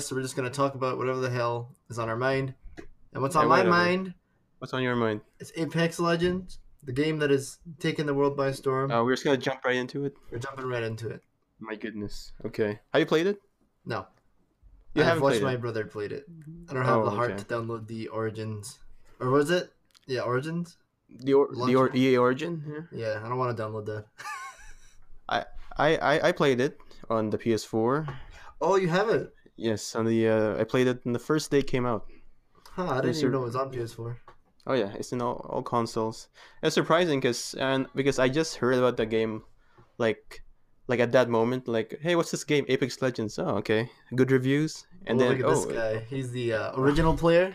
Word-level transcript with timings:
list, 0.00 0.08
so 0.08 0.16
we're 0.16 0.22
just 0.22 0.34
going 0.36 0.48
to 0.48 0.54
talk 0.54 0.74
about 0.74 0.96
whatever 0.96 1.20
the 1.20 1.28
hell 1.30 1.74
is 1.90 1.98
on 1.98 2.08
our 2.08 2.16
mind. 2.16 2.54
And 3.12 3.22
what's 3.22 3.36
on 3.36 3.44
Yeah, 3.44 3.48
my 3.48 3.62
mind 3.64 4.14
What's 4.58 4.72
on 4.74 4.82
your 4.82 4.94
mind? 4.96 5.20
It's 5.38 5.52
Apex 5.56 5.98
Legends, 6.00 6.58
the 6.84 6.92
game 6.92 7.18
that 7.20 7.30
is 7.30 7.58
taking 7.78 8.04
the 8.06 8.12
world 8.14 8.36
by 8.36 8.52
storm. 8.52 8.90
Uh, 8.90 9.02
we're 9.02 9.12
just 9.14 9.24
gonna 9.24 9.36
jump 9.38 9.64
right 9.64 9.74
into 9.76 10.04
it. 10.04 10.14
We're 10.30 10.38
jumping 10.38 10.66
right 10.66 10.82
into 10.82 11.08
it. 11.08 11.22
My 11.60 11.74
goodness. 11.76 12.32
Okay. 12.44 12.78
Have 12.92 13.00
you 13.00 13.06
played 13.06 13.26
it? 13.26 13.40
No. 13.86 14.06
You 14.94 15.00
I've 15.02 15.08
haven't 15.08 15.22
watched 15.22 15.40
my 15.42 15.54
it. 15.54 15.60
brother 15.62 15.84
played 15.86 16.12
it. 16.12 16.24
I 16.68 16.74
don't 16.74 16.84
have 16.84 16.98
Oh, 16.98 17.04
the 17.06 17.10
heart 17.10 17.30
okay. 17.32 17.38
to 17.42 17.44
download 17.46 17.86
the 17.86 18.08
Origins. 18.08 18.78
Or 19.18 19.30
was 19.30 19.50
it? 19.50 19.72
Yeah, 20.06 20.20
Origins? 20.22 20.76
The 21.08 21.32
or- 21.34 21.48
the 21.54 21.76
or- 21.76 21.90
EA 21.96 22.16
Origin. 22.18 22.86
Yeah. 22.92 22.98
Yeah, 23.14 23.20
I 23.24 23.28
don't 23.28 23.38
want 23.38 23.56
to 23.56 23.62
download 23.62 23.86
that. 23.86 24.04
I, 25.28 25.44
I 25.78 26.20
I 26.28 26.32
played 26.32 26.60
it 26.60 26.78
on 27.08 27.30
the 27.30 27.38
PS4. 27.38 28.12
Oh, 28.60 28.76
you 28.76 28.88
have 28.88 29.08
it? 29.08 29.32
Yes, 29.60 29.94
on 29.94 30.06
the 30.06 30.26
uh, 30.26 30.58
I 30.58 30.64
played 30.64 30.86
it 30.86 31.02
on 31.04 31.12
the 31.12 31.18
first 31.18 31.50
day 31.50 31.58
it 31.58 31.66
came 31.66 31.84
out. 31.84 32.06
Huh, 32.72 32.88
I 32.88 32.94
didn't 32.96 33.08
Yes, 33.08 33.18
even 33.18 33.32
know 33.32 33.42
it 33.42 33.52
was 33.52 33.56
on 33.56 33.70
PS4. 33.70 34.16
Oh 34.66 34.72
yeah, 34.72 34.92
it's 34.94 35.12
in 35.12 35.20
all, 35.20 35.46
all 35.50 35.62
consoles. 35.62 36.28
It's 36.62 36.74
surprising 36.74 37.20
because 37.20 37.54
and 37.60 37.86
because 37.94 38.18
I 38.18 38.30
just 38.30 38.56
heard 38.56 38.76
about 38.76 38.96
the 38.96 39.04
game, 39.04 39.42
like 39.98 40.42
like 40.88 40.98
at 40.98 41.12
that 41.12 41.28
moment, 41.28 41.68
like 41.68 41.98
hey, 42.00 42.16
what's 42.16 42.30
this 42.30 42.42
game? 42.42 42.64
Apex 42.68 43.02
Legends. 43.02 43.38
Oh 43.38 43.60
okay, 43.60 43.90
good 44.16 44.30
reviews. 44.30 44.86
And 45.04 45.20
oh, 45.20 45.28
then 45.28 45.36
look 45.36 45.40
at 45.40 45.44
oh, 45.44 45.54
this 45.54 45.76
guy. 45.76 46.06
He's 46.08 46.30
the 46.32 46.54
uh, 46.54 46.80
original 46.80 47.14
player. 47.14 47.52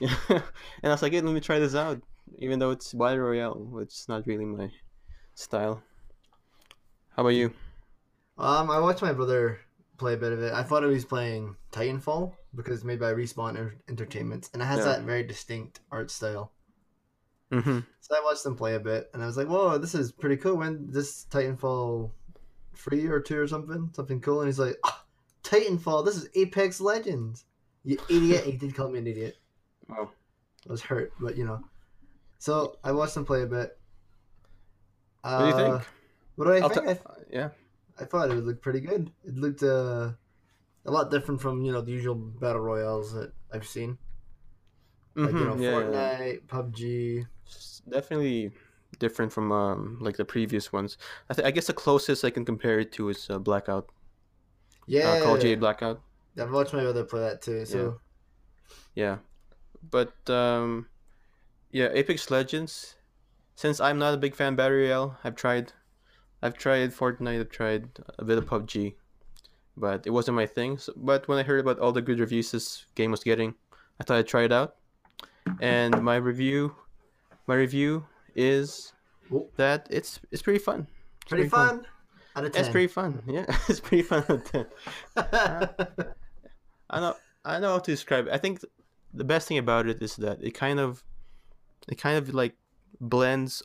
Yeah. 0.00 0.16
and 0.30 0.42
I 0.84 0.88
was 0.88 1.02
like, 1.02 1.12
hey, 1.12 1.20
let 1.20 1.34
me 1.34 1.40
try 1.40 1.58
this 1.58 1.74
out. 1.74 2.00
Even 2.38 2.58
though 2.58 2.70
it's 2.70 2.94
Battle 2.94 3.18
Royale, 3.18 3.68
which 3.70 3.92
is 3.92 4.06
not 4.08 4.26
really 4.26 4.46
my 4.46 4.70
style. 5.34 5.82
How 7.14 7.22
about 7.22 7.36
you? 7.36 7.52
Um, 8.38 8.70
I 8.70 8.80
watched 8.80 9.02
my 9.02 9.12
brother 9.12 9.60
play 9.96 10.14
a 10.14 10.16
bit 10.16 10.32
of 10.32 10.42
it. 10.42 10.52
I 10.52 10.62
thought 10.62 10.82
he 10.82 10.88
was 10.88 11.04
playing 11.04 11.56
Titanfall 11.72 12.32
because 12.54 12.76
it's 12.76 12.84
made 12.84 13.00
by 13.00 13.12
Respawn 13.12 13.50
Enter- 13.50 13.76
Entertainment, 13.88 14.50
and 14.52 14.62
it 14.62 14.66
has 14.66 14.78
Yeah. 14.78 14.84
that 14.86 15.02
very 15.02 15.22
distinct 15.22 15.80
art 15.90 16.10
style. 16.10 16.52
Mm-hmm. 17.52 17.80
So 18.00 18.16
I 18.16 18.20
watched 18.24 18.42
them 18.44 18.56
play 18.56 18.74
a 18.74 18.80
bit, 18.80 19.10
and 19.14 19.22
I 19.22 19.26
was 19.26 19.36
like, 19.36 19.48
"Whoa, 19.48 19.78
this 19.78 19.94
is 19.94 20.10
pretty 20.12 20.36
cool." 20.36 20.56
When 20.56 20.90
this 20.90 21.26
Titanfall 21.30 22.10
free 22.74 23.06
or 23.06 23.20
two 23.20 23.38
or 23.38 23.46
something, 23.46 23.90
something 23.94 24.20
cool, 24.20 24.40
and 24.40 24.48
he's 24.48 24.58
like, 24.58 24.76
"Ah, 24.84 25.04
"Titanfall, 25.44 26.04
this 26.04 26.16
is 26.16 26.28
Apex 26.34 26.80
Legends." 26.80 27.44
You 27.84 27.98
idiot! 28.08 28.44
he 28.44 28.52
did 28.56 28.74
call 28.74 28.88
me 28.88 28.98
an 28.98 29.06
idiot. 29.06 29.36
Wow. 29.88 30.10
I 30.66 30.72
was 30.72 30.80
hurt, 30.80 31.12
but 31.20 31.36
you 31.36 31.44
know. 31.44 31.60
So 32.38 32.78
I 32.82 32.92
watched 32.92 33.14
them 33.14 33.26
play 33.26 33.42
a 33.42 33.46
bit. 33.46 33.78
What 35.20 35.38
do 35.38 35.44
you 35.46 35.52
Uh, 35.52 35.56
think? 35.78 35.88
What 36.36 36.44
do 36.46 36.52
I 36.52 36.58
I'll 36.60 36.68
think? 36.70 36.84
t- 36.86 36.90
I, 36.90 36.94
th- 36.94 37.26
yeah. 37.30 37.48
I 37.98 38.04
thought 38.04 38.30
it 38.30 38.34
would 38.34 38.44
look 38.44 38.62
pretty 38.62 38.80
good. 38.80 39.12
It 39.24 39.34
looked 39.36 39.62
uh, 39.62 40.12
a 40.86 40.90
lot 40.90 41.10
different 41.10 41.40
from 41.40 41.62
you 41.64 41.72
know 41.72 41.82
the 41.82 41.92
usual 41.92 42.14
battle 42.16 42.62
royales 42.62 43.12
that 43.14 43.32
I've 43.52 43.66
seen, 43.68 43.98
like 45.22 45.38
you 45.38 45.46
know 45.46 45.56
Mhm, 45.56 45.62
yeah, 45.62 45.78
yeah. 45.78 46.08
Fortnite, 46.22 46.46
PUBG. 46.46 47.26
It's 47.46 47.80
definitely 47.88 48.52
different 48.98 49.32
from 49.32 49.50
um 49.52 49.98
like 50.00 50.16
the 50.16 50.24
previous 50.24 50.72
ones. 50.72 50.96
I 51.30 51.34
th- 51.34 51.46
I 51.46 51.50
guess 51.50 51.66
the 51.66 51.72
closest 51.72 52.24
I 52.24 52.30
can 52.30 52.44
compare 52.44 52.78
it 52.78 52.92
to 52.92 53.08
is 53.08 53.28
uh, 53.30 53.38
Blackout. 53.38 53.90
Yeah, 54.86 55.12
Uh, 55.12 55.22
Call 55.22 55.34
of 55.34 55.40
Duty 55.40 55.56
Blackout. 55.56 56.02
I've 56.38 56.52
watched 56.52 56.72
my 56.72 56.82
brother 56.82 57.04
play 57.04 57.20
that 57.20 57.42
too. 57.42 57.64
So 57.64 58.00
Yeah. 58.94 59.18
But 59.90 60.14
um 60.30 60.88
yeah, 61.70 61.90
Apex 61.92 62.30
Legends. 62.30 62.96
Since 63.56 63.80
I'm 63.80 63.98
not 63.98 64.14
a 64.14 64.18
big 64.18 64.34
fan 64.34 64.54
of 64.54 64.56
Battle 64.56 64.78
Royale, 64.78 65.18
I've 65.24 65.36
tried 65.36 65.72
I've 66.44 66.58
tried 66.58 66.92
Fortnite, 66.92 67.40
I've 67.40 67.50
tried 67.50 67.88
a 68.18 68.24
bit 68.24 68.38
of 68.38 68.46
PUBG. 68.46 68.94
But 69.76 70.06
it 70.06 70.10
wasn't 70.10 70.36
my 70.36 70.46
thing. 70.46 70.78
So, 70.78 70.92
but 70.94 71.26
when 71.26 71.38
I 71.38 71.42
heard 71.42 71.58
about 71.58 71.80
all 71.80 71.90
the 71.90 72.02
good 72.02 72.20
reviews 72.20 72.52
this 72.52 72.86
game 72.94 73.10
was 73.10 73.24
getting, 73.24 73.54
I 73.98 74.04
thought 74.04 74.18
I'd 74.18 74.28
try 74.28 74.44
it 74.44 74.52
out. 74.52 74.76
And 75.60 76.00
my 76.02 76.16
review 76.16 76.76
my 77.46 77.54
review 77.54 78.06
is 78.34 78.92
that 79.56 79.86
it's 79.90 80.20
it's 80.30 80.42
pretty 80.42 80.58
fun. 80.58 80.86
It's 81.22 81.30
pretty 81.30 81.48
fun. 81.48 81.86
Out 82.36 82.44
of 82.44 82.52
ten. 82.52 82.60
It's 82.60 82.70
pretty 82.70 82.88
fun. 82.88 83.22
Yeah, 83.26 83.46
it's 83.68 83.80
pretty 83.80 84.02
fun. 84.02 84.24
out 84.28 84.30
of 84.30 84.44
10. 84.44 84.66
I 86.90 87.00
know 87.00 87.16
I 87.44 87.58
know 87.58 87.72
how 87.72 87.78
to 87.78 87.90
describe 87.90 88.26
it. 88.26 88.32
I 88.32 88.38
think 88.38 88.60
th- 88.60 88.72
the 89.12 89.24
best 89.24 89.48
thing 89.48 89.58
about 89.58 89.86
it 89.86 90.02
is 90.02 90.16
that 90.16 90.42
it 90.42 90.52
kind 90.52 90.80
of 90.80 91.04
it 91.88 91.96
kind 91.96 92.16
of 92.16 92.32
like 92.34 92.54
blends 93.00 93.62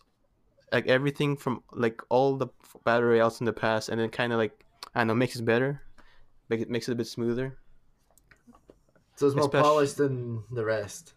like 0.72 0.88
everything 0.88 1.36
from 1.38 1.64
like 1.72 2.02
all 2.10 2.38
the 2.38 2.48
battle 2.86 3.08
royales 3.10 3.40
in 3.40 3.46
the 3.46 3.54
past 3.54 3.90
and 3.90 4.00
then 4.00 4.10
kind 4.10 4.32
of 4.34 4.38
like 4.40 4.64
I 4.96 5.00
don't 5.02 5.08
know 5.08 5.16
makes 5.16 5.36
it 5.36 5.46
better. 5.46 5.82
Make 6.50 6.62
it 6.62 6.70
makes 6.70 6.88
it 6.90 6.94
a 6.94 6.96
bit 6.96 7.08
smoother. 7.08 7.58
so 9.16 9.28
it's 9.28 9.36
more 9.36 9.46
especially- 9.46 9.64
polished 9.70 9.98
than 9.98 10.44
the 10.52 10.66
rest. 10.66 11.14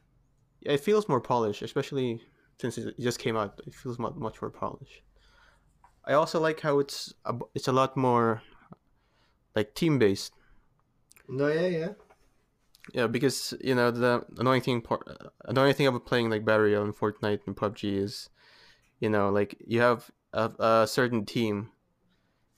Yeah, 0.60 0.72
it 0.72 0.80
feels 0.80 1.08
more 1.08 1.20
polished, 1.20 1.62
especially 1.62 2.20
since 2.60 2.78
it 2.78 2.94
just 3.00 3.18
came 3.18 3.36
out. 3.36 3.60
It 3.66 3.74
feels 3.74 3.98
much 3.98 4.14
much 4.16 4.40
more 4.40 4.50
polished. 4.50 5.02
I 6.04 6.12
also 6.14 6.40
like 6.40 6.60
how 6.60 6.78
it's 6.80 7.14
a, 7.24 7.34
it's 7.54 7.68
a 7.68 7.72
lot 7.72 7.96
more 7.96 8.42
like 9.54 9.74
team 9.74 9.98
based. 9.98 10.32
No, 11.28 11.48
yeah, 11.48 11.66
yeah. 11.66 11.88
Yeah, 12.92 13.06
because 13.06 13.54
you 13.62 13.74
know 13.74 13.90
the 13.90 14.24
annoying 14.38 14.60
thing 14.62 14.80
part, 14.80 15.06
annoying 15.44 15.74
thing 15.74 15.86
about 15.86 16.04
playing 16.06 16.30
like 16.30 16.44
Battle 16.44 16.66
Royale 16.66 16.82
and 16.82 16.94
Fortnite 16.94 17.46
and 17.46 17.56
PUBG 17.56 17.96
is, 17.96 18.28
you 19.02 19.10
know, 19.10 19.28
like 19.30 19.58
you 19.66 19.80
have 19.82 20.08
a, 20.32 20.46
a 20.58 20.86
certain 20.86 21.26
team, 21.26 21.70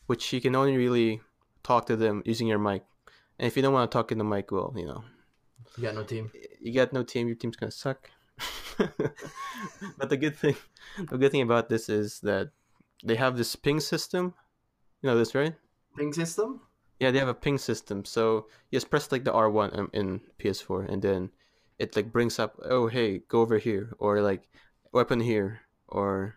which 0.06 0.32
you 0.32 0.40
can 0.40 0.54
only 0.54 0.76
really 0.76 1.22
talk 1.64 1.86
to 1.86 1.96
them 1.96 2.22
using 2.24 2.46
your 2.46 2.58
mic, 2.60 2.84
and 3.38 3.46
if 3.48 3.56
you 3.56 3.62
don't 3.62 3.72
want 3.72 3.90
to 3.90 3.94
talk 3.96 4.12
in 4.12 4.18
the 4.18 4.24
mic, 4.24 4.52
well, 4.52 4.72
you 4.76 4.84
know, 4.86 5.02
You 5.76 5.84
got 5.88 5.94
no 5.96 6.04
team. 6.04 6.30
you 6.60 6.72
got 6.72 6.92
no 6.92 7.02
team, 7.02 7.26
your 7.26 7.36
team's 7.36 7.56
gonna 7.56 7.72
suck. 7.72 8.10
but 9.98 10.08
the 10.10 10.16
good 10.16 10.36
thing, 10.36 10.56
the 11.10 11.16
good 11.18 11.32
thing 11.32 11.42
about 11.42 11.68
this 11.68 11.88
is 11.88 12.20
that 12.20 12.50
they 13.04 13.16
have 13.16 13.36
this 13.36 13.56
ping 13.56 13.80
system. 13.80 14.34
You 15.02 15.10
know 15.10 15.16
this, 15.18 15.34
right? 15.34 15.54
Ping 15.96 16.12
system. 16.12 16.60
Yeah, 17.00 17.10
they 17.10 17.18
have 17.18 17.28
a 17.28 17.34
ping 17.34 17.58
system. 17.58 18.04
So 18.04 18.46
you 18.70 18.76
just 18.76 18.90
press 18.90 19.10
like 19.12 19.24
the 19.24 19.32
R 19.32 19.50
one 19.50 19.88
in 19.92 20.20
PS4, 20.38 20.88
and 20.92 21.00
then 21.02 21.30
it 21.78 21.96
like 21.96 22.12
brings 22.12 22.38
up, 22.38 22.58
oh 22.64 22.86
hey, 22.88 23.22
go 23.28 23.40
over 23.40 23.58
here, 23.58 23.94
or 23.98 24.20
like 24.20 24.48
weapon 24.92 25.20
here, 25.20 25.60
or 25.88 26.36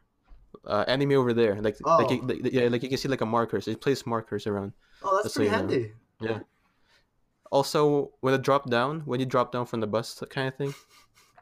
uh, 0.65 0.83
enemy 0.87 1.15
over 1.15 1.33
there. 1.33 1.55
Like 1.61 1.77
like, 1.85 2.11
you, 2.11 2.19
Oh. 2.21 2.25
like 2.25 2.39
yeah, 2.53 2.67
like 2.67 2.83
you 2.83 2.89
can 2.89 2.97
see 2.97 3.07
like 3.09 3.21
a 3.21 3.25
markers. 3.25 3.67
It 3.67 3.81
places 3.81 4.05
markers 4.05 4.47
around. 4.47 4.73
Oh, 5.03 5.19
that's 5.23 5.35
pretty 5.35 5.45
you 5.49 5.51
know. 5.51 5.57
handy. 5.57 5.91
Yeah. 6.21 6.39
Also, 7.51 8.11
when 8.19 8.33
it 8.33 8.41
drop 8.41 8.69
down, 8.69 9.01
when 9.01 9.19
you 9.19 9.25
drop 9.25 9.51
down 9.51 9.65
from 9.65 9.79
the 9.79 9.87
bus 9.87 10.21
kind 10.29 10.49
of 10.49 10.55
thing, 10.55 10.73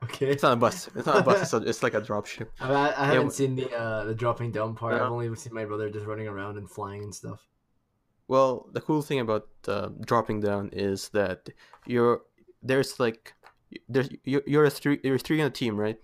Okay. 0.04 0.28
it's 0.28 0.44
not 0.44 0.54
a 0.54 0.56
bus. 0.56 0.88
It's 0.96 1.08
not 1.08 1.18
a 1.18 1.24
bus. 1.24 1.42
It's, 1.42 1.54
a, 1.54 1.58
it's 1.68 1.82
like 1.82 1.96
a 1.96 2.02
drop 2.02 2.28
ship. 2.28 2.52
I, 2.60 2.68
mean, 2.68 2.78
I, 2.78 2.88
I 2.90 3.06
haven't 3.06 3.30
w- 3.30 3.32
seen 3.32 3.56
the 3.56 3.72
uh, 3.76 4.04
the 4.04 4.14
dropping 4.14 4.52
down 4.52 4.76
part. 4.76 4.94
Yeah. 4.94 5.06
I've 5.06 5.12
only 5.12 5.34
seen 5.36 5.54
my 5.54 5.66
brother 5.66 5.90
just 5.90 6.06
running 6.06 6.28
around 6.28 6.58
and 6.58 6.70
flying 6.70 7.04
and 7.04 7.16
stuff. 7.16 7.48
Well, 8.28 8.70
the 8.74 8.82
cool 8.82 9.02
thing 9.02 9.20
about 9.20 9.48
uh, 9.68 9.90
dropping 10.06 10.42
down 10.42 10.70
is 10.74 11.10
that 11.10 11.50
you're 11.88 12.22
there's 12.62 13.00
like 13.00 13.34
there's 13.90 14.10
you're, 14.24 14.44
you're 14.46 14.66
a 14.66 14.70
three 14.70 15.00
you're 15.04 15.18
three 15.18 15.42
on 15.42 15.48
a 15.48 15.52
team, 15.52 15.76
right? 15.78 16.00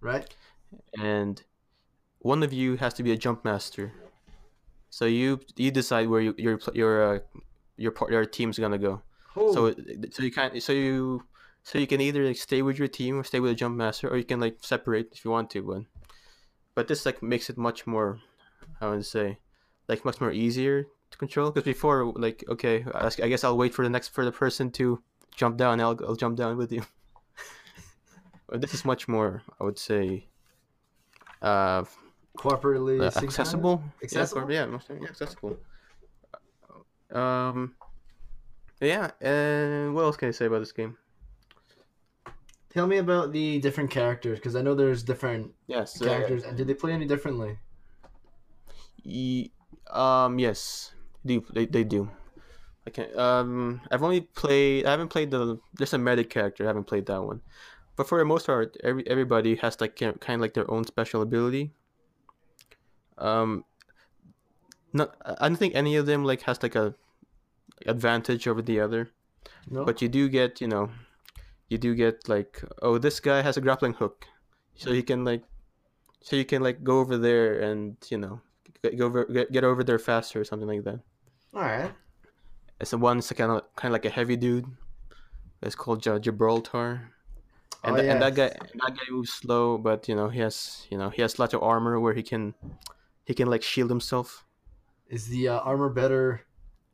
Right? 0.00 0.34
And 0.98 1.42
one 2.18 2.42
of 2.42 2.52
you 2.52 2.76
has 2.76 2.94
to 2.94 3.02
be 3.02 3.12
a 3.12 3.16
jump 3.16 3.44
master. 3.44 3.92
So 4.90 5.04
you 5.04 5.40
you 5.56 5.70
decide 5.70 6.08
where 6.08 6.20
you, 6.20 6.34
your 6.38 6.58
your 6.72 7.16
uh, 7.16 7.18
your 7.76 7.92
part 7.92 8.10
your 8.10 8.24
team's 8.24 8.58
gonna 8.58 8.78
go. 8.78 9.02
So 9.34 9.74
so 10.10 10.22
you 10.22 10.30
can't 10.30 10.62
so 10.62 10.72
you 10.72 11.24
so 11.64 11.78
you 11.78 11.86
can 11.86 12.00
either 12.00 12.24
like 12.24 12.36
stay 12.36 12.62
with 12.62 12.78
your 12.78 12.88
team 12.88 13.18
or 13.18 13.24
stay 13.24 13.40
with 13.40 13.50
a 13.50 13.54
jump 13.54 13.76
master, 13.76 14.08
or 14.08 14.16
you 14.16 14.24
can 14.24 14.40
like 14.40 14.58
separate 14.60 15.08
if 15.12 15.24
you 15.24 15.30
want 15.30 15.50
to. 15.50 15.62
But 15.62 15.82
but 16.74 16.88
this 16.88 17.04
like 17.04 17.22
makes 17.22 17.50
it 17.50 17.58
much 17.58 17.86
more 17.86 18.20
I 18.80 18.88
would 18.88 19.04
say 19.04 19.38
like 19.88 20.04
much 20.04 20.20
more 20.20 20.32
easier 20.32 20.86
to 21.10 21.18
control 21.18 21.50
because 21.50 21.64
before 21.64 22.12
like 22.16 22.44
okay 22.48 22.84
I 22.94 23.10
I 23.22 23.28
guess 23.28 23.44
I'll 23.44 23.58
wait 23.58 23.74
for 23.74 23.84
the 23.84 23.90
next 23.90 24.08
for 24.08 24.24
the 24.24 24.32
person 24.32 24.70
to 24.72 25.02
jump 25.34 25.56
down. 25.56 25.80
I'll 25.80 25.98
I'll 26.06 26.16
jump 26.16 26.36
down 26.36 26.56
with 26.56 26.72
you. 26.72 26.84
but 28.48 28.60
this 28.60 28.74
is 28.74 28.84
much 28.84 29.08
more 29.08 29.42
I 29.60 29.64
would 29.64 29.78
say 29.78 30.28
uh 31.42 31.84
corporately 32.36 33.00
uh, 33.00 33.24
accessible. 33.24 33.82
Accessible? 34.02 34.50
Yeah, 34.50 34.60
yeah, 34.60 34.66
most 34.66 34.90
yeah, 34.90 35.08
accessible. 35.08 35.56
Um, 37.12 37.76
yeah, 38.80 39.10
and 39.20 39.94
what 39.94 40.02
else 40.02 40.16
can 40.16 40.28
I 40.28 40.32
say 40.32 40.46
about 40.46 40.58
this 40.60 40.72
game? 40.72 40.96
Tell 42.70 42.88
me 42.88 42.98
about 42.98 43.32
the 43.32 43.60
different 43.60 43.90
characters 43.90 44.38
because 44.40 44.56
I 44.56 44.62
know 44.62 44.74
there's 44.74 45.04
different 45.04 45.52
Yes, 45.68 46.02
uh, 46.02 46.06
characters, 46.06 46.42
and 46.42 46.56
did 46.56 46.66
they 46.66 46.74
play 46.74 46.92
any 46.92 47.06
differently? 47.06 47.58
Ye- 49.04 49.52
um, 49.90 50.40
yes, 50.40 50.92
do 51.24 51.44
they, 51.52 51.66
they 51.66 51.84
do. 51.84 52.10
Okay. 52.88 53.12
Um, 53.14 53.80
I've 53.90 54.02
only 54.02 54.22
played. 54.22 54.86
I 54.86 54.90
haven't 54.90 55.08
played 55.08 55.30
the. 55.30 55.58
There's 55.74 55.94
a 55.94 55.98
medic 55.98 56.30
character. 56.30 56.64
I 56.64 56.66
haven't 56.66 56.84
played 56.84 57.06
that 57.06 57.22
one. 57.22 57.40
But 57.96 58.08
for 58.08 58.18
the 58.18 58.24
most 58.24 58.46
part, 58.46 58.76
every 58.82 59.06
everybody 59.08 59.54
has 59.56 59.80
like 59.80 59.96
kind 59.96 60.16
of 60.28 60.40
like 60.40 60.54
their 60.54 60.68
own 60.70 60.84
special 60.84 61.22
ability. 61.22 61.72
Um, 63.18 63.64
not 64.92 65.14
I 65.24 65.48
don't 65.48 65.56
think 65.56 65.74
any 65.74 65.96
of 65.96 66.06
them 66.06 66.24
like 66.24 66.42
has 66.42 66.62
like 66.62 66.74
a 66.74 66.94
advantage 67.86 68.46
over 68.48 68.62
the 68.62 68.80
other, 68.80 69.10
No. 69.70 69.84
but 69.84 70.02
you 70.02 70.08
do 70.08 70.28
get 70.28 70.60
you 70.60 70.66
know, 70.68 70.90
you 71.68 71.78
do 71.78 71.94
get 71.94 72.28
like 72.28 72.62
oh 72.82 72.98
this 72.98 73.20
guy 73.20 73.42
has 73.42 73.56
a 73.56 73.60
grappling 73.60 73.94
hook, 73.94 74.26
so 74.74 74.92
he 74.92 75.02
can 75.02 75.24
like, 75.24 75.42
so 76.20 76.34
you 76.36 76.44
can 76.44 76.62
like 76.62 76.82
go 76.82 76.98
over 76.98 77.16
there 77.16 77.60
and 77.60 77.96
you 78.08 78.18
know, 78.18 78.40
get 78.82 78.98
go 78.98 79.06
over 79.06 79.24
get, 79.26 79.52
get 79.52 79.62
over 79.64 79.84
there 79.84 79.98
faster 80.00 80.40
or 80.40 80.44
something 80.44 80.68
like 80.68 80.82
that. 80.84 81.00
All 81.54 81.62
right. 81.62 81.92
It's 82.80 82.90
the 82.90 82.98
one's 82.98 83.30
kind 83.30 83.52
of 83.52 83.62
kind 83.76 83.90
of 83.90 83.92
like 83.92 84.04
a 84.04 84.10
heavy 84.10 84.34
dude. 84.36 84.66
It's 85.62 85.76
called 85.76 86.02
Gibraltar. 86.02 87.12
And, 87.84 87.92
Oh, 87.94 87.96
tha- 88.00 88.10
and 88.10 88.22
that 88.22 88.34
guy 88.34 88.44
yes. 88.44 88.56
that 88.80 88.96
guy 88.96 89.04
moves 89.10 89.32
slow, 89.32 89.76
but 89.78 90.08
you 90.08 90.14
know 90.16 90.28
he 90.30 90.40
has 90.40 90.86
you 90.90 90.96
know 90.98 91.10
he 91.10 91.20
has 91.22 91.38
lots 91.38 91.52
of 91.54 91.62
armor 91.62 92.00
where 92.00 92.14
he 92.14 92.22
can 92.22 92.54
he 93.24 93.34
can 93.34 93.48
like 93.48 93.62
shield 93.62 93.90
himself. 93.90 94.46
Is 95.08 95.28
the 95.28 95.48
uh, 95.48 95.58
armor 95.60 95.90
better 95.90 96.40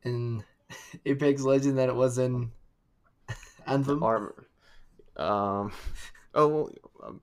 in 0.03 0.43
Apex 1.05 1.41
Legend 1.43 1.77
than 1.77 1.87
it 1.89 1.95
was 1.95 2.17
in 2.17 2.51
Anthem? 3.65 4.03
Armor. 4.03 4.47
Um. 5.17 5.71
Oh. 6.33 6.47
well, 6.47 6.69
um, 7.03 7.19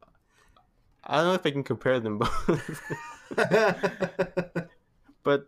I 1.05 1.17
don't 1.17 1.29
know 1.29 1.33
if 1.35 1.47
I 1.47 1.51
can 1.51 1.65
compare 1.65 1.99
them 1.99 2.19
both, 2.19 2.83
but 5.23 5.47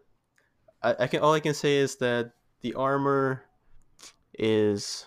I, 0.82 0.94
I 1.00 1.06
can 1.08 1.20
all 1.20 1.34
I 1.34 1.40
can 1.40 1.52
say 1.54 1.76
is 1.76 1.96
that 1.96 2.32
the 2.62 2.72
armor 2.74 3.42
is 4.38 5.04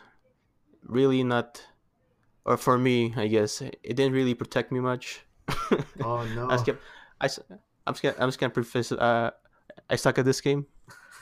really 0.86 1.24
not, 1.24 1.66
or 2.46 2.58
for 2.58 2.78
me, 2.78 3.14
I 3.16 3.28
guess 3.28 3.62
it 3.62 3.80
didn't 3.84 4.14
really 4.14 4.34
protect 4.34 4.72
me 4.72 4.80
much. 4.80 5.22
oh 6.04 6.24
no. 6.36 6.50
I 6.50 6.58
skip. 6.58 6.82
I, 7.22 7.26
s- 7.26 7.40
I'm 7.88 7.94
just 7.94 8.04
gonna, 8.04 8.16
I'm 8.20 8.28
just 8.28 8.40
gonna 8.40 8.52
preface 8.52 8.92
it. 8.92 9.00
Uh, 9.00 9.32
I 9.90 9.96
suck 9.96 10.18
at 10.20 10.26
this 10.26 10.42
game. 10.42 10.66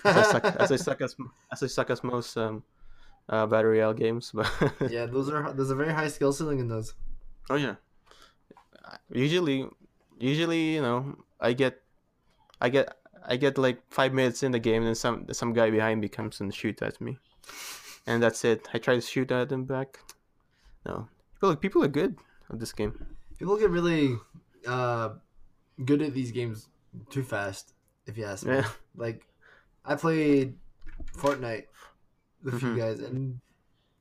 As 0.03 0.17
I 0.17 0.31
suck, 0.31 0.45
as 0.45 0.71
I 0.71 0.75
suck 0.77 1.01
as, 1.01 1.15
as 1.51 1.63
I 1.63 1.67
suck 1.67 1.89
as 1.89 2.03
most 2.03 2.35
um, 2.37 2.63
uh, 3.29 3.45
battle 3.45 3.71
royale 3.71 3.93
games. 3.93 4.31
But 4.33 4.49
yeah, 4.89 5.05
those 5.05 5.29
are 5.29 5.53
there's 5.53 5.69
a 5.69 5.75
very 5.75 5.93
high 5.93 6.07
skill 6.07 6.33
ceiling 6.33 6.59
in 6.59 6.67
those. 6.67 6.93
oh 7.49 7.55
yeah. 7.55 7.75
Usually, 9.11 9.67
usually 10.19 10.75
you 10.75 10.81
know 10.81 11.15
I 11.39 11.53
get, 11.53 11.81
I 12.59 12.69
get, 12.69 12.93
I 13.25 13.37
get 13.37 13.57
like 13.57 13.81
five 13.89 14.13
minutes 14.13 14.43
in 14.43 14.51
the 14.51 14.59
game, 14.59 14.81
and 14.81 14.87
then 14.87 14.95
some 14.95 15.25
some 15.31 15.53
guy 15.53 15.69
behind 15.69 16.01
me 16.01 16.09
comes 16.09 16.41
and 16.41 16.53
shoots 16.53 16.81
at 16.81 16.99
me, 16.99 17.17
and 18.07 18.21
that's 18.21 18.43
it. 18.43 18.67
I 18.73 18.79
try 18.79 18.95
to 18.95 19.01
shoot 19.01 19.31
at 19.31 19.51
him 19.51 19.65
back. 19.65 19.99
No, 20.85 21.07
people 21.35 21.55
people 21.55 21.83
are 21.83 21.87
good 21.87 22.17
at 22.51 22.59
this 22.59 22.73
game. 22.73 23.05
People 23.37 23.57
get 23.57 23.69
really 23.69 24.15
uh, 24.67 25.09
good 25.85 26.01
at 26.01 26.13
these 26.13 26.31
games 26.31 26.67
too 27.09 27.23
fast, 27.23 27.73
if 28.05 28.17
you 28.17 28.25
ask 28.25 28.45
me. 28.45 28.55
Yeah. 28.55 28.67
Like, 28.95 29.25
I 29.85 29.95
played 29.95 30.55
Fortnite 31.17 31.65
with 32.43 32.55
a 32.55 32.59
few 32.59 32.69
Mhm. 32.69 32.77
guys, 32.77 32.99
and 32.99 33.39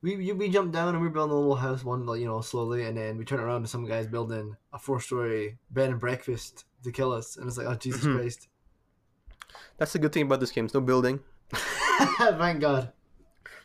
we 0.01 0.15
you, 0.15 0.35
we 0.35 0.49
jumped 0.49 0.73
down 0.73 0.93
and 0.95 1.03
we 1.03 1.09
built 1.09 1.29
a 1.29 1.33
little 1.33 1.55
house 1.55 1.83
one, 1.83 2.07
you 2.19 2.25
know, 2.25 2.41
slowly, 2.41 2.85
and 2.85 2.97
then 2.97 3.17
we 3.17 3.25
turn 3.25 3.39
around 3.39 3.57
and 3.57 3.69
some 3.69 3.85
guys 3.85 4.07
building 4.07 4.55
a 4.73 4.79
four-story 4.79 5.57
bed 5.69 5.89
and 5.91 5.99
breakfast 5.99 6.65
to 6.83 6.91
kill 6.91 7.11
us, 7.11 7.37
and 7.37 7.47
it's 7.47 7.57
like, 7.57 7.67
oh 7.67 7.75
Jesus 7.75 8.03
Mhm. 8.05 8.17
Christ! 8.17 8.47
That's 9.77 9.93
the 9.93 9.99
good 9.99 10.11
thing 10.13 10.23
about 10.25 10.39
this 10.39 10.51
game. 10.51 10.65
It's 10.65 10.73
no 10.73 10.81
building. 10.81 11.19
Thank 12.17 12.61
God. 12.61 12.91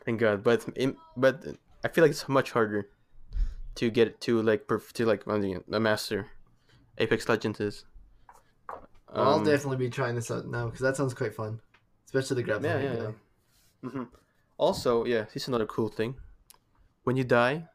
Thank 0.05 0.21
God, 0.21 0.43
but 0.43 0.65
in, 0.77 0.97
but 1.17 1.45
I 1.85 1.89
feel 1.89 2.05
like 2.05 2.11
it's 2.13 2.29
much 2.29 2.53
harder 2.53 2.89
to 3.77 3.91
get 3.91 4.21
to 4.23 4.43
like 4.43 4.67
perf- 4.67 4.93
to 4.93 5.07
like 5.07 5.25
a 5.27 5.81
master. 5.81 6.27
Apex 6.99 7.29
Legends 7.29 7.61
is. 7.61 7.85
Well, 8.69 8.89
I'll 9.29 9.35
Um, 9.39 9.45
definitely 9.45 9.77
be 9.79 9.91
trying 9.91 10.15
this 10.15 10.31
out 10.31 10.47
now 10.47 10.67
because 10.67 10.81
that 10.81 10.97
sounds 10.97 11.15
quite 11.15 11.35
fun, 11.35 11.61
especially 12.07 12.37
the 12.37 12.43
grappling. 12.43 12.71
Yeah, 12.73 12.83
yeah, 12.83 13.11
guy. 13.83 13.89
hmm 13.89 14.03
Also, 14.59 15.05
yeah, 15.05 15.25
this 15.33 15.43
is 15.45 15.49
another 15.49 15.67
cool 15.67 15.89
thing. 15.89 16.17
When 17.05 17.17
you 17.17 17.25
die, 17.25 17.69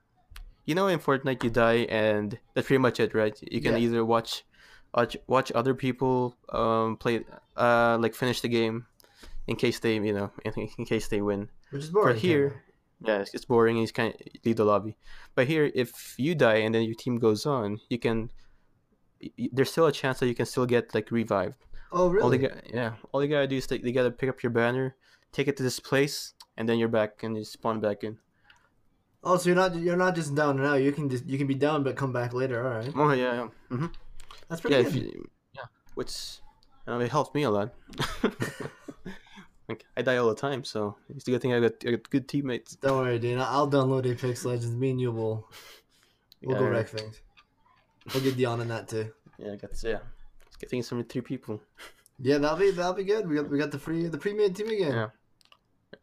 you 0.66 0.76
know, 0.76 0.88
in 0.88 1.00
Fortnite, 1.00 1.44
you 1.44 1.50
die, 1.50 1.86
and 1.90 2.38
that's 2.54 2.68
pretty 2.68 2.80
much 2.82 3.00
it, 3.00 3.14
right? 3.14 3.38
You 3.42 3.62
can 3.62 3.74
Yeah. 3.74 3.80
either 3.86 4.04
watch, 4.06 4.44
watch, 4.94 5.16
watch 5.28 5.52
other 5.54 5.74
people 5.74 6.36
um 6.50 6.98
play, 6.98 7.24
uh, 7.56 7.98
like 8.02 8.14
finish 8.16 8.42
the 8.42 8.50
game, 8.50 8.88
in 9.48 9.56
case 9.56 9.80
they, 9.80 9.96
you 9.96 10.14
know, 10.14 10.32
in, 10.44 10.54
in 10.78 10.86
case 10.86 11.08
they 11.08 11.22
win. 11.22 11.50
Which 11.70 11.84
is 11.84 11.90
boring. 11.92 12.18
here- 12.18 12.64
Yeah, 13.04 13.26
it's, 13.34 13.46
boring. 13.46 13.78
and 13.78 13.88
You 13.88 13.94
kind 13.94 14.14
of 14.14 14.22
leave 14.46 14.58
the 14.58 14.66
lobby. 14.66 14.96
But 15.36 15.48
here, 15.48 15.72
if 15.74 16.16
you 16.18 16.36
die 16.36 16.58
and 16.58 16.74
then 16.76 16.84
your 16.84 16.96
team 16.96 17.18
goes 17.20 17.46
on, 17.46 17.80
you 17.90 17.98
can. 18.00 18.30
There's 19.52 19.72
still 19.72 19.86
a 19.88 19.92
chance 19.92 20.20
that 20.20 20.28
you 20.28 20.36
can 20.36 20.46
still 20.46 20.66
get 20.66 20.94
like 20.94 21.12
revived. 21.12 21.56
Oh, 21.92 22.04
All 22.22 22.30
they 22.30 22.38
really? 22.38 22.38
got, 22.38 22.74
yeah, 22.74 22.94
all 23.12 23.22
you 23.24 23.30
gotta 23.30 23.48
do 23.48 23.58
is 23.58 23.68
they, 23.68 23.78
they 23.78 23.92
gotta 23.92 24.12
pick 24.12 24.30
up 24.30 24.42
your 24.42 24.50
banner, 24.52 24.96
take 25.32 25.48
it 25.48 25.58
to 25.58 25.64
this 25.64 25.80
place, 25.80 26.34
and 26.58 26.68
then 26.68 26.80
you're 26.80 26.88
back 26.88 27.22
and 27.24 27.38
you 27.38 27.44
spawn 27.44 27.80
back 27.82 28.04
in. 28.04 28.18
Oh, 29.24 29.38
so 29.38 29.50
you're 29.50 29.56
not 29.56 29.76
you're 29.76 29.98
not 29.98 30.16
just 30.16 30.34
down 30.34 30.58
now. 30.58 30.74
You 30.76 30.92
can 30.92 31.10
just 31.10 31.26
you 31.28 31.38
can 31.38 31.46
be 31.48 31.54
down 31.54 31.84
but 31.84 31.96
come 31.96 32.12
back 32.14 32.34
later. 32.34 32.66
All 32.66 32.80
right, 32.80 32.92
Oh 32.96 33.12
yeah, 33.14 33.34
yeah, 33.34 33.48
hmm 33.70 33.88
that's 34.48 34.62
pretty 34.62 34.78
yeah, 34.78 34.82
good. 34.84 34.96
you, 34.96 35.30
yeah. 35.54 35.66
Which, 35.96 36.40
it 36.88 37.10
helped 37.12 37.36
me 37.36 37.44
a 37.44 37.52
lot. 37.52 37.74
like 39.72 39.86
I 39.98 40.02
die 40.02 40.18
all 40.18 40.30
the 40.30 40.36
time, 40.36 40.64
so 40.64 40.96
it's 41.10 41.28
a 41.28 41.32
good 41.32 41.42
thing 41.42 41.54
I 41.54 41.60
got, 41.60 41.74
I 41.86 41.92
got 41.92 42.10
good 42.10 42.28
teammates. 42.28 42.76
Don't 42.76 42.98
worry, 42.98 43.20
dude. 43.20 43.40
I'll 43.40 43.70
download 43.70 44.06
Apex 44.06 44.46
Legends. 44.46 44.76
Me 44.76 44.92
and 44.92 45.02
you 45.02 45.12
will 45.12 45.48
we'll 46.42 46.58
go 46.58 46.66
Yeah. 46.66 46.70
wreck 46.70 46.90
things. 46.90 47.22
We'll 48.14 48.24
get 48.24 48.38
Dion 48.38 48.62
in 48.62 48.68
that 48.70 48.88
too. 48.88 49.12
Yeah, 49.38 49.54
I 49.54 49.56
got 49.56 49.72
yeah. 49.84 50.00
Getting 50.60 50.84
some 50.84 51.04
three 51.04 51.22
people. 51.22 51.62
Yeah, 52.20 52.38
that'll 52.38 52.58
be 52.58 52.72
that'll 52.72 52.94
be 52.94 53.04
good. 53.04 53.28
We 53.28 53.36
got 53.36 53.50
we 53.50 53.58
got 53.58 53.72
the 53.72 53.80
free 53.80 54.08
the 54.08 54.18
pre-made 54.18 54.56
team 54.56 54.68
again. 54.68 54.94
Yeah. 54.94 55.10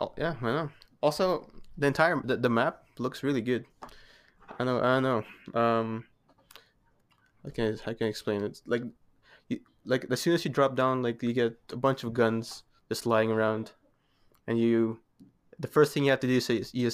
Oh 0.00 0.12
yeah, 0.16 0.34
I 0.42 0.44
know. 0.44 0.70
Also, 1.00 1.48
the 1.76 1.86
entire 1.86 2.20
the, 2.24 2.36
the 2.36 2.50
map 2.50 2.82
looks 2.98 3.22
really 3.22 3.40
good. 3.40 3.64
I 4.58 4.64
know, 4.64 4.80
I 4.80 4.98
know. 5.00 5.22
Um, 5.54 6.04
I 7.46 7.50
can 7.50 7.78
I 7.86 7.94
can 7.94 8.08
explain 8.08 8.42
it. 8.42 8.60
Like, 8.66 8.82
you, 9.48 9.60
like 9.84 10.06
as 10.10 10.20
soon 10.20 10.34
as 10.34 10.44
you 10.44 10.50
drop 10.50 10.74
down, 10.74 11.02
like 11.02 11.22
you 11.22 11.32
get 11.32 11.56
a 11.72 11.76
bunch 11.76 12.02
of 12.02 12.12
guns 12.12 12.64
just 12.88 13.06
lying 13.06 13.30
around, 13.30 13.72
and 14.46 14.58
you, 14.58 15.00
the 15.58 15.68
first 15.68 15.92
thing 15.92 16.04
you 16.04 16.10
have 16.10 16.20
to 16.20 16.26
do 16.26 16.36
is, 16.36 16.50
is 16.50 16.74
you 16.74 16.90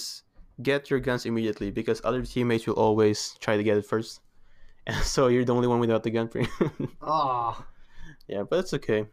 get 0.62 0.90
your 0.90 1.00
guns 1.00 1.26
immediately 1.26 1.70
because 1.70 2.00
other 2.04 2.22
teammates 2.22 2.66
will 2.66 2.74
always 2.74 3.36
try 3.40 3.56
to 3.56 3.62
get 3.62 3.76
it 3.76 3.86
first, 3.86 4.20
and 4.86 4.96
so 5.04 5.28
you're 5.28 5.44
the 5.44 5.54
only 5.54 5.68
one 5.68 5.80
without 5.80 6.02
the 6.02 6.10
gun. 6.10 6.28
pretty- 6.28 6.50
Oh, 7.02 7.64
yeah, 8.28 8.42
but 8.42 8.60
it's 8.60 8.74
okay. 8.74 9.06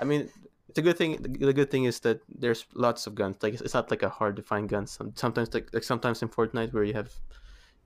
I 0.00 0.04
mean, 0.04 0.28
it's 0.68 0.78
a 0.78 0.82
good 0.82 0.98
thing. 0.98 1.22
The 1.22 1.52
good 1.52 1.70
thing 1.70 1.84
is 1.84 2.00
that 2.00 2.20
there's 2.28 2.66
lots 2.74 3.06
of 3.06 3.14
guns. 3.14 3.36
Like 3.42 3.54
it's, 3.54 3.74
not 3.74 3.90
like 3.90 4.02
a 4.02 4.08
hard 4.08 4.36
to 4.36 4.42
find 4.42 4.68
guns. 4.68 4.98
Sometimes 5.14 5.54
like 5.54 5.72
like 5.72 5.84
sometimes 5.84 6.22
in 6.22 6.28
Fortnite 6.28 6.72
where 6.72 6.84
you 6.84 6.94
have, 6.94 7.10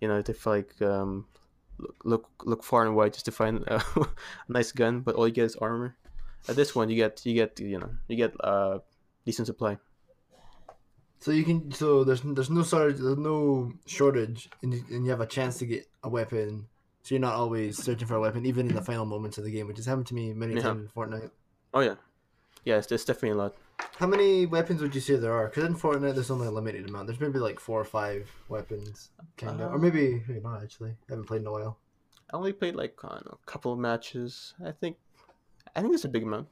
you 0.00 0.08
know, 0.08 0.22
to 0.22 0.34
like 0.46 0.80
um, 0.82 1.26
look 1.78 1.94
look 2.04 2.26
look 2.44 2.64
far 2.64 2.86
and 2.86 2.96
wide 2.96 3.12
just 3.12 3.26
to 3.26 3.32
find 3.32 3.64
uh, 3.68 3.80
a 3.96 4.06
nice 4.48 4.72
gun, 4.72 5.00
but 5.00 5.14
all 5.14 5.28
you 5.28 5.34
get 5.34 5.44
is 5.44 5.56
armor. 5.56 5.96
At 6.48 6.56
this 6.56 6.74
one, 6.74 6.88
you 6.88 6.96
get 6.96 7.24
you 7.24 7.34
get 7.34 7.58
you 7.60 7.78
know 7.78 7.90
you 8.08 8.16
get 8.16 8.34
uh 8.40 8.78
decent 9.24 9.46
supply. 9.46 9.78
so 11.20 11.30
you 11.30 11.44
can 11.44 11.70
so 11.72 12.02
there's 12.02 12.22
there's 12.22 12.48
no 12.50 12.62
shortage 12.64 12.96
there's 12.98 13.18
no 13.18 13.70
shortage 13.86 14.48
and 14.62 14.72
you, 14.74 14.82
and 14.90 15.04
you 15.04 15.10
have 15.10 15.20
a 15.20 15.26
chance 15.26 15.58
to 15.58 15.66
get 15.66 15.86
a 16.02 16.08
weapon. 16.08 16.66
So 17.02 17.14
you're 17.14 17.20
not 17.20 17.34
always 17.34 17.78
searching 17.78 18.06
for 18.06 18.16
a 18.16 18.20
weapon, 18.20 18.44
even 18.44 18.68
in 18.68 18.74
the 18.74 18.82
final 18.82 19.06
moments 19.06 19.38
of 19.38 19.44
the 19.44 19.50
game, 19.50 19.66
which 19.66 19.78
has 19.78 19.86
happened 19.86 20.06
to 20.08 20.14
me 20.14 20.34
many 20.34 20.54
Yeah. 20.54 20.62
times 20.62 20.82
in 20.82 20.88
Fortnite. 20.88 21.30
Oh 21.72 21.80
yeah, 21.80 21.94
yeah, 22.64 22.76
it's, 22.76 22.90
it's 22.92 23.04
definitely 23.04 23.30
a 23.38 23.42
lot. 23.42 23.54
How 23.96 24.06
many 24.06 24.44
weapons 24.46 24.82
would 24.82 24.94
you 24.94 25.00
say 25.00 25.16
there 25.16 25.32
are? 25.32 25.48
Because 25.48 25.64
in 25.64 25.74
Fortnite, 25.74 26.14
there's 26.14 26.30
only 26.30 26.46
a 26.46 26.50
limited 26.50 26.88
amount. 26.88 27.06
There's 27.06 27.20
maybe 27.20 27.38
like 27.38 27.58
four 27.58 27.80
or 27.80 27.84
five 27.84 28.30
weapons, 28.48 29.10
kind 29.36 29.60
of, 29.60 29.72
or 29.72 29.76
Uh, 29.76 29.78
maybe 29.78 30.22
maybe 30.28 30.40
not 30.40 30.62
actually. 30.62 30.90
I 30.90 31.12
haven't 31.12 31.26
played 31.26 31.40
in 31.42 31.46
a 31.46 31.52
while. 31.52 31.78
I 32.30 32.36
only 32.36 32.52
played 32.52 32.76
like 32.76 32.96
know, 33.02 33.38
a 33.42 33.50
couple 33.50 33.72
of 33.72 33.78
matches. 33.78 34.54
I 34.64 34.72
think, 34.72 34.96
I 35.76 35.80
think 35.82 35.94
it's 35.94 36.04
a 36.04 36.08
big 36.08 36.22
amount. 36.24 36.48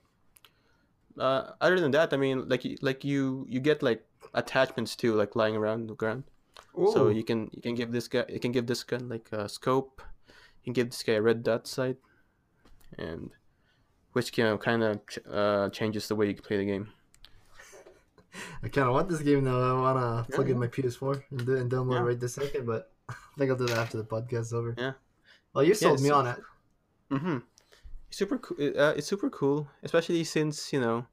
Uh, 1.18 1.52
other 1.60 1.80
than 1.80 1.90
that, 1.92 2.12
I 2.12 2.16
mean, 2.16 2.48
like 2.48 2.64
like 2.82 3.04
you 3.04 3.44
you 3.48 3.60
get 3.60 3.82
like 3.82 4.04
attachments 4.34 4.94
too, 4.96 5.14
like 5.14 5.34
lying 5.34 5.56
around 5.56 5.88
the 5.88 5.94
ground. 5.94 6.24
So 6.92 7.08
you 7.08 7.24
can 7.24 7.50
you 7.52 7.62
can 7.62 7.74
give 7.74 7.90
this 7.90 8.06
guy 8.06 8.24
you 8.28 8.38
can 8.38 8.52
give 8.52 8.66
this 8.66 8.84
gun 8.84 9.08
like 9.08 9.28
a 9.32 9.48
scope. 9.48 10.00
You 10.62 10.64
can 10.64 10.72
give 10.74 10.90
this 10.90 11.02
guy 11.02 11.14
a 11.14 11.22
red 11.22 11.42
dot 11.42 11.66
sight, 11.66 11.96
and 12.96 13.30
which 14.12 14.36
you 14.38 14.44
know 14.44 14.58
kind 14.58 14.82
of 14.82 15.04
ch- 15.06 15.18
uh, 15.28 15.70
changes 15.70 16.06
the 16.06 16.14
way 16.14 16.28
you 16.28 16.34
play 16.36 16.58
the 16.58 16.66
game. 16.66 16.88
I 18.62 18.68
kind 18.68 18.86
of 18.88 18.94
want 18.94 19.08
this 19.08 19.22
game 19.22 19.42
now. 19.44 19.58
I 19.58 19.72
wanna 19.80 20.26
Yeah, 20.28 20.34
plug 20.36 20.48
in 20.50 20.54
yeah. 20.56 20.60
my 20.60 20.68
PS4 20.68 21.22
and, 21.30 21.46
do, 21.46 21.56
and 21.56 21.70
download 21.70 21.94
Yeah. 21.94 22.06
right 22.14 22.20
this 22.20 22.34
second, 22.34 22.66
but 22.66 22.92
I 23.08 23.14
think 23.38 23.50
I'll 23.50 23.56
do 23.56 23.66
that 23.66 23.78
after 23.78 23.96
the 23.98 24.04
podcast's 24.04 24.52
over. 24.52 24.74
Yeah. 24.78 24.92
Well, 25.54 25.64
you 25.64 25.74
sold 25.74 26.00
me 26.00 26.10
on 26.10 26.26
it. 26.26 26.38
Mm-hmm. 27.10 27.38
Super 28.10 28.38
cool. 28.38 28.56
Uh, 28.58 28.94
it's 28.96 29.06
super 29.06 29.30
cool, 29.30 29.68
especially 29.82 30.24
since 30.24 30.72
you 30.72 30.80
know, 30.80 31.06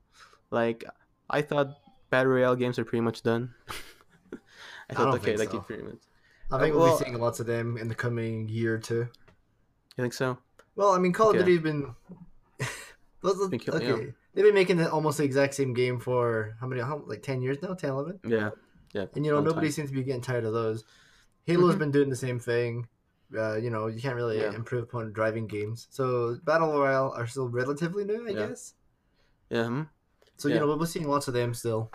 like 0.51 0.83
I 1.29 1.41
thought 1.41 1.75
battle 2.09 2.31
royale 2.31 2.55
games 2.55 2.79
are 2.79 2.85
pretty 2.85 3.01
much 3.01 3.21
done. 3.23 3.53
I 4.89 4.93
thought 4.93 5.05
don't 5.05 5.15
okay, 5.15 5.25
think 5.35 5.39
like 5.39 5.51
so. 5.51 5.59
pretty 5.59 5.83
much. 5.83 5.97
I 6.51 6.55
Uh, 6.55 6.59
think 6.59 6.75
we'll 6.75 6.83
well- 6.85 6.97
be 6.99 7.03
seeing 7.05 7.19
lots 7.19 7.39
of 7.39 7.47
them 7.47 7.77
in 7.77 7.87
the 7.87 7.95
coming 7.95 8.47
year 8.47 8.75
or 8.75 8.79
two. 8.79 9.07
You 9.97 10.01
think 10.03 10.13
so? 10.13 10.37
Well, 10.75 10.91
I 10.91 10.99
mean, 10.99 11.11
Call 11.13 11.29
Okay. 11.29 11.39
of 11.39 11.45
Duty's 11.45 11.63
been 11.63 11.95
Been 13.49 13.59
kill- 13.59 13.75
okay, 13.75 14.13
they've 14.33 14.45
been 14.45 14.53
making 14.53 14.77
the, 14.77 14.91
almost 14.91 15.17
the 15.17 15.23
exact 15.23 15.55
same 15.55 15.73
game 15.73 15.99
for 15.99 16.55
how 16.61 16.67
many? 16.67 16.81
How, 16.81 17.01
like 17.07 17.23
ten 17.23 17.41
years 17.41 17.57
now, 17.61 17.73
10, 17.73 17.89
11? 17.89 18.19
Yeah, 18.27 18.51
yeah. 18.93 19.05
And 19.15 19.25
you 19.25 19.31
know 19.31 19.39
nobody 19.41 19.67
time. 19.67 19.71
seems 19.71 19.89
to 19.89 19.95
be 19.95 20.03
getting 20.03 20.21
tired 20.21 20.43
of 20.45 20.53
those. 20.53 20.83
Halo's 21.47 21.75
Mhm. 21.75 21.79
been 21.79 21.91
doing 21.91 22.09
the 22.09 22.15
same 22.15 22.39
thing. 22.39 22.87
Uh, 23.35 23.55
you 23.55 23.69
know, 23.69 23.87
you 23.87 24.01
can't 24.01 24.15
really 24.15 24.39
Yeah. 24.39 24.53
improve 24.53 24.83
upon 24.83 25.11
driving 25.13 25.47
games. 25.47 25.87
So 25.89 26.37
battle 26.43 26.71
royale 26.77 27.11
are 27.15 27.25
still 27.27 27.47
relatively 27.49 28.03
new, 28.05 28.27
I 28.27 28.31
Yeah. 28.31 28.47
guess. 28.47 28.73
Yeah. 29.49 29.67
hmm. 29.67 29.81
So 30.37 30.49
you 30.49 30.59
know 30.59 30.67
we're 30.75 30.85
seeing 30.85 31.07
lots 31.07 31.27
of 31.27 31.33
them 31.33 31.53
still. 31.53 31.89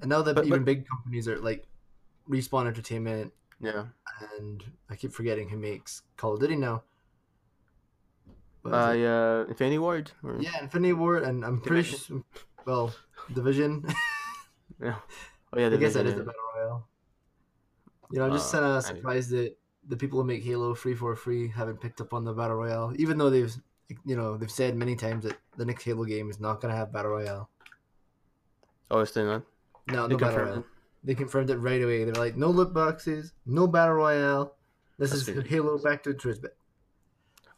And 0.00 0.08
now 0.10 0.20
that 0.22 0.34
But- 0.34 0.46
even 0.46 0.60
but- 0.60 0.66
big 0.66 0.86
companies 0.88 1.28
are 1.28 1.38
like 1.38 1.66
Respawn 2.28 2.66
Entertainment 2.66 3.32
Yeah. 3.60 3.86
and 4.38 4.64
I 4.90 4.96
keep 4.96 5.12
forgetting 5.12 5.48
who 5.48 5.56
makes 5.58 6.02
Call 6.16 6.34
of 6.34 6.40
Duty 6.40 6.56
now. 6.56 6.82
Is 8.64 8.72
Uh, 8.72 8.94
yeah. 8.96 9.44
Infinity 9.48 9.78
Ward. 9.78 10.12
Or... 10.22 10.38
yeah, 10.40 10.60
Infinity 10.62 10.92
Ward, 10.92 11.22
and 11.24 11.44
I'm 11.44 11.60
pretty 11.60 11.82
sure, 11.82 12.22
well, 12.66 12.92
Division. 13.32 13.84
Yeah. 14.80 14.98
Oh 15.52 15.58
yeah. 15.60 15.66
I 15.66 15.76
guess 15.76 15.94
that 15.94 16.04
Division, 16.04 16.06
is 16.08 16.14
the 16.14 16.24
battle 16.24 16.42
royale. 16.56 16.88
You 18.10 18.18
know, 18.18 18.26
I'm 18.26 18.32
just 18.32 18.52
Uh, 18.54 18.58
kind 18.60 18.76
of 18.76 18.82
surprised 18.84 19.30
that 19.30 19.56
the 19.88 19.96
people 19.96 20.20
who 20.20 20.26
make 20.26 20.44
Halo 20.44 20.74
free 20.74 20.94
for 20.94 21.14
free 21.16 21.48
haven't 21.48 21.80
picked 21.80 22.00
up 22.00 22.14
on 22.14 22.24
the 22.24 22.32
battle 22.32 22.56
royale, 22.56 22.92
even 22.96 23.18
though 23.18 23.30
they've, 23.30 23.54
you 24.04 24.16
know, 24.16 24.36
they've 24.36 24.50
said 24.50 24.76
many 24.76 24.96
times 24.96 25.24
that 25.24 25.38
the 25.56 25.64
next 25.64 25.84
Halo 25.84 26.04
game 26.04 26.30
is 26.30 26.40
not 26.40 26.60
gonna 26.60 26.76
have 26.76 26.92
battle 26.92 27.12
royale. 27.12 27.48
Oh, 28.90 28.98
not? 29.00 29.14
No, 29.16 29.42
They 29.86 29.92
no 29.92 29.92
battle 29.92 30.18
confirmed 30.18 30.36
royale. 30.36 30.58
it? 30.58 30.64
They 31.04 31.14
confirmed 31.14 31.50
it 31.50 31.56
right 31.56 31.82
away. 31.82 32.04
They're 32.04 32.14
like, 32.14 32.36
no 32.36 32.48
loot 32.48 32.72
boxes, 32.72 33.32
no 33.46 33.66
battle 33.66 33.94
royale. 33.94 34.54
This 34.98 35.10
That's 35.10 35.28
is. 35.28 35.48
Halo 35.48 35.78
back 35.78 36.02
to 36.04 36.10
Trisbit. 36.14 36.50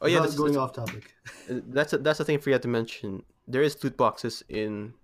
Oh 0.00 0.07
yeah. 0.07 0.21
That's, 0.21 0.35
going 0.35 0.52
that's, 0.52 0.59
off 0.59 0.73
topic. 0.73 1.14
Uh, 1.50 1.61
that's 1.66 1.93
a, 1.93 1.99
that's 1.99 2.19
the 2.19 2.25
thing 2.25 2.38
I 2.38 2.40
forgot 2.40 2.62
to 2.62 2.69
mention. 2.69 3.23
There 3.47 3.61
is 3.61 3.83
loot 3.85 3.99
boxes 3.99 4.43
in 4.49 4.95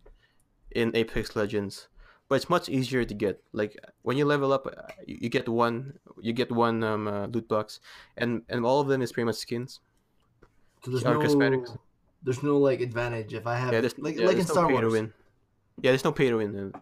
in 0.71 0.95
Apex 0.97 1.37
Legends, 1.37 1.89
but 2.31 2.37
it's 2.37 2.49
much 2.49 2.71
easier 2.71 3.05
to 3.05 3.15
get. 3.15 3.43
Like 3.53 3.77
when 4.03 4.17
you 4.17 4.25
level 4.25 4.55
up, 4.55 4.67
uh, 4.67 4.93
you, 5.07 5.19
you 5.23 5.29
get 5.29 5.49
one 5.49 5.99
you 6.23 6.33
get 6.33 6.51
one 6.53 6.83
um, 6.85 7.09
uh, 7.09 7.27
loot 7.27 7.49
box, 7.49 7.81
and 8.17 8.43
and 8.49 8.65
all 8.65 8.81
of 8.81 8.89
them 8.89 9.03
is 9.03 9.13
pretty 9.13 9.27
much 9.27 9.37
skins. 9.37 9.81
So 10.85 10.91
there's 10.93 11.05
Or 11.05 11.15
no, 11.15 11.23
cosmetics. 11.23 11.73
there's 12.23 12.43
no 12.43 12.59
like 12.59 12.81
advantage 12.81 13.35
if 13.35 13.47
I 13.47 13.57
have 13.57 13.75
Yeah, 13.75 13.81
there's 13.83 13.99
like 13.99 14.17
yeah, 14.17 14.27
like 14.27 14.37
in 14.37 14.43
there's 14.43 14.55
Star 14.55 14.65
no 14.65 14.69
pay 14.69 14.81
Wars. 14.81 14.93
win. 14.95 15.13
Yeah, 15.83 15.91
there's 15.91 16.05
no 16.05 16.13
pay 16.13 16.31
to 16.31 16.37
win. 16.37 16.73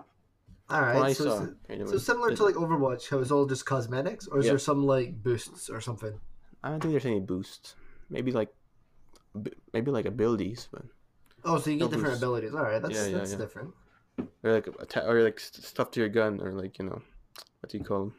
All 0.71 0.83
from 0.85 0.93
what 0.93 1.03
I 1.03 1.09
right, 1.09 1.17
so, 1.17 1.25
saw, 1.29 1.47
so, 1.47 1.87
so 1.87 1.99
similar 1.99 2.31
to 2.35 2.45
like 2.45 2.55
Overwatch, 2.55 3.09
how 3.09 3.19
it's 3.21 3.31
all 3.31 3.47
just 3.47 3.65
cosmetics, 3.65 4.27
or 4.27 4.39
is 4.39 4.47
Yeah. 4.47 4.51
there 4.53 4.59
some 4.59 4.85
like 4.85 5.23
boosts 5.23 5.71
or 5.71 5.81
something? 5.81 6.21
I 6.63 6.71
don't 6.71 6.81
think 6.81 6.93
there's 6.93 7.07
any 7.07 7.21
boosts. 7.21 7.75
Maybe 8.11 8.33
like 8.33 8.51
maybe 9.73 9.91
like 9.91 10.07
abilities, 10.07 10.69
but 10.73 10.83
Oh, 11.45 11.59
so 11.59 11.71
you 11.71 11.79
No 11.79 11.87
get 11.87 11.91
different 11.91 12.13
boosts. 12.13 12.23
abilities. 12.23 12.55
All 12.55 12.63
right, 12.63 12.83
that's 12.83 12.95
Yeah, 12.95 13.19
that's 13.19 13.35
different. 13.35 13.75
Or 14.43 14.53
like 14.53 14.69
atta- 14.81 15.07
or 15.09 15.23
like 15.23 15.39
st- 15.41 15.65
stuff 15.65 15.91
to 15.93 16.01
your 16.01 16.09
gun 16.09 16.41
or 16.41 16.53
like 16.53 16.79
you 16.79 16.85
know 16.85 17.01
what 17.61 17.71
do 17.71 17.79
you 17.79 17.85
call 17.85 18.03
'em? 18.03 18.15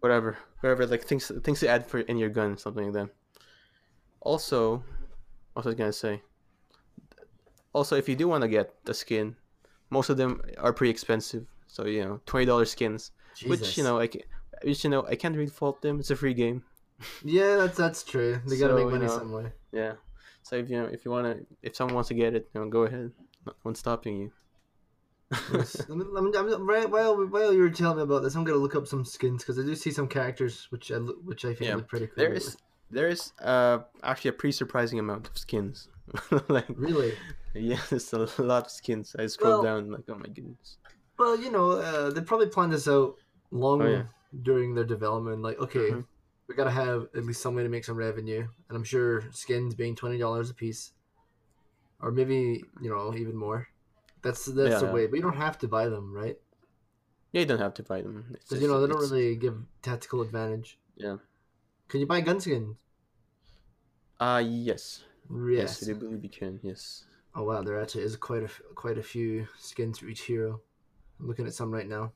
whatever 0.00 0.38
whatever 0.60 0.86
like 0.86 1.02
things 1.04 1.30
things 1.42 1.60
to 1.60 1.68
add 1.68 1.86
for 1.86 2.00
in 2.00 2.16
your 2.18 2.28
gun 2.30 2.56
something 2.56 2.84
like 2.84 2.92
that. 2.94 3.08
Also 4.20 4.82
what 5.52 5.64
was 5.64 5.74
i 5.74 5.76
gonna 5.76 5.92
say? 5.92 6.22
Also 7.72 7.96
if 7.96 8.08
you 8.08 8.16
do 8.16 8.28
want 8.28 8.42
to 8.42 8.48
get 8.48 8.74
the 8.84 8.94
skin 8.94 9.36
most 9.90 10.10
of 10.10 10.16
them 10.16 10.40
are 10.58 10.72
pretty 10.72 10.90
expensive. 10.90 11.46
So 11.66 11.86
you 11.86 12.04
know 12.04 12.20
$20 12.26 12.66
skins 12.68 13.10
which 13.46 13.76
you 13.78 13.84
know 13.84 13.98
i 14.00 14.06
can 14.06 14.22
which 14.64 14.82
you 14.84 14.90
know 14.90 15.06
i 15.06 15.14
can't 15.14 15.36
really 15.36 15.50
fault 15.50 15.82
them. 15.82 16.00
It's 16.00 16.10
a 16.10 16.16
free 16.16 16.34
game. 16.34 16.62
Yeah, 17.24 17.56
that's 17.56 17.76
that's 17.76 18.02
true. 18.02 18.40
They 18.46 18.58
gotta 18.58 18.72
So, 18.72 18.76
make 18.76 18.84
you 18.86 18.90
money 18.90 19.06
know, 19.06 19.18
some 19.18 19.32
way. 19.32 19.52
yeah. 19.72 19.92
So 20.42 20.56
if 20.56 20.68
you 20.70 20.76
know 20.80 20.86
if 20.86 21.04
you 21.04 21.10
want 21.10 21.26
to 21.26 21.46
if 21.62 21.76
someone 21.76 21.94
wants 21.94 22.08
to 22.08 22.14
get 22.14 22.34
it 22.34 22.48
you 22.54 22.60
know 22.60 22.68
go 22.68 22.82
ahead. 22.82 23.12
No 23.46 23.52
one's 23.64 23.78
stopping 23.78 24.16
you 24.16 24.32
Yes. 25.52 25.76
Let 25.88 25.98
me, 25.98 26.04
let 26.10 26.24
me, 26.24 26.30
I'm, 26.36 26.66
right, 26.68 26.88
while 26.88 27.26
while 27.26 27.52
you 27.52 27.60
were 27.60 27.70
telling 27.70 27.98
me 27.98 28.02
about 28.02 28.22
this, 28.22 28.34
I'm 28.34 28.44
gonna 28.44 28.58
look 28.58 28.74
up 28.74 28.86
some 28.86 29.04
skins 29.04 29.42
because 29.42 29.58
I 29.58 29.62
do 29.62 29.74
see 29.74 29.90
some 29.90 30.08
characters 30.08 30.66
which 30.70 30.90
I 30.90 30.96
which 30.98 31.44
I 31.44 31.48
think 31.48 31.68
Yeah, 31.68 31.76
look 31.76 31.88
pretty 31.88 32.06
cool. 32.06 32.14
There 32.16 32.32
is 32.32 32.56
there 32.90 33.08
is 33.08 33.32
uh 33.42 33.80
actually 34.02 34.30
a 34.30 34.32
pretty 34.32 34.52
surprising 34.52 34.98
amount 34.98 35.28
of 35.28 35.36
skins. 35.36 35.88
like 36.48 36.64
really 36.70 37.12
yeah, 37.54 37.78
there's 37.90 38.12
a 38.12 38.18
lot 38.42 38.64
of 38.66 38.70
skins. 38.70 39.14
I 39.18 39.26
scroll 39.26 39.54
Well- 39.54 39.62
down 39.62 39.90
like 39.90 40.04
oh 40.08 40.14
my 40.14 40.28
goodness. 40.28 40.78
well, 41.18 41.38
you 41.38 41.50
know, 41.50 41.72
uh, 41.72 42.10
they 42.10 42.22
probably 42.22 42.46
planned 42.48 42.72
this 42.72 42.88
out 42.88 43.16
long 43.50 43.82
Oh, 43.82 43.86
yeah. 43.86 44.02
during 44.42 44.74
their 44.74 44.84
development. 44.84 45.42
Like, 45.42 45.58
okay, 45.58 45.90
Mhm. 45.90 46.04
we 46.46 46.54
gotta 46.54 46.70
have 46.70 47.08
at 47.14 47.24
least 47.26 47.42
some 47.42 47.54
way 47.54 47.62
to 47.64 47.68
make 47.68 47.84
some 47.84 47.96
revenue, 47.96 48.46
and 48.68 48.76
I'm 48.76 48.84
sure 48.84 49.24
skins 49.32 49.74
being 49.74 49.94
twenty 49.94 50.16
dollars 50.16 50.48
a 50.48 50.54
piece, 50.54 50.92
or 52.00 52.10
maybe 52.12 52.64
you 52.80 52.88
know 52.88 53.14
even 53.14 53.36
more. 53.36 53.68
That's 54.22 54.44
that's 54.46 54.70
Yeah, 54.70 54.78
the 54.80 54.86
yeah. 54.86 54.92
way, 54.92 55.06
but 55.06 55.16
you 55.16 55.22
don't 55.22 55.36
have 55.36 55.58
to 55.58 55.68
buy 55.68 55.88
them, 55.88 56.12
right? 56.12 56.36
Yeah, 57.32 57.40
you 57.40 57.46
don't 57.46 57.58
have 57.60 57.74
to 57.74 57.82
buy 57.82 58.02
them. 58.02 58.24
Because 58.32 58.60
you 58.62 58.68
know 58.68 58.80
they 58.80 58.86
don't 58.86 58.96
it's- 59.02 59.10
really 59.10 59.36
give 59.36 59.56
tactical 59.82 60.22
advantage. 60.22 60.78
Yeah. 60.96 61.16
Can 61.88 62.00
you 62.00 62.06
buy 62.06 62.20
gun 62.20 62.40
skins? 62.40 62.76
Uh 64.20 64.42
yes. 64.44 65.04
Yes, 65.30 65.82
Yes. 65.82 65.88
I 65.88 65.92
believe 65.92 66.24
you 66.24 66.30
can. 66.30 66.58
Yes. 66.62 67.04
Oh 67.34 67.44
wow, 67.44 67.62
there 67.62 67.80
actually 67.80 68.04
is 68.04 68.16
quite 68.16 68.42
a 68.42 68.48
quite 68.74 68.98
a 68.98 69.02
few 69.02 69.46
skins 69.58 69.98
for 69.98 70.06
each 70.06 70.22
hero. 70.22 70.60
I'm 71.20 71.28
looking 71.28 71.46
at 71.46 71.54
some 71.54 71.70
right 71.72 71.86
now. 71.88 72.12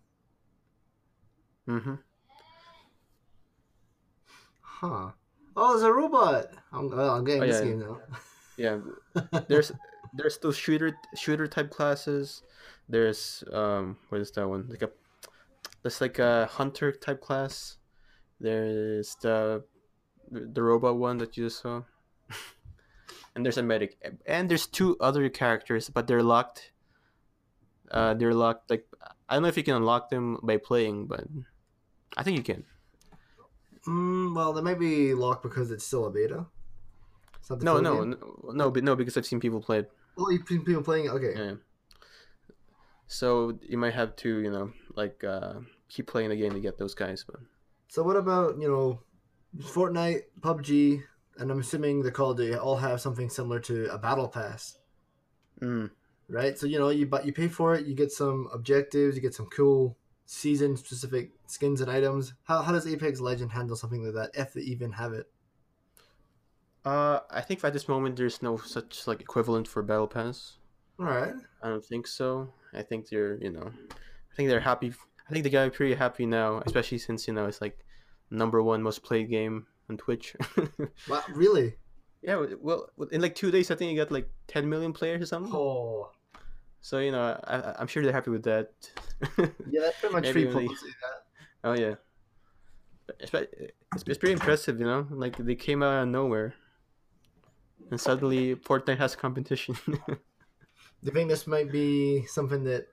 Mm-hmm. 1.69 1.95
Huh. 4.61 5.11
Oh, 5.55 5.73
there's 5.73 5.83
a 5.83 5.93
robot. 5.93 6.47
I'm, 6.73 6.91
well, 6.91 7.11
I'm 7.15 7.25
getting 7.25 7.43
Oh, 7.43 7.47
this 7.47 7.59
yeah. 7.61 7.65
game 7.65 7.81
now. 7.81 8.01
Yeah. 8.57 8.79
There's 9.49 9.71
there's 10.12 10.38
those 10.38 10.57
shooter 10.57 10.97
shooter 11.16 11.47
type 11.47 11.71
classes. 11.71 12.42
There's 12.88 13.45
um 13.52 13.99
what 14.09 14.21
is 14.21 14.31
that 14.33 14.49
one? 14.49 14.66
Like 14.69 14.83
a 14.83 14.90
there's 15.83 16.00
like 16.00 16.19
a 16.19 16.47
hunter 16.47 16.92
type 16.92 17.21
class. 17.21 17.78
There's 18.40 19.16
the 19.23 19.64
the 20.31 20.62
robot 20.62 20.97
one 20.97 21.19
that 21.19 21.37
you 21.37 21.47
just 21.47 21.62
saw. 21.62 21.83
and 23.35 23.45
there's 23.45 23.59
a 23.59 23.62
medic. 23.62 23.97
And 24.26 24.49
there's 24.49 24.66
two 24.66 24.97
other 25.00 25.28
characters, 25.28 25.88
but 25.88 26.07
they're 26.07 26.23
locked. 26.23 26.73
Uh 27.90 28.14
they're 28.14 28.35
locked 28.35 28.71
like 28.71 28.87
I 29.28 29.35
don't 29.35 29.42
know 29.42 29.49
if 29.49 29.57
you 29.57 29.64
can 29.64 29.76
unlock 29.76 30.11
them 30.11 30.38
by 30.42 30.59
playing, 30.59 31.07
but 31.07 31.25
I 32.16 32.23
think 32.23 32.37
you 32.37 32.42
can. 32.42 32.64
Mm, 33.87 34.35
well, 34.35 34.52
they 34.52 34.62
might 34.62 34.78
be 34.78 35.14
locked 35.14 35.42
because 35.42 35.71
it's 35.71 35.85
still 35.85 36.07
a 36.07 36.11
beta. 36.11 36.47
It's 37.40 37.50
not 37.50 37.59
the 37.59 37.64
No, 37.64 37.81
no, 37.81 38.04
no, 38.04 38.16
no, 38.52 38.71
but 38.71 38.85
no, 38.85 38.95
because 38.95 39.16
I've 39.16 39.26
seen 39.26 39.40
people 39.40 39.61
play 39.61 39.81
it. 39.81 39.90
Oh, 40.16 40.31
you've 40.31 40.47
people 40.47 40.83
playing 40.83 41.07
it. 41.07 41.11
Okay. 41.11 41.33
Yeah. 41.37 41.54
So 43.07 43.59
you 43.62 43.76
might 43.76 43.95
have 43.95 44.16
to, 44.16 44.38
you 44.38 44.50
know, 44.50 44.73
like 44.95 45.23
uh, 45.25 45.54
keep 45.88 46.07
playing 46.07 46.31
the 46.31 46.37
game 46.37 46.52
to 46.52 46.61
get 46.61 46.78
those 46.78 46.95
guys. 46.95 47.25
But 47.26 47.40
So 47.88 48.02
what 48.02 48.16
about 48.16 48.59
you 48.59 48.69
know, 48.69 49.00
Fortnite, 49.61 50.23
PUBG, 50.40 51.02
and 51.38 51.50
I'm 51.50 51.61
assuming 51.61 52.02
the 52.02 52.11
Call 52.11 52.31
of 52.33 52.38
Duty 52.38 52.54
all 52.57 52.76
have 52.76 53.00
something 53.00 53.28
similar 53.28 53.61
to 53.61 53.92
a 53.92 53.99
battle 53.99 54.28
pass, 54.28 54.78
mm, 55.61 55.90
right? 56.28 56.59
So 56.59 56.66
you 56.66 56.78
know, 56.78 56.90
you 56.90 57.07
but 57.07 57.26
you 57.26 57.33
pay 57.33 57.49
for 57.49 57.75
it, 57.75 57.87
you 57.87 57.95
get 57.95 58.12
some 58.12 58.49
objectives, 58.52 59.16
you 59.16 59.23
get 59.23 59.35
some 59.35 59.47
cool 59.47 59.99
season 60.25 60.76
specific 60.76 61.33
skins 61.47 61.81
and 61.81 61.90
items. 61.90 62.33
How 62.45 62.62
how 62.62 62.73
does 62.73 62.87
Apex 62.87 63.21
Legend 63.21 63.52
handle 63.52 63.76
something 63.76 64.04
like 64.04 64.14
that 64.14 64.40
if 64.40 64.54
they 64.54 64.62
even 64.62 64.92
have 64.92 65.12
it? 65.12 65.26
Uh, 66.85 67.21
I 67.31 67.41
think 67.41 67.62
at 67.65 67.73
this 67.73 67.89
moment 67.89 68.17
there's 68.17 68.43
no 68.43 68.57
such 68.57 69.07
like 69.07 69.21
equivalent 69.21 69.69
for 69.69 69.83
battle 69.83 70.07
pass. 70.09 70.55
All 70.99 71.07
right. 71.07 71.35
I 71.62 71.69
don't 71.69 71.85
think 71.85 72.07
so. 72.07 72.53
I 72.75 72.83
think 72.83 73.09
they're, 73.09 73.37
you 73.37 73.51
know, 73.51 73.71
I 73.91 74.35
think 74.37 74.49
they're 74.49 74.61
happy. 74.61 74.93
I 75.29 75.33
think 75.33 75.45
they 75.45 75.51
got 75.51 75.73
pretty 75.73 75.95
happy 75.95 76.27
now, 76.27 76.62
especially 76.67 76.99
since 76.99 77.27
you 77.29 77.35
know 77.35 77.47
it's 77.47 77.61
like 77.61 77.79
number 78.31 78.62
one 78.62 78.83
most 78.83 79.03
played 79.03 79.29
game 79.31 79.67
on 79.91 79.97
Twitch. 79.97 80.35
Wow, 81.09 81.23
really? 81.35 81.75
yeah, 82.23 82.45
well, 82.61 82.89
in 83.11 83.21
like 83.21 83.35
two 83.35 83.51
days, 83.51 83.71
I 83.71 83.75
think 83.75 83.91
you 83.93 83.97
got 83.99 84.11
like 84.12 84.29
10 84.49 84.69
million 84.69 84.93
players 84.93 85.23
or 85.23 85.27
something. 85.27 85.53
Oh, 85.55 86.11
So 86.81 86.99
you 86.99 87.11
know, 87.12 87.39
I, 87.45 87.75
I'm 87.79 87.87
sure 87.87 88.03
they're 88.03 88.12
happy 88.12 88.31
with 88.31 88.45
that. 88.45 88.71
yeah, 89.39 89.47
that's 89.83 89.99
pretty 90.01 90.15
much 90.15 90.23
Maybe 90.29 90.33
free 90.33 90.47
only- 90.49 90.62
publicity. 90.69 90.93
That. 91.03 91.69
Oh 91.69 91.73
yeah, 91.75 91.95
it's, 93.21 93.33
it's, 93.35 94.05
it's 94.07 94.19
pretty 94.19 94.33
impressive, 94.35 94.79
you 94.81 94.87
know. 94.87 95.07
Like 95.11 95.37
they 95.37 95.55
came 95.55 95.83
out 95.83 96.03
of 96.03 96.09
nowhere, 96.09 96.55
and 97.91 98.01
suddenly 98.01 98.55
Fortnite 98.57 98.99
has 98.99 99.17
competition. 99.17 99.77
Do 99.87 101.09
you 101.09 101.12
think 101.12 101.29
this 101.29 101.47
might 101.47 101.73
be 101.73 102.25
something 102.27 102.62
that 102.65 102.87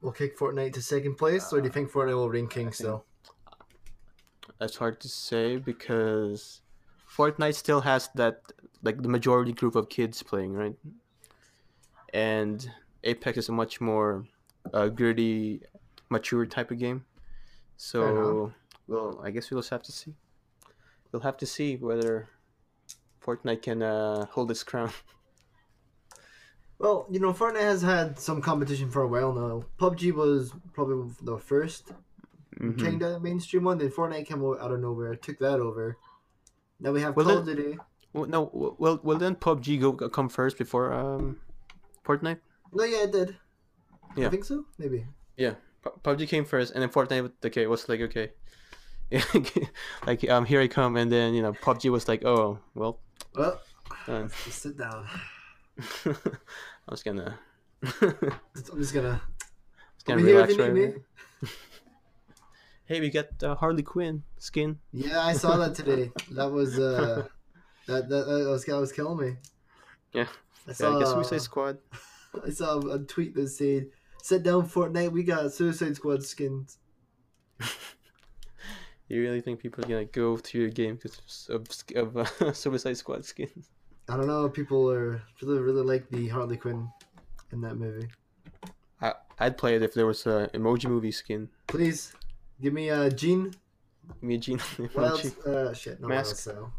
will 0.00 0.12
kick 0.12 0.36
Fortnite 0.36 0.72
to 0.74 0.82
second 0.82 1.14
place, 1.16 1.52
or 1.52 1.60
do 1.60 1.66
you 1.66 1.72
think 1.72 1.90
Fortnite 1.92 2.14
will 2.14 2.28
reign 2.28 2.48
king 2.48 2.72
still? 2.72 3.04
That's 4.58 4.76
hard 4.76 5.00
to 5.00 5.08
say 5.08 5.58
because 5.58 6.60
Fortnite 7.08 7.54
still 7.54 7.80
has 7.82 8.10
that 8.16 8.42
like 8.82 9.00
the 9.00 9.08
majority 9.08 9.52
group 9.52 9.76
of 9.76 9.88
kids 9.88 10.22
playing, 10.22 10.54
right? 10.54 10.74
And 12.12 12.68
Apex 13.04 13.38
is 13.38 13.48
a 13.48 13.52
much 13.52 13.80
more 13.80 14.26
uh, 14.74 14.88
gritty, 14.88 15.62
mature 16.10 16.44
type 16.46 16.72
of 16.72 16.78
game. 16.78 17.04
So, 17.76 18.52
well, 18.86 19.20
I 19.24 19.30
guess 19.30 19.50
we'll 19.50 19.60
just 19.60 19.70
have 19.70 19.82
to 19.84 19.92
see. 19.92 20.14
We'll 21.10 21.22
have 21.22 21.36
to 21.38 21.46
see 21.46 21.76
whether 21.76 22.28
Fortnite 23.24 23.62
can 23.62 23.82
uh, 23.82 24.26
hold 24.26 24.50
its 24.50 24.62
crown. 24.62 24.90
Well, 26.78 27.06
you 27.08 27.20
know, 27.20 27.32
Fortnite 27.32 27.60
has 27.60 27.82
had 27.82 28.18
some 28.18 28.42
competition 28.42 28.90
for 28.90 29.02
a 29.02 29.06
while 29.08 29.32
now. 29.32 29.64
PUBG 29.78 30.12
was 30.12 30.52
probably 30.72 31.14
the 31.22 31.36
1st 31.38 31.92
Mhm. 32.58 32.80
kind 32.82 33.02
of 33.02 33.22
mainstream 33.22 33.62
one. 33.64 33.78
Then 33.78 33.90
Fortnite 33.90 34.26
came 34.26 34.44
out 34.44 34.60
out 34.60 34.72
of 34.72 34.80
nowhere, 34.80 35.14
took 35.14 35.38
that 35.38 35.60
over. 35.60 35.96
Now 36.80 36.90
we 36.90 37.00
have 37.00 37.14
Well, 37.14 37.26
Call 37.26 37.38
of 37.38 37.46
Duty. 37.46 37.78
Well, 38.12 38.26
no, 38.26 38.50
well, 38.78 38.98
well 39.02 39.16
then 39.16 39.36
PUBG 39.36 39.80
go 39.80 40.08
come 40.08 40.28
first 40.28 40.58
before 40.58 40.92
um, 40.92 41.38
Fortnite. 42.04 42.40
No, 42.72 42.82
yeah, 42.82 43.04
it 43.04 43.12
did. 43.12 43.36
I 44.16 44.20
Yeah. 44.22 44.30
think 44.30 44.44
so. 44.44 44.64
Maybe. 44.76 45.06
Yeah, 45.36 45.54
PUBG 45.84 46.26
came 46.26 46.44
first, 46.44 46.72
and 46.74 46.82
then 46.82 46.90
Fortnite. 46.90 47.30
Okay, 47.44 47.66
was 47.68 47.88
like 47.88 48.00
okay, 48.00 48.32
like 50.06 50.28
um, 50.28 50.44
here 50.46 50.60
I 50.60 50.66
come, 50.68 50.96
and 50.96 51.12
then 51.12 51.32
you 51.32 51.42
know 51.42 51.52
PUBG 51.52 51.90
was 51.90 52.08
like, 52.08 52.24
oh 52.24 52.58
well, 52.74 52.98
Well, 53.34 53.60
done. 54.06 54.30
just 54.44 54.62
sit 54.62 54.76
down. 54.76 55.06
I 56.06 56.90
was 56.90 57.02
gonna, 57.02 57.38
I'm 57.82 58.78
just 58.78 58.92
gonna. 58.94 59.20
gonna 60.04 60.20
here 60.20 60.40
if 60.40 60.48
relax 60.48 60.56
right 60.56 60.74
me. 60.74 61.48
Hey, 62.84 63.00
we 63.00 63.10
got 63.10 63.42
uh, 63.42 63.54
Harley 63.54 63.82
Quinn 63.82 64.22
skin. 64.38 64.78
Yeah, 64.92 65.20
I 65.20 65.32
saw 65.32 65.56
that 65.56 65.74
today. 65.74 66.10
That 66.32 66.50
was 66.50 66.78
uh, 66.78 67.26
that 67.86 68.08
that, 68.08 68.26
that 68.26 68.48
was 68.50 68.64
that 68.64 68.76
was 68.80 68.92
killing 68.92 69.26
me. 69.26 69.36
Yeah. 70.12 70.26
I 70.66 70.70
Yeah, 70.70 70.74
saw. 70.74 70.96
I 70.96 71.00
guess 71.00 71.12
Suicide 71.12 71.40
Squad. 71.40 71.78
I 72.46 72.50
saw 72.50 72.80
a 72.80 72.98
tweet 72.98 73.34
that 73.36 73.48
said, 73.48 73.86
"Sit 74.22 74.42
down, 74.42 74.68
Fortnite. 74.68 75.12
We 75.12 75.22
got 75.22 75.52
Suicide 75.52 75.96
Squad 75.96 76.22
skins." 76.24 76.78
You 79.12 79.20
really 79.20 79.42
think 79.42 79.60
people 79.60 79.84
are 79.84 79.88
gonna 79.88 80.06
go 80.06 80.38
to 80.38 80.58
your 80.58 80.70
game 80.70 80.96
because 80.96 81.46
of, 81.50 81.66
of 81.94 82.16
uh, 82.16 82.52
Suicide 82.54 82.96
Squad 82.96 83.26
skins? 83.26 83.68
I 84.08 84.16
don't 84.16 84.26
know. 84.26 84.48
People 84.48 84.90
are 84.90 85.22
really 85.42 85.60
really 85.60 85.82
like 85.82 86.08
the 86.08 86.28
Harley 86.28 86.56
Quinn 86.56 86.88
in 87.52 87.60
that 87.60 87.76
movie. 87.76 88.08
I 89.02 89.12
I'd 89.38 89.58
play 89.58 89.76
it 89.76 89.82
if 89.82 89.92
there 89.92 90.06
was 90.06 90.24
a 90.24 90.48
emoji 90.54 90.86
movie 90.86 91.12
skin. 91.12 91.50
Please 91.66 92.14
give 92.58 92.72
me 92.72 92.88
a 92.88 93.10
Gene. 93.10 93.52
Give 94.14 94.22
me 94.22 94.36
a 94.36 94.38
Gene 94.38 94.58
What 94.94 95.04
else? 95.04 95.36
Uh, 95.44 95.74
shit. 95.74 96.00
No, 96.00 96.08
Mask. 96.08 96.30
else, 96.30 96.40
so. 96.40 96.72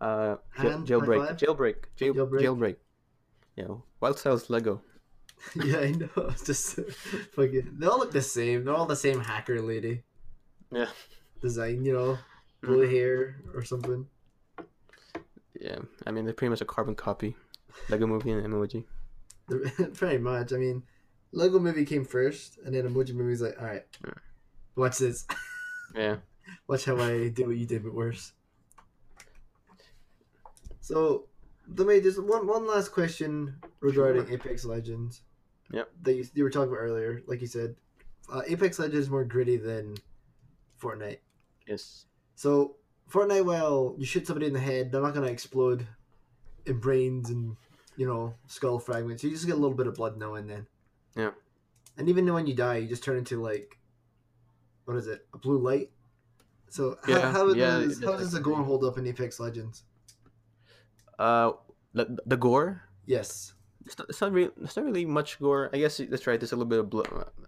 Uh, 0.00 0.36
Hand, 0.48 0.86
jailbreak, 0.86 1.36
jailbreak, 1.38 1.76
jail, 1.96 2.14
Jailbreak? 2.14 2.40
jailbreak. 2.40 2.76
Yeah, 3.56 3.76
Wyldstyles 4.00 4.48
Lego. 4.48 4.80
Yeah, 5.62 5.80
I 5.80 5.90
know. 5.90 6.08
It's 6.30 6.46
just 6.46 6.80
fucking. 7.36 7.76
They 7.78 7.86
all 7.86 7.98
look 7.98 8.12
the 8.12 8.22
same. 8.22 8.64
They're 8.64 8.74
all 8.74 8.86
the 8.86 8.96
same 8.96 9.20
hacker 9.20 9.60
lady 9.60 10.04
Yeah. 10.72 10.88
Design. 11.44 11.84
You 11.84 11.92
know, 11.92 12.18
blue 12.62 12.88
hair 12.88 13.36
or 13.54 13.62
something. 13.62 14.06
Yeah, 15.60 15.78
I 16.06 16.10
mean 16.10 16.24
they're 16.24 16.34
pretty 16.34 16.50
much 16.50 16.60
a 16.60 16.64
carbon 16.64 16.94
copy. 16.94 17.36
Lego 17.88 18.06
movie 18.06 18.30
and 18.32 18.44
emoji. 18.46 18.84
Pretty 19.94 20.18
much. 20.18 20.52
I 20.52 20.56
mean, 20.56 20.82
Lego 21.32 21.58
Movie 21.58 21.84
came 21.84 22.04
first, 22.04 22.58
and 22.64 22.74
then 22.74 22.88
Emoji 22.88 23.12
Movie's 23.12 23.42
like, 23.42 23.60
all 23.60 23.66
right, 23.66 23.84
Yeah. 24.06 24.14
watch 24.74 24.98
this. 24.98 25.26
Yeah. 25.94 26.16
Watch 26.66 26.84
how 26.86 26.96
I 26.96 27.28
do 27.28 27.46
what 27.46 27.56
you 27.56 27.66
did, 27.66 27.82
but 27.84 27.92
worse. 27.94 28.32
So, 30.80 31.26
let 31.76 31.86
me 31.86 32.00
just 32.00 32.22
one 32.22 32.46
one 32.46 32.66
last 32.66 32.90
question 32.92 33.56
regarding 33.80 34.26
Sure. 34.26 34.34
Apex 34.34 34.64
Legends. 34.64 35.22
Yep. 35.72 35.88
That 36.02 36.14
you, 36.14 36.24
you 36.34 36.44
were 36.44 36.50
talking 36.50 36.68
about 36.68 36.80
earlier, 36.80 37.22
like 37.26 37.40
you 37.40 37.46
said, 37.46 37.76
uh, 38.32 38.42
Apex 38.46 38.78
Legends 38.78 39.06
is 39.06 39.10
more 39.10 39.24
gritty 39.24 39.56
than 39.56 39.94
Fortnite. 40.80 41.18
Yes. 41.66 42.06
So 42.34 42.76
Fortnite, 43.10 43.44
well, 43.44 43.94
you 43.98 44.06
shoot 44.06 44.26
somebody 44.26 44.46
in 44.46 44.52
the 44.52 44.60
head, 44.60 44.90
they're 44.90 45.02
not 45.02 45.14
gonna 45.14 45.26
explode 45.26 45.86
in 46.66 46.78
brains 46.78 47.30
and 47.30 47.56
you 47.96 48.06
know 48.06 48.34
skull 48.46 48.78
fragments. 48.78 49.22
You 49.22 49.30
just 49.30 49.46
get 49.46 49.54
a 49.54 49.58
little 49.58 49.76
bit 49.76 49.86
of 49.86 49.94
blood 49.94 50.16
now 50.16 50.34
and 50.34 50.48
then. 50.48 50.66
Yeah. 51.16 51.30
And 51.96 52.08
even 52.08 52.32
when 52.32 52.46
you 52.46 52.54
die, 52.54 52.78
you 52.78 52.88
just 52.88 53.04
turn 53.04 53.16
into 53.16 53.40
like, 53.40 53.78
what 54.84 54.96
is 54.96 55.06
it? 55.06 55.26
A 55.32 55.38
blue 55.38 55.58
light. 55.58 55.90
So 56.68 56.98
how, 57.04 57.12
Yeah, 57.12 57.30
how, 57.30 57.48
yeah, 57.52 57.78
does, 57.78 58.02
how 58.02 58.16
does 58.16 58.32
the 58.32 58.40
gore 58.40 58.64
hold 58.64 58.84
up 58.84 58.98
in 58.98 59.06
Apex 59.06 59.38
Legends? 59.38 59.84
Uh, 61.18 61.52
the, 61.92 62.18
the 62.26 62.36
gore. 62.36 62.82
Yes. 63.06 63.54
It's 63.86 63.96
not, 63.96 64.08
it's 64.08 64.20
not 64.20 64.32
really. 64.32 64.50
It's 64.62 64.76
not 64.76 64.84
really 64.86 65.04
much 65.04 65.38
gore. 65.38 65.70
I 65.72 65.78
guess 65.78 65.98
that's 65.98 66.26
right. 66.26 66.40
There's 66.40 66.52
a 66.52 66.56
little 66.56 66.68
bit 66.68 66.80
of 66.80 66.90
blood. 66.90 67.06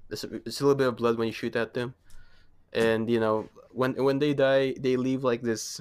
There's 0.09 0.23
a, 0.23 0.35
it's 0.47 0.61
a 0.61 0.65
little 0.65 0.77
bit 0.77 0.87
of 0.87 0.97
blood 0.97 1.19
when 1.19 1.27
you 1.27 1.33
shoot 1.33 1.57
at 1.57 1.75
them, 1.75 1.95
and 2.77 3.11
you 3.11 3.21
know 3.21 3.49
when 3.73 3.95
when 4.03 4.19
they 4.19 4.35
die, 4.35 4.75
they 4.79 4.97
leave 4.97 5.25
like 5.25 5.43
this, 5.43 5.81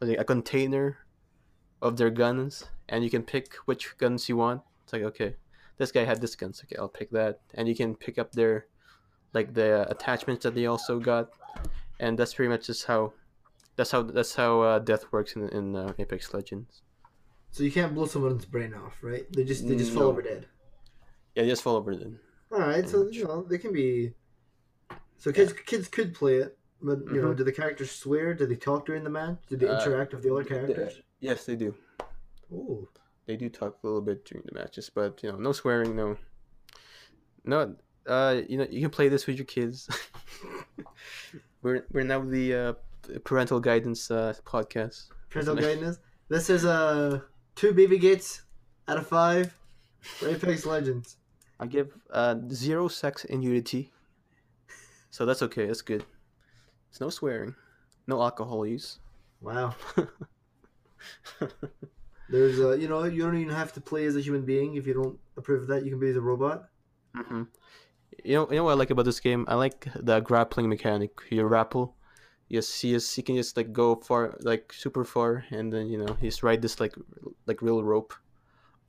like 0.00 0.18
a 0.18 0.24
container, 0.24 0.98
of 1.80 1.96
their 1.96 2.10
guns, 2.10 2.64
and 2.88 3.04
you 3.04 3.10
can 3.10 3.22
pick 3.22 3.54
which 3.66 3.96
guns 3.98 4.28
you 4.28 4.36
want. 4.36 4.62
It's 4.84 4.92
like 4.92 5.02
okay, 5.02 5.36
this 5.78 5.92
guy 5.92 6.04
had 6.04 6.20
this 6.20 6.34
guns. 6.34 6.62
Okay, 6.64 6.76
I'll 6.76 6.88
pick 6.88 7.10
that, 7.10 7.40
and 7.54 7.68
you 7.68 7.74
can 7.74 7.94
pick 7.94 8.18
up 8.18 8.32
their, 8.32 8.66
like 9.32 9.54
the 9.54 9.88
attachments 9.90 10.42
that 10.44 10.54
they 10.54 10.66
also 10.66 10.98
got, 10.98 11.30
and 12.00 12.18
that's 12.18 12.34
pretty 12.34 12.48
much 12.48 12.66
just 12.66 12.86
how, 12.86 13.12
that's 13.76 13.90
how 13.90 14.02
that's 14.02 14.34
how 14.34 14.60
uh, 14.62 14.78
death 14.78 15.04
works 15.12 15.36
in 15.36 15.48
in 15.50 15.76
uh, 15.76 15.92
Apex 15.98 16.34
Legends. 16.34 16.82
So 17.50 17.62
you 17.62 17.72
can't 17.72 17.94
blow 17.94 18.06
someone's 18.06 18.44
brain 18.44 18.74
off, 18.74 18.98
right? 19.02 19.24
They 19.32 19.44
just 19.44 19.66
they 19.66 19.76
just 19.76 19.92
fall 19.92 20.04
over 20.04 20.22
dead. 20.22 20.46
Yeah, 21.34 21.44
they 21.44 21.48
just 21.48 21.62
fall 21.62 21.76
over 21.76 21.94
dead 21.94 22.18
All 22.52 22.58
right, 22.58 22.88
so 22.88 23.04
much. 23.04 23.14
you 23.14 23.24
know 23.24 23.42
they 23.42 23.58
can 23.58 23.72
be. 23.72 24.14
So 25.18 25.32
kids 25.32 25.52
kids 25.52 25.88
could 25.88 26.14
play 26.14 26.36
it, 26.36 26.56
but 26.80 27.00
you 27.12 27.20
know, 27.20 27.32
Mhm. 27.32 27.36
do 27.38 27.44
the 27.44 27.52
characters 27.52 27.90
swear? 27.90 28.34
Do 28.34 28.46
they 28.46 28.56
talk 28.56 28.86
during 28.86 29.04
the 29.04 29.10
match? 29.10 29.38
Do 29.48 29.56
they 29.56 29.68
Uh, 29.68 29.78
interact 29.78 30.14
with 30.14 30.22
the 30.22 30.32
other 30.32 30.44
characters? 30.44 31.02
Yes, 31.20 31.44
they 31.44 31.56
do. 31.56 31.74
Ooh. 32.52 32.88
They 33.26 33.36
do 33.36 33.48
talk 33.50 33.78
a 33.82 33.86
little 33.86 34.00
bit 34.00 34.24
during 34.24 34.44
the 34.46 34.54
matches, 34.54 34.88
but 34.90 35.22
you 35.22 35.30
know, 35.30 35.36
no 35.38 35.52
swearing, 35.52 35.94
no. 35.96 36.16
No, 37.44 37.76
uh, 38.06 38.42
you 38.48 38.56
know, 38.58 38.66
you 38.70 38.80
can 38.80 38.90
play 38.90 39.08
this 39.08 39.26
with 39.26 39.36
your 39.36 39.44
kids. 39.44 39.88
we're 41.62 41.84
we're 41.92 42.04
now 42.04 42.20
the 42.20 42.54
uh, 42.54 42.72
parental 43.24 43.60
guidance 43.60 44.10
uh, 44.10 44.34
podcast. 44.44 45.08
Parental 45.30 45.56
guidance. 45.66 45.98
This 46.28 46.48
is 46.50 46.64
uh 46.64 47.20
two 47.54 47.72
baby 47.72 47.98
gates 47.98 48.42
out 48.86 48.98
of 48.98 49.06
five 49.06 49.52
Apex 50.22 50.64
Legends. 50.66 51.16
I 51.60 51.66
give 51.66 51.92
uh 52.10 52.36
zero 52.50 52.88
sex 52.88 53.24
in 53.24 53.42
Unity, 53.42 53.92
so 55.10 55.26
that's 55.26 55.42
okay. 55.42 55.66
That's 55.66 55.82
good. 55.82 56.04
There's 56.90 57.00
no 57.00 57.10
swearing, 57.10 57.54
no 58.06 58.22
alcohol 58.22 58.66
use. 58.66 58.98
Wow. 59.40 59.74
There's 62.30 62.60
uh 62.60 62.72
you 62.72 62.88
know 62.88 63.04
you 63.04 63.22
don't 63.22 63.38
even 63.38 63.54
have 63.54 63.72
to 63.74 63.80
play 63.80 64.04
as 64.04 64.16
a 64.16 64.20
human 64.20 64.44
being 64.44 64.74
if 64.74 64.86
you 64.86 64.94
don't 64.94 65.18
approve 65.36 65.62
of 65.62 65.68
that. 65.68 65.84
You 65.84 65.90
can 65.90 66.00
be 66.00 66.08
as 66.08 66.16
a 66.16 66.20
robot. 66.20 66.68
hmm 67.14 67.44
You 68.24 68.34
know, 68.34 68.50
you 68.50 68.56
know 68.56 68.64
what 68.64 68.72
I 68.72 68.74
like 68.74 68.90
about 68.90 69.04
this 69.04 69.20
game? 69.20 69.44
I 69.48 69.54
like 69.54 69.86
the 69.94 70.20
grappling 70.20 70.68
mechanic. 70.68 71.12
You 71.30 71.48
grapple, 71.48 71.94
you 72.48 72.62
see, 72.62 72.88
you 72.88 73.00
you 73.16 73.22
can 73.22 73.36
just 73.36 73.56
like 73.56 73.72
go 73.72 73.96
far, 73.96 74.36
like 74.40 74.72
super 74.72 75.04
far, 75.04 75.44
and 75.50 75.72
then 75.72 75.86
you 75.88 75.98
know, 75.98 76.16
he's 76.20 76.42
ride 76.42 76.62
this 76.62 76.80
like 76.80 76.94
like 77.46 77.62
real 77.62 77.82
rope 77.82 78.12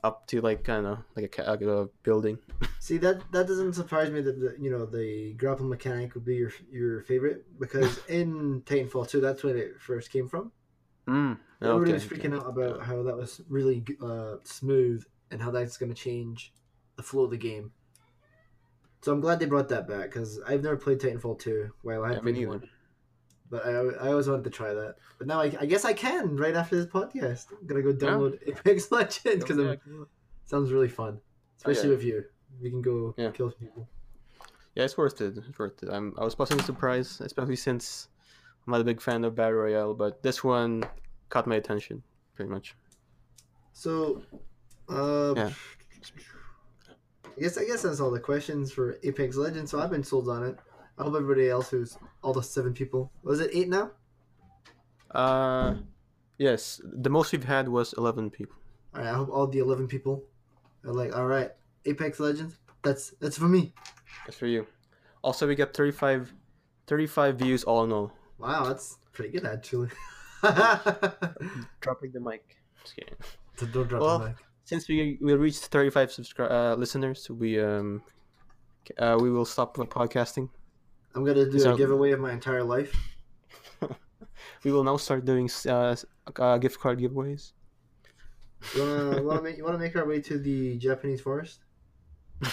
up 0.04 0.28
to 0.28 0.42
like 0.42 0.64
kind 0.64 0.86
of 0.86 1.00
like 1.16 1.38
a, 1.38 1.44
like 1.44 1.62
a 1.62 1.90
building. 2.04 2.38
See 2.80 2.98
that 3.00 3.32
that 3.32 3.48
doesn't 3.48 3.74
surprise 3.74 4.10
me 4.10 4.22
that 4.22 4.40
the, 4.40 4.56
you 4.60 4.70
know 4.70 4.86
the 4.86 5.34
grapple 5.34 5.66
mechanic 5.66 6.16
would 6.16 6.26
be 6.26 6.36
your 6.36 6.52
your 6.72 7.02
favorite 7.04 7.60
because 7.60 8.00
in 8.08 8.62
Titanfall 8.66 9.10
2 9.10 9.22
that's 9.22 9.44
when 9.44 9.58
it 9.58 9.80
first 9.80 10.12
came 10.12 10.28
from. 10.28 10.52
Mm. 11.08 11.38
Everybody 11.62 11.94
was 11.94 12.06
freaking 12.06 12.34
out 12.34 12.48
about 12.48 12.84
how 12.84 13.04
that 13.04 13.18
was 13.18 13.42
really 13.50 13.84
uh, 14.02 14.36
smooth 14.44 15.04
and 15.30 15.42
how 15.42 15.52
that's 15.52 15.78
going 15.78 15.94
to 15.94 15.96
change 15.96 16.54
the 16.96 17.04
flow 17.04 17.26
of 17.26 17.32
the 17.32 17.38
game. 17.38 17.72
So 19.02 19.12
I'm 19.12 19.22
glad 19.22 19.40
they 19.40 19.46
brought 19.46 19.70
that 19.70 19.88
back 19.88 20.12
because 20.12 20.40
I've 20.48 20.64
never 20.64 20.78
played 20.78 21.00
Titanfall 21.00 21.40
2 21.40 21.72
while 21.82 22.04
I 22.04 22.10
Yeah, 22.10 22.16
have 22.16 22.24
me 22.24 22.34
played 22.34 22.48
one. 22.48 22.70
But 23.52 23.66
I, 23.66 23.72
I 23.72 24.08
always 24.12 24.28
wanted 24.30 24.44
to 24.44 24.50
try 24.52 24.74
that. 24.74 24.96
But 25.18 25.26
now 25.28 25.42
I, 25.42 25.52
I 25.60 25.66
guess 25.66 25.84
I 25.86 25.94
can 25.94 26.36
right 26.38 26.56
after 26.56 26.76
this 26.76 26.86
podcast. 26.86 27.48
I'm 27.60 27.66
going 27.68 27.84
to 27.84 27.94
go 27.94 28.06
download 28.06 28.38
Apex 28.48 28.92
Legends 28.92 29.44
because 29.44 29.58
Yeah, 29.58 29.72
it 29.72 29.80
sounds 30.46 30.72
really 30.72 30.88
fun. 30.88 31.20
Especially 31.58 31.90
yeah. 31.90 31.96
with 31.96 32.04
you. 32.04 32.24
We 32.62 32.70
can 32.70 32.82
go 32.82 33.14
Yeah. 33.18 33.32
kill 33.32 33.52
people. 33.52 33.88
yeah, 34.76 34.84
it's 34.84 34.98
worth 34.98 35.20
it. 35.22 35.36
It's 35.38 35.58
worth 35.60 35.82
it. 35.84 35.90
I'm 35.90 36.14
I 36.18 36.24
was 36.24 36.36
pleasantly 36.36 36.64
surprised, 36.66 37.22
especially 37.22 37.56
since 37.56 38.08
I'm 38.68 38.72
not 38.72 38.82
a 38.82 38.84
big 38.84 39.02
fan 39.02 39.24
of 39.24 39.34
Battle 39.36 39.54
Royale, 39.54 39.94
but 39.96 40.22
this 40.22 40.44
one 40.44 40.84
caught 41.30 41.48
my 41.48 41.56
attention 41.56 42.04
pretty 42.36 42.52
much. 42.52 42.76
So, 43.74 44.22
uh, 44.90 45.34
Yeah. 45.36 45.52
I 47.38 47.42
guess 47.42 47.58
I 47.58 47.66
guess 47.66 47.82
that's 47.84 48.00
all 48.00 48.12
the 48.12 48.20
questions 48.20 48.72
for 48.72 48.98
Apex 49.04 49.38
Legends. 49.38 49.72
So 49.72 49.80
I've 49.80 49.90
been 49.92 50.04
sold 50.04 50.30
on 50.30 50.44
it. 50.44 50.58
I 51.00 51.04
hope 51.04 51.16
everybody 51.16 51.50
else 51.50 51.70
who's 51.72 51.98
all 52.22 52.34
the 52.34 52.44
seven 52.44 52.74
people. 52.74 53.12
Was 53.24 53.40
it 53.40 53.50
eight 53.54 53.70
now? 53.70 53.92
Uh, 55.12 55.76
yes, 56.38 56.82
the 56.84 57.10
most 57.10 57.32
we've 57.32 57.44
had 57.44 57.68
was 57.70 57.94
eleven 57.94 58.30
people. 58.30 58.56
All 58.94 59.02
right. 59.02 59.10
I 59.10 59.14
hope 59.14 59.30
all 59.32 59.48
the 59.48 59.60
eleven 59.60 59.88
people 59.88 60.24
are 60.86 60.94
like, 60.94 61.16
all 61.16 61.26
right, 61.26 61.52
Apex 61.86 62.20
Legends. 62.20 62.58
That's 62.84 63.12
that's 63.22 63.38
for 63.38 63.48
me. 63.48 63.74
That's 64.26 64.38
for 64.38 64.48
you. 64.48 64.68
Also, 65.22 65.46
we 65.48 65.56
got 65.56 65.74
35, 65.74 66.34
35 66.88 67.36
views 67.40 67.64
all 67.66 67.84
in 67.84 67.92
all. 67.92 68.12
Wow, 68.38 68.64
that's 68.66 68.98
pretty 69.12 69.32
good 69.32 69.46
actually. 69.46 69.90
Dropping 71.82 72.12
the 72.14 72.20
mic. 72.22 72.56
Just 72.84 72.96
kidding. 72.96 73.16
So 73.58 73.66
don't 73.66 73.88
drop 73.88 74.02
Well, 74.02 74.20
the 74.20 74.26
mic. 74.28 74.36
since 74.64 74.88
we 74.88 75.18
we 75.22 75.34
reached 75.34 75.66
35 75.66 76.10
subscri- 76.10 76.50
uh, 76.52 76.76
listeners, 76.76 77.30
we 77.30 77.60
um 77.60 78.02
uh, 78.98 79.18
we 79.20 79.30
will 79.30 79.46
stop 79.46 79.76
the 79.76 79.86
podcasting. 79.86 80.50
I'm 81.16 81.24
gonna 81.26 81.50
do 81.50 81.60
So- 81.60 81.74
a 81.74 81.78
giveaway 81.78 82.12
of 82.12 82.20
my 82.20 82.32
entire 82.32 82.64
life. 82.64 82.96
We 84.64 84.72
will 84.72 84.84
now 84.84 84.98
start 84.98 85.24
doing 85.24 85.50
uh, 85.68 85.96
uh 86.36 86.58
gift 86.58 86.80
card 86.80 87.00
giveaways. 87.00 87.54
You 88.76 88.82
wanna, 88.84 89.24
wanna 89.24 89.42
make 89.42 89.58
you 89.58 89.64
wanna 89.64 89.80
make 89.80 89.96
our 89.96 90.06
way 90.06 90.20
to 90.22 90.38
the 90.38 90.76
Japanese 90.78 91.22
forest? 91.22 91.64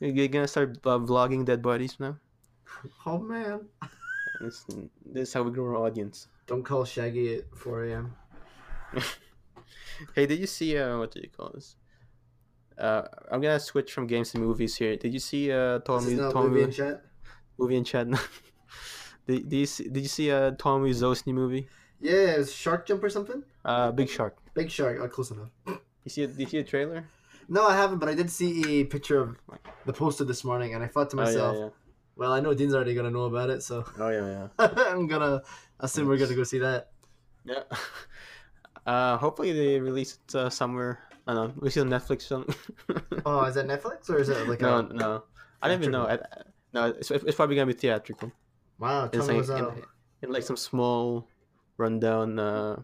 You're 0.00 0.28
gonna 0.28 0.46
start 0.46 0.78
uh, 0.86 0.98
vlogging 0.98 1.44
dead 1.44 1.62
bodies 1.62 1.98
now. 1.98 2.18
Oh 3.06 3.18
man! 3.18 3.66
This, 4.40 4.66
this 5.06 5.28
is 5.28 5.34
how 5.34 5.42
we 5.44 5.50
grow 5.52 5.66
our 5.70 5.86
audience. 5.86 6.26
Don't 6.46 6.64
call 6.64 6.84
Shaggy 6.84 7.36
at 7.38 7.44
4 7.54 7.84
a.m. 7.86 8.14
Hey, 10.14 10.26
did 10.26 10.40
you 10.40 10.46
see 10.46 10.76
uh 10.78 10.98
what 10.98 11.12
do 11.12 11.20
you 11.20 11.30
call 11.30 11.50
this? 11.54 11.76
Uh, 12.78 13.02
I'm 13.30 13.40
gonna 13.40 13.60
switch 13.60 13.92
from 13.92 14.06
games 14.06 14.32
to 14.32 14.38
movies 14.38 14.76
here. 14.76 14.96
Did 14.96 15.12
you 15.12 15.20
see 15.20 15.52
uh 15.52 15.78
Tommy 15.80 16.16
Tommy 16.16 16.48
movie 16.48 16.62
in 16.62 16.72
chat. 16.72 17.02
movie 17.58 17.76
in 17.76 17.84
chat? 17.84 18.06
did, 19.26 19.48
did 19.48 19.56
you 19.56 19.66
see 19.66 19.88
Did 19.88 20.02
you 20.02 20.08
see 20.08 20.30
uh 20.30 20.52
Tommy 20.52 20.92
new 20.92 21.34
movie? 21.34 21.68
Yeah, 22.00 22.38
it's 22.40 22.52
Shark 22.52 22.86
Jump 22.86 23.04
or 23.04 23.10
something. 23.10 23.44
Uh, 23.64 23.92
Big 23.92 24.08
Shark. 24.08 24.36
Big 24.54 24.70
Shark. 24.70 24.98
Oh, 25.00 25.08
close 25.08 25.30
enough. 25.30 25.50
You 26.04 26.10
see? 26.10 26.26
Did 26.26 26.40
you 26.40 26.46
see 26.46 26.58
a 26.58 26.64
trailer? 26.64 27.04
No, 27.48 27.64
I 27.64 27.76
haven't, 27.76 27.98
but 27.98 28.08
I 28.08 28.14
did 28.14 28.28
see 28.28 28.80
a 28.80 28.84
picture 28.84 29.20
of 29.20 29.36
the 29.86 29.92
poster 29.92 30.24
this 30.24 30.42
morning, 30.42 30.74
and 30.74 30.82
I 30.82 30.88
thought 30.88 31.10
to 31.10 31.16
myself, 31.16 31.56
Oh 31.56 31.72
"Well, 32.16 32.32
I 32.32 32.40
know 32.40 32.54
Dean's 32.54 32.74
already 32.74 32.92
gonna 32.92 33.12
know 33.12 33.26
about 33.26 33.50
it, 33.50 33.62
so 33.62 33.84
yeah, 33.96 34.10
yeah. 34.10 34.48
Oh 34.58 34.70
yeah, 34.76 34.92
I'm 34.92 35.06
gonna 35.06 35.42
assume 35.78 36.08
we're 36.08 36.16
gonna 36.16 36.34
go 36.34 36.42
see 36.42 36.58
that." 36.58 36.90
yeah. 37.44 37.62
Yeah. 37.70 37.76
Uh, 38.84 39.16
hopefully 39.16 39.52
they 39.52 39.78
release 39.78 40.18
it 40.18 40.34
uh, 40.34 40.50
somewhere. 40.50 40.98
I 41.26 41.34
don't 41.34 41.48
know. 41.48 41.62
We 41.62 41.70
see 41.70 41.80
on 41.80 41.88
Netflix. 41.88 42.26
film. 42.28 42.46
Oh, 43.24 43.44
is 43.44 43.54
that 43.54 43.68
Netflix 43.68 44.10
or 44.10 44.18
is 44.18 44.28
it 44.28 44.48
like 44.48 44.60
no, 44.60 44.78
a? 44.78 44.92
no. 44.92 45.24
I 45.60 45.68
don't 45.68 45.80
even 45.80 45.92
know. 45.92 46.06
I, 46.06 46.18
no, 46.72 46.86
it's, 46.86 47.10
it's 47.10 47.36
probably 47.36 47.54
gonna 47.54 47.66
be 47.66 47.72
theatrical. 47.72 48.32
Wow, 48.78 49.06
tell 49.06 49.20
It's 49.20 49.48
me 49.48 49.54
like 49.54 49.62
in, 49.62 49.82
in 50.22 50.32
like 50.32 50.42
some 50.42 50.56
small 50.56 51.28
rundown 51.76 52.38
uh 52.38 52.82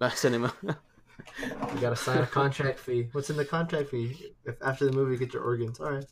cinema. 0.14 0.54
You 0.62 1.80
gotta 1.80 1.96
sign 1.96 2.18
a 2.18 2.26
contract 2.26 2.78
fee. 2.78 3.08
What's 3.12 3.30
in 3.30 3.36
the 3.36 3.44
contract 3.44 3.90
fee? 3.90 4.34
If 4.44 4.56
after 4.62 4.84
the 4.84 4.92
movie, 4.92 5.12
you 5.12 5.18
get 5.18 5.32
your 5.32 5.42
organs. 5.42 5.80
All 5.80 5.92
right. 5.92 6.04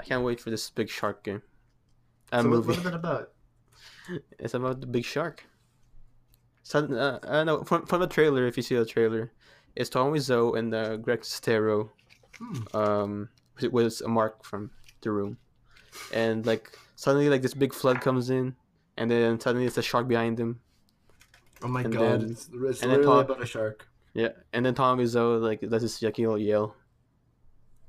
I 0.00 0.04
can't 0.04 0.24
wait 0.24 0.40
for 0.40 0.50
this 0.50 0.68
big 0.70 0.88
shark 0.88 1.22
game. 1.22 1.42
Uh, 2.32 2.42
so 2.42 2.50
what, 2.50 2.66
what 2.66 2.78
is 2.78 2.86
it 2.86 2.94
about? 2.94 3.30
It's 4.38 4.54
about 4.54 4.80
the 4.80 4.86
big 4.88 5.04
shark. 5.04 5.44
So, 6.64 6.84
uh, 6.84 7.18
I 7.22 7.32
don't 7.32 7.46
know 7.46 7.62
from, 7.64 7.86
from 7.86 8.00
the 8.00 8.06
trailer. 8.06 8.46
If 8.46 8.56
you 8.56 8.62
see 8.62 8.74
the 8.74 8.84
trailer, 8.84 9.32
it's 9.76 9.90
Tom 9.90 10.12
Wiseau 10.12 10.56
and 10.58 10.74
uh, 10.74 10.96
Greg 10.96 11.20
Sestero. 11.22 11.90
Hmm. 12.38 12.76
Um, 12.76 13.28
it 13.60 13.72
was 13.72 14.00
a 14.00 14.08
mark 14.08 14.44
from 14.44 14.70
the 15.02 15.10
room, 15.10 15.36
and 16.12 16.44
like 16.46 16.76
suddenly 16.96 17.28
like 17.28 17.42
this 17.42 17.54
big 17.54 17.72
flood 17.74 18.00
comes 18.00 18.30
in, 18.30 18.54
and 18.96 19.10
then 19.10 19.38
suddenly 19.40 19.66
it's 19.66 19.78
a 19.78 19.82
shark 19.82 20.08
behind 20.08 20.38
him. 20.38 20.60
Oh 21.62 21.68
my 21.68 21.82
And 21.82 21.92
god, 21.92 22.20
then- 22.22 22.30
it's, 22.30 22.48
it's 22.52 22.82
literally 22.82 23.04
talk- 23.04 23.24
about 23.26 23.42
a 23.42 23.46
shark. 23.46 23.86
Yeah, 24.14 24.28
and 24.52 24.64
then 24.66 24.74
Tom 24.74 24.98
Wiseau 24.98 25.40
like 25.40 25.60
does 25.60 25.82
his 25.82 25.98
yucky 26.00 26.18
little 26.18 26.38
yell. 26.38 26.74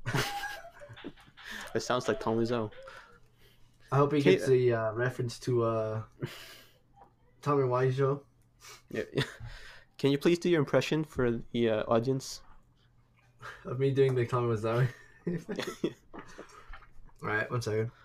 it 1.74 1.80
sounds 1.80 2.08
like 2.08 2.20
Tom 2.20 2.38
Wiseau. 2.38 2.70
I 3.92 3.96
hope 3.96 4.12
he 4.12 4.18
Okay. 4.20 4.36
gets 4.36 4.48
a 4.48 4.72
uh, 4.72 4.92
reference 4.92 5.38
to 5.40 5.62
uh, 5.64 6.02
Tommy 7.42 7.64
Wiseau. 7.64 8.20
Yeah. 8.90 9.02
Can 9.98 10.10
you 10.10 10.18
please 10.18 10.38
do 10.38 10.48
your 10.48 10.60
impression 10.60 11.04
for 11.04 11.40
the 11.52 11.70
uh, 11.70 11.82
audience? 11.84 12.42
of 13.64 13.78
me 13.78 13.90
doing 13.90 14.14
the 14.14 14.26
Tommy 14.26 14.54
Wiseau. 14.54 14.88
Alright, 17.22 17.50
one 17.50 17.62
second. 17.62 17.90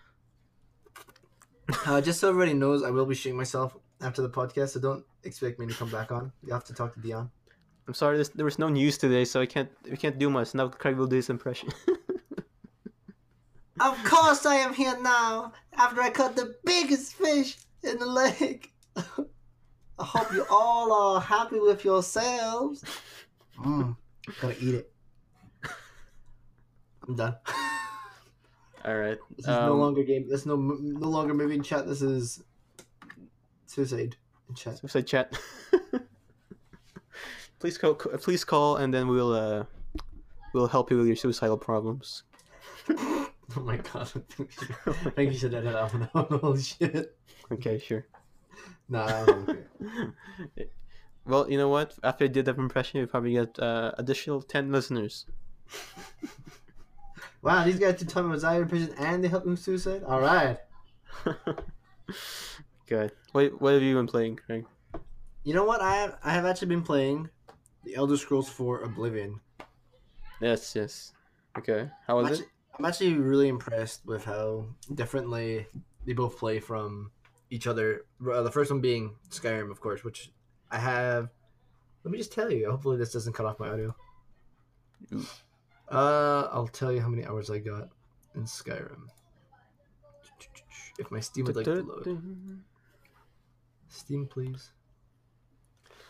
Uh, 1.85 2.01
just 2.01 2.19
so 2.19 2.29
everybody 2.29 2.55
knows, 2.55 2.81
I 2.81 2.89
will 2.89 3.05
be 3.05 3.13
shooting 3.13 3.37
myself 3.37 3.77
after 4.01 4.23
the 4.23 4.29
podcast, 4.29 4.69
so 4.69 4.79
don't 4.79 5.05
expect 5.23 5.59
me 5.59 5.67
to 5.67 5.73
come 5.75 5.91
back 5.91 6.11
on. 6.11 6.31
You 6.43 6.51
have 6.51 6.63
to 6.63 6.73
talk 6.73 6.95
to 6.95 6.99
Dion. 6.99 7.29
I'm 7.87 7.93
sorry, 7.93 8.23
there 8.33 8.45
was 8.45 8.57
no 8.57 8.69
news 8.69 8.97
today, 8.97 9.23
so 9.23 9.39
I 9.39 9.45
can't 9.45 9.69
we 9.87 9.95
can't 9.95 10.17
do 10.17 10.31
much. 10.31 10.55
Now 10.55 10.69
Craig 10.69 10.97
will 10.97 11.05
do 11.05 11.17
his 11.17 11.29
impression. 11.29 11.69
Of 13.79 14.03
course 14.03 14.45
I 14.45 14.55
am 14.55 14.73
here 14.73 14.97
now, 14.99 15.53
after 15.73 16.01
I 16.01 16.09
caught 16.09 16.35
the 16.35 16.55
biggest 16.65 17.13
fish 17.13 17.57
in 17.83 17.97
the 17.97 18.05
lake. 18.05 18.73
I 19.99 20.05
hope 20.05 20.33
you 20.33 20.45
all 20.49 20.91
are 20.93 21.21
happy 21.21 21.59
with 21.59 21.83
yourselves. 21.83 22.83
Mm, 23.63 23.95
gotta 24.41 24.55
eat 24.63 24.75
it. 24.75 24.91
I'm 27.07 27.15
done. 27.15 27.35
All 28.85 28.95
right. 28.97 29.17
This 29.35 29.45
is 29.45 29.47
no 29.47 29.73
Um, 29.73 29.79
longer 29.79 30.03
game. 30.03 30.29
This 30.29 30.41
is 30.41 30.45
no 30.45 30.55
no 30.55 31.07
longer 31.09 31.33
movie 31.33 31.55
in 31.55 31.63
chat. 31.63 31.85
This 31.85 32.01
is 32.01 32.41
suicide 33.65 34.15
in 34.47 34.55
chat. 34.55 34.77
Suicide 34.77 35.07
chat. 35.07 35.37
please 37.59 37.77
call. 37.77 37.95
Please 37.95 38.45
call, 38.45 38.77
and 38.77 38.93
then 38.93 39.07
we'll 39.07 39.33
uh, 39.33 39.65
we'll 40.53 40.67
help 40.67 40.91
you 40.91 40.97
with 40.97 41.07
your 41.07 41.15
suicidal 41.15 41.57
problems. 41.57 42.23
Oh 43.57 43.61
my 43.61 43.77
god! 43.77 44.07
I 44.85 45.09
think 45.09 45.33
you 45.33 45.39
should 45.39 45.55
edit 45.55 45.75
out. 45.75 45.89
Holy 46.13 46.61
shit! 46.61 47.17
Okay, 47.51 47.79
sure. 47.79 48.05
Nah. 48.91 49.05
I 49.05 49.55
well, 51.25 51.47
you 51.47 51.59
know 51.59 51.69
what? 51.69 51.93
After 52.03 52.25
I 52.25 52.27
did 52.27 52.45
that 52.45 52.57
impression, 52.57 52.99
we 52.99 53.05
probably 53.05 53.33
get 53.33 53.59
uh, 53.59 53.91
additional 53.99 54.41
ten 54.41 54.71
listeners. 54.71 55.27
Wow, 57.41 57.63
these 57.63 57.79
guys 57.79 57.97
did 57.97 58.09
Tommy 58.09 58.35
Wiseau 58.35 58.61
in 58.61 58.67
prison 58.67 58.93
and 58.97 59.23
they 59.23 59.29
helped 59.29 59.47
him 59.47 59.55
suicide. 59.55 60.03
All 60.03 60.19
right. 60.19 60.57
Good. 62.85 63.11
What 63.31 63.61
What 63.61 63.73
have 63.73 63.81
you 63.81 63.95
been 63.95 64.07
playing, 64.07 64.37
Craig? 64.37 64.65
You 65.43 65.53
know 65.53 65.63
what? 65.63 65.81
I 65.81 65.95
have 65.95 66.17
I 66.23 66.31
have 66.31 66.45
actually 66.45 66.67
been 66.67 66.81
playing 66.81 67.29
the 67.85 67.95
Elder 67.95 68.17
Scrolls 68.17 68.49
for 68.49 68.81
Oblivion. 68.81 69.39
Yes, 70.41 70.75
yes. 70.75 71.13
Okay. 71.57 71.89
How 72.05 72.19
I'm 72.19 72.29
was 72.29 72.41
it? 72.41 72.47
I'm 72.77 72.85
actually 72.85 73.13
really 73.13 73.47
impressed 73.47 74.05
with 74.05 74.25
how 74.25 74.65
differently 74.93 75.67
they 76.05 76.13
both 76.13 76.37
play 76.37 76.59
from 76.59 77.11
each 77.49 77.67
other. 77.67 78.05
Uh, 78.25 78.41
the 78.43 78.51
first 78.51 78.71
one 78.71 78.81
being 78.81 79.15
Skyrim, 79.29 79.71
of 79.71 79.81
course, 79.81 80.03
which 80.03 80.31
I 80.71 80.79
have. 80.79 81.29
Let 82.03 82.11
me 82.11 82.17
just 82.17 82.31
tell 82.31 82.51
you. 82.51 82.69
Hopefully, 82.69 82.97
this 82.97 83.11
doesn't 83.11 83.33
cut 83.33 83.45
off 83.45 83.59
my 83.59 83.69
audio. 83.69 83.95
Ooh. 85.13 85.25
Uh, 85.89 86.47
I'll 86.51 86.67
tell 86.67 86.91
you 86.91 87.01
how 87.01 87.09
many 87.09 87.25
hours 87.25 87.49
I 87.49 87.57
got 87.57 87.89
in 88.35 88.43
Skyrim. 88.43 89.07
If 90.99 91.09
my 91.11 91.19
Steam 91.19 91.45
would 91.45 91.55
like 91.55 91.65
to 91.65 91.81
load. 91.81 92.61
Steam, 93.87 94.27
please. 94.27 94.71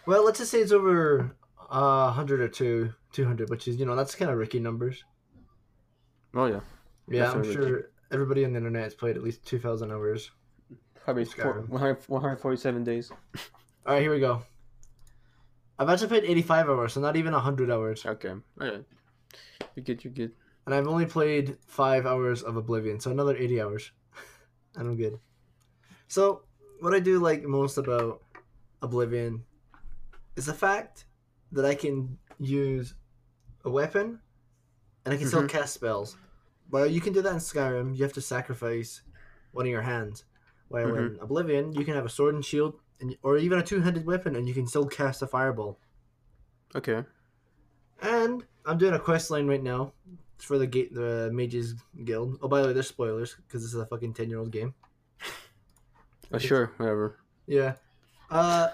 Well, 0.06 0.26
let's 0.26 0.40
just 0.40 0.52
say 0.52 0.60
it's 0.60 0.72
over 0.72 1.36
uh, 1.70 2.06
100 2.06 2.42
or 2.42 2.48
two, 2.48 2.94
200, 3.14 3.50
which 3.50 3.68
is, 3.68 3.78
you 3.78 3.86
know, 3.86 3.96
that's 3.96 4.16
kind 4.16 4.32
of 4.32 4.38
Ricky 4.38 4.60
numbers. 4.60 5.04
Oh 6.34 6.46
yeah. 6.46 6.60
Yeah, 7.08 7.32
I'm 7.32 7.42
Definitely 7.42 7.54
sure 7.54 7.90
everybody 8.12 8.46
on 8.46 8.54
the 8.54 8.58
internet 8.58 8.84
has 8.84 8.96
played 8.96 9.16
at 9.16 9.24
least 9.24 9.46
2,000 9.46 9.92
hours. 9.92 10.32
Probably 11.06 11.26
four, 11.26 11.54
Skyrim. 11.64 11.70
100, 11.70 11.98
147 12.08 12.84
days. 12.84 13.12
All 13.86 13.94
right, 13.94 14.02
here 14.02 14.12
we 14.12 14.20
go. 14.20 14.44
I've 15.78 15.90
actually 15.90 16.10
played 16.10 16.26
85 16.26 16.70
hours, 16.70 16.94
so 16.94 17.02
not 17.02 17.16
even 17.16 17.34
100 17.34 17.72
hours. 17.72 18.06
Okay. 18.06 18.34
You're 18.60 19.84
good, 19.84 20.04
you're 20.04 20.14
good. 20.14 20.34
And 20.66 20.76
I've 20.76 20.88
only 20.88 21.06
played 21.06 21.58
5 21.68 22.06
hours 22.06 22.44
of 22.44 22.58
Oblivion, 22.58 23.00
so 23.00 23.12
another 23.12 23.36
80 23.36 23.62
hours. 23.62 23.92
and 24.76 24.88
I'm 24.88 24.98
good. 24.98 25.20
So, 26.08 26.44
what 26.82 26.94
I 26.94 27.00
do 27.00 27.20
like 27.20 27.44
most 27.44 27.78
about 27.78 28.22
Oblivion 28.82 29.44
is 30.36 30.46
the 30.46 30.54
fact 30.54 31.06
that 31.52 31.66
I 31.66 31.76
can 31.76 32.18
use 32.40 32.94
a 33.66 33.70
weapon 33.70 34.20
and 35.06 35.14
I 35.14 35.18
can 35.18 35.28
still 35.28 35.44
Mhm. 35.44 35.50
cast 35.50 35.74
spells. 35.74 36.18
Well, 36.70 36.86
you 36.86 37.02
can 37.02 37.14
do 37.14 37.22
that 37.22 37.32
in 37.34 37.40
Skyrim. 37.40 37.96
You 37.96 38.04
have 38.04 38.14
to 38.14 38.22
sacrifice 38.22 39.02
one 39.52 39.66
of 39.66 39.72
your 39.72 39.82
hands. 39.82 40.24
While 40.70 40.96
in 40.96 41.18
Oblivion, 41.22 41.74
you 41.74 41.84
can 41.84 41.96
have 41.96 42.06
a 42.06 42.10
sword 42.10 42.36
and 42.36 42.46
shield, 42.46 42.80
and, 43.02 43.16
or 43.22 43.38
even 43.38 43.60
a 43.60 43.64
two-handed 43.64 44.06
weapon, 44.06 44.36
and 44.36 44.48
you 44.48 44.54
can 44.54 44.66
still 44.66 44.86
cast 44.86 45.22
a 45.22 45.28
fireball. 45.28 45.80
Okay. 46.76 47.04
And 48.02 48.44
I'm 48.66 48.78
doing 48.78 48.94
a 48.94 49.00
quest 49.00 49.30
line 49.30 49.48
right 49.48 49.62
now. 49.62 49.94
For 50.38 50.58
the 50.58 50.68
gate, 50.68 50.94
the 50.94 51.30
Mages 51.34 51.76
Guild. 52.06 52.40
Oh, 52.42 52.48
by 52.48 52.62
the 52.62 52.68
way, 52.68 52.74
there's 52.74 52.88
spoilers 52.88 53.36
because 53.36 53.62
this 53.62 53.74
is 53.74 53.80
a 53.82 53.86
fucking 53.86 54.14
ten-year-old 54.14 54.52
game. 54.52 54.74
Oh, 56.32 56.38
sure, 56.38 56.72
whatever. 56.78 57.18
Yeah. 57.46 57.74
Uh, 58.32 58.70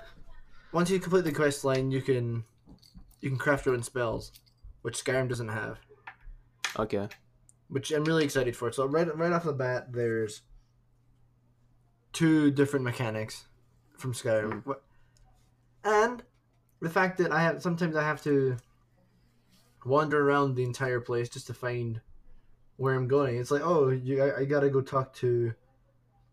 once 0.73 0.91
you 0.91 0.99
complete 0.99 1.23
the 1.23 1.31
quest 1.31 1.65
line, 1.65 1.89
you 1.89 2.03
can 2.03 2.43
you 3.19 3.29
can 3.29 3.39
craft 3.39 3.65
your 3.65 3.73
own 3.73 3.81
spells, 3.81 4.31
which 4.83 5.03
Skyrim 5.03 5.27
doesn't 5.27 5.49
have. 5.49 5.79
Okay. 6.77 7.07
Which 7.69 7.91
I'm 7.91 8.05
really 8.05 8.25
excited 8.25 8.55
for. 8.55 8.71
So 8.71 8.85
right 8.85 9.17
right 9.17 9.31
off 9.31 9.45
the 9.45 9.51
bat, 9.51 9.91
there's 9.91 10.41
two 12.15 12.49
different 12.49 12.85
mechanics 12.85 13.45
from 13.97 14.13
Skyrim, 14.13 14.65
What- 14.65 14.81
and 15.83 16.23
the 16.79 16.89
fact 16.89 17.17
that 17.19 17.31
I 17.31 17.41
have 17.41 17.61
sometimes 17.61 17.95
I 17.95 18.03
have 18.03 18.23
to 18.23 18.57
wander 19.83 20.27
around 20.27 20.55
the 20.55 20.63
entire 20.63 20.99
place 20.99 21.29
just 21.29 21.47
to 21.47 21.53
find 21.53 22.01
where 22.77 22.95
I'm 22.95 23.07
going. 23.07 23.37
It's 23.37 23.51
like, 23.51 23.61
oh, 23.63 23.89
you, 23.89 24.21
I, 24.23 24.39
I 24.39 24.45
gotta 24.45 24.69
go 24.69 24.81
talk 24.81 25.13
to 25.15 25.53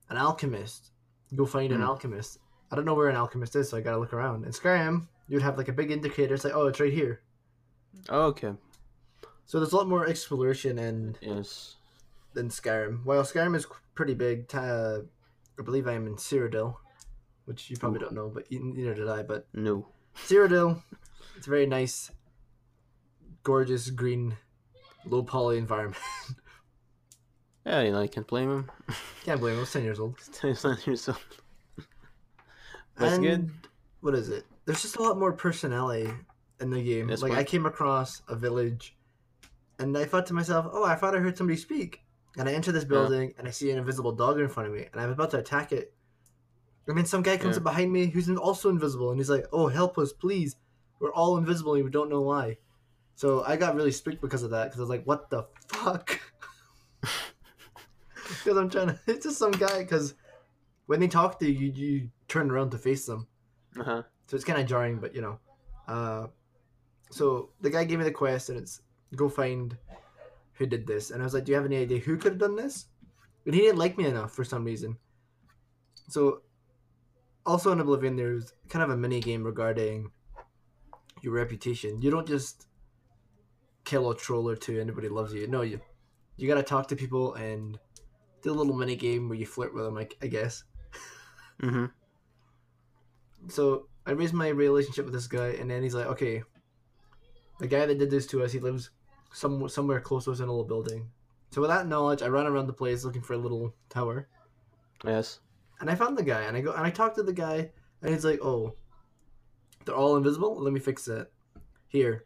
an 0.08 0.16
alchemist. 0.16 0.90
Go 1.34 1.46
find 1.46 1.72
an 1.72 1.80
Hmm. 1.80 1.86
alchemist. 1.88 2.38
I 2.70 2.76
don't 2.76 2.84
know 2.84 2.94
where 2.94 3.08
an 3.08 3.16
alchemist 3.16 3.54
is, 3.56 3.68
so 3.68 3.76
I 3.76 3.80
gotta 3.80 3.98
look 3.98 4.12
around. 4.12 4.44
In 4.44 4.52
Skyrim, 4.52 5.06
you'd 5.28 5.42
have 5.42 5.58
like 5.58 5.68
a 5.68 5.72
big 5.72 5.90
indicator. 5.90 6.34
It's 6.34 6.44
like, 6.44 6.54
oh, 6.54 6.66
it's 6.68 6.80
right 6.80 6.92
here. 6.92 7.20
Oh, 8.08 8.26
okay. 8.28 8.54
So 9.46 9.58
there's 9.60 9.72
a 9.72 9.76
lot 9.76 9.88
more 9.88 10.06
exploration 10.06 10.78
and 10.78 11.18
Yes. 11.20 11.76
than 12.32 12.48
Skyrim. 12.48 13.04
While 13.04 13.22
Skyrim 13.22 13.54
is 13.56 13.66
pretty 13.94 14.14
big, 14.14 14.48
ta- 14.48 15.00
I 15.58 15.62
believe 15.62 15.86
I 15.86 15.92
am 15.92 16.06
in 16.06 16.16
Cyrodiil, 16.16 16.76
which 17.44 17.70
you 17.70 17.76
probably 17.76 17.98
Ooh. 17.98 18.04
don't 18.04 18.14
know, 18.14 18.28
but 18.32 18.50
neither 18.50 18.94
did 18.94 19.08
I. 19.08 19.22
But 19.22 19.46
No. 19.52 19.86
Cyrodiil, 20.26 20.82
it's 21.36 21.46
a 21.46 21.50
very 21.50 21.66
nice, 21.66 22.10
gorgeous 23.42 23.90
green, 23.90 24.36
low 25.04 25.22
poly 25.22 25.58
environment. 25.58 26.02
Yeah, 27.64 27.82
you 27.82 27.92
know, 27.92 28.00
I 28.00 28.08
can't 28.08 28.26
blame 28.26 28.50
him. 28.50 28.70
Can't 29.24 29.38
blame 29.38 29.52
him. 29.52 29.58
I 29.58 29.60
was 29.60 29.72
ten 29.72 29.84
years 29.84 30.00
old. 30.00 30.16
It's 30.42 30.64
not 30.64 30.84
yourself. 30.84 31.24
That's 32.96 33.14
and 33.14 33.22
good. 33.22 33.50
What 34.00 34.16
is 34.16 34.30
it? 34.30 34.44
There's 34.64 34.82
just 34.82 34.96
a 34.96 35.02
lot 35.02 35.16
more 35.16 35.32
personality 35.32 36.12
in 36.60 36.70
the 36.70 36.82
game. 36.82 37.06
That's 37.06 37.22
like 37.22 37.30
what- 37.30 37.38
I 37.38 37.44
came 37.44 37.64
across 37.64 38.22
a 38.28 38.34
village, 38.34 38.96
and 39.78 39.96
I 39.96 40.04
thought 40.06 40.26
to 40.26 40.34
myself, 40.34 40.66
"Oh, 40.72 40.84
I 40.84 40.96
thought 40.96 41.14
I 41.14 41.20
heard 41.20 41.36
somebody 41.38 41.56
speak." 41.56 42.01
And 42.38 42.48
I 42.48 42.52
enter 42.52 42.72
this 42.72 42.84
building, 42.84 43.34
and 43.38 43.46
I 43.46 43.50
see 43.50 43.70
an 43.70 43.78
invisible 43.78 44.12
dog 44.12 44.38
in 44.40 44.48
front 44.48 44.68
of 44.68 44.74
me, 44.74 44.86
and 44.90 45.00
I'm 45.00 45.10
about 45.10 45.30
to 45.32 45.38
attack 45.38 45.70
it. 45.72 45.92
And 46.88 46.96
then 46.96 47.04
some 47.04 47.22
guy 47.22 47.36
comes 47.36 47.56
Yeah. 47.56 47.58
up 47.58 47.64
behind 47.64 47.92
me 47.92 48.06
who's 48.06 48.28
also 48.30 48.70
invisible, 48.70 49.10
and 49.10 49.18
he's 49.20 49.28
like, 49.30 49.46
"Oh, 49.52 49.68
help 49.68 49.98
us, 49.98 50.12
please! 50.12 50.56
We're 50.98 51.12
all 51.12 51.36
invisible, 51.36 51.74
and 51.74 51.84
we 51.84 51.90
don't 51.90 52.08
know 52.10 52.22
why." 52.22 52.58
So 53.14 53.44
I 53.44 53.56
got 53.56 53.74
really 53.76 53.92
spooked 53.92 54.20
because 54.22 54.42
of 54.42 54.50
that, 54.50 54.64
because 54.64 54.78
I 54.80 54.82
was 54.82 54.88
like, 54.90 55.04
"What 55.04 55.30
the 55.30 55.46
fuck?" 55.68 56.18
Because 58.44 58.56
I'm 58.56 58.70
trying 58.70 58.86
to. 58.88 58.98
It's 59.06 59.24
just 59.24 59.38
some 59.38 59.50
guy. 59.52 59.80
Because 59.80 60.14
when 60.86 61.00
they 61.00 61.08
talk 61.08 61.38
to 61.40 61.46
you, 61.50 61.52
you, 61.52 61.72
you 61.72 62.10
turn 62.28 62.50
around 62.50 62.70
to 62.70 62.78
face 62.78 63.04
them. 63.06 63.26
Uh 63.78 63.84
huh. 63.84 64.02
So 64.26 64.36
it's 64.36 64.44
kind 64.44 64.60
of 64.60 64.66
jarring, 64.66 64.98
but 64.98 65.14
you 65.14 65.20
know. 65.20 65.38
Uh, 65.86 66.26
so 67.10 67.50
the 67.60 67.68
guy 67.70 67.84
gave 67.84 67.98
me 67.98 68.04
the 68.04 68.10
quest, 68.10 68.48
and 68.48 68.58
it's 68.58 68.80
go 69.14 69.28
find 69.28 69.76
who 70.62 70.66
did 70.66 70.86
this. 70.86 71.10
And 71.10 71.20
I 71.22 71.24
was 71.24 71.34
like, 71.34 71.44
"Do 71.44 71.52
you 71.52 71.56
have 71.56 71.66
any 71.66 71.76
idea 71.76 71.98
who 71.98 72.16
could 72.16 72.32
have 72.32 72.40
done 72.40 72.56
this?" 72.56 72.86
And 73.44 73.54
he 73.54 73.60
didn't 73.60 73.78
like 73.78 73.98
me 73.98 74.06
enough 74.06 74.32
for 74.32 74.44
some 74.44 74.64
reason. 74.64 74.96
So, 76.08 76.42
also 77.44 77.72
in 77.72 77.80
Oblivion, 77.80 78.16
there's 78.16 78.52
kind 78.68 78.82
of 78.82 78.90
a 78.90 78.96
mini 78.96 79.20
game 79.20 79.42
regarding 79.44 80.10
your 81.22 81.34
reputation. 81.34 82.00
You 82.00 82.10
don't 82.10 82.26
just 82.26 82.66
kill 83.84 84.10
a 84.10 84.16
troll 84.16 84.48
or 84.48 84.56
two, 84.56 84.80
anybody 84.80 85.08
loves 85.08 85.34
you. 85.34 85.46
No, 85.48 85.62
you 85.62 85.80
you 86.36 86.48
gotta 86.48 86.62
talk 86.62 86.88
to 86.88 86.96
people 86.96 87.34
and 87.34 87.78
do 88.42 88.52
a 88.52 88.54
little 88.54 88.74
mini 88.74 88.96
game 88.96 89.28
where 89.28 89.38
you 89.38 89.46
flirt 89.46 89.74
with 89.74 89.84
them. 89.84 89.98
I, 89.98 90.08
I 90.22 90.26
guess. 90.28 90.64
Mm-hmm. 91.62 91.86
so 93.48 93.86
I 94.04 94.12
raised 94.12 94.34
my 94.34 94.48
relationship 94.48 95.04
with 95.04 95.14
this 95.14 95.28
guy, 95.28 95.50
and 95.60 95.70
then 95.70 95.82
he's 95.82 95.94
like, 95.94 96.06
okay, 96.06 96.42
the 97.60 97.68
guy 97.68 97.86
that 97.86 97.98
did 97.98 98.10
this 98.10 98.26
to 98.28 98.42
us, 98.42 98.50
he 98.50 98.58
lives 98.58 98.90
some 99.32 99.68
somewhere 99.68 100.00
close 100.00 100.24
to 100.26 100.30
a 100.30 100.32
little 100.32 100.64
building. 100.64 101.10
So 101.50 101.60
with 101.60 101.70
that 101.70 101.86
knowledge, 101.86 102.22
I 102.22 102.28
run 102.28 102.46
around 102.46 102.66
the 102.66 102.72
place 102.72 103.04
looking 103.04 103.22
for 103.22 103.34
a 103.34 103.38
little 103.38 103.74
tower, 103.88 104.28
Yes. 105.04 105.40
and 105.80 105.90
I 105.90 105.94
found 105.94 106.16
the 106.16 106.22
guy, 106.22 106.42
and 106.42 106.56
I 106.56 106.60
go 106.60 106.72
and 106.72 106.84
I 106.86 106.90
talk 106.90 107.14
to 107.16 107.22
the 107.22 107.32
guy, 107.32 107.70
and 108.02 108.12
he's 108.12 108.24
like, 108.24 108.40
oh, 108.42 108.74
they're 109.84 109.94
all 109.94 110.16
invisible. 110.16 110.56
Let 110.60 110.72
me 110.72 110.80
fix 110.80 111.08
it 111.08 111.30
here. 111.88 112.24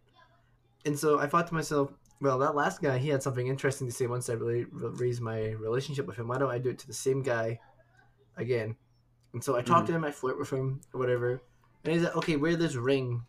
And 0.85 0.97
so 0.99 1.19
I 1.19 1.27
thought 1.27 1.47
to 1.49 1.55
myself, 1.55 1.93
well, 2.21 2.39
that 2.39 2.55
last 2.55 2.81
guy, 2.81 2.99
he 2.99 3.09
had 3.09 3.23
something 3.23 3.47
interesting 3.49 3.87
to 3.89 3.93
say 3.93 4.07
once 4.07 4.29
I 4.31 4.35
really 4.35 4.67
raised 4.71 5.21
my 5.21 5.51
relationship 5.53 6.07
with 6.07 6.17
him. 6.17 6.29
Why 6.29 6.39
don't 6.39 6.51
I 6.51 6.59
do 6.59 6.71
it 6.71 6.79
to 6.79 6.87
the 6.87 6.93
same 6.93 7.23
guy 7.23 7.59
again? 8.37 8.77
And 9.33 9.43
so 9.43 9.57
I 9.57 9.63
talk 9.63 9.83
Mhm. 9.83 9.87
to 9.89 9.93
him, 9.93 10.05
I 10.05 10.11
flirt 10.13 10.39
with 10.39 10.51
him, 10.51 10.81
or 10.95 11.01
whatever. 11.01 11.43
And 11.85 11.93
he's 11.93 12.03
like, 12.05 12.17
okay, 12.17 12.37
wear 12.37 12.57
this 12.57 12.75
ring 12.77 13.25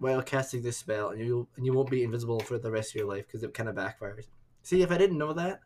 while 0.00 0.20
casting 0.22 0.62
this 0.62 0.76
spell, 0.76 1.10
and 1.10 1.20
you 1.20 1.46
and 1.56 1.64
you 1.64 1.72
won't 1.72 1.90
be 1.90 2.02
invisible 2.02 2.40
for 2.40 2.58
the 2.58 2.70
rest 2.70 2.90
of 2.90 2.96
your 2.96 3.06
life 3.06 3.26
because 3.26 3.44
it 3.44 3.54
kind 3.54 3.68
of 3.68 3.76
backfires. 3.76 4.26
See, 4.62 4.82
if 4.82 4.90
I 4.90 4.98
didn't 4.98 5.18
know 5.18 5.32
that, 5.34 5.60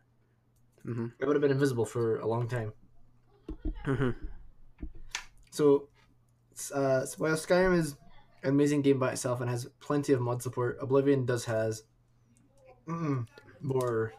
Mm-hmm. 0.85 1.07
I 1.21 1.25
would 1.25 1.35
have 1.35 1.41
been 1.41 1.51
invisible 1.51 1.85
for 1.85 2.19
a 2.19 2.27
long 2.27 2.47
time. 2.47 2.71
Mm-hmm. 3.85 4.11
So, 5.49 5.87
uh, 6.73 7.05
while 7.17 7.33
Skyrim 7.33 7.77
is 7.77 7.95
an 8.43 8.49
amazing 8.49 8.83
game 8.83 8.99
by 8.99 9.11
itself 9.11 9.41
and 9.41 9.49
has 9.49 9.65
plenty 9.79 10.13
of 10.13 10.21
mod 10.21 10.43
support, 10.43 10.77
Oblivion 10.79 11.25
does 11.25 11.45
has 11.45 11.83
mm, 12.87 13.25
more 13.61 14.13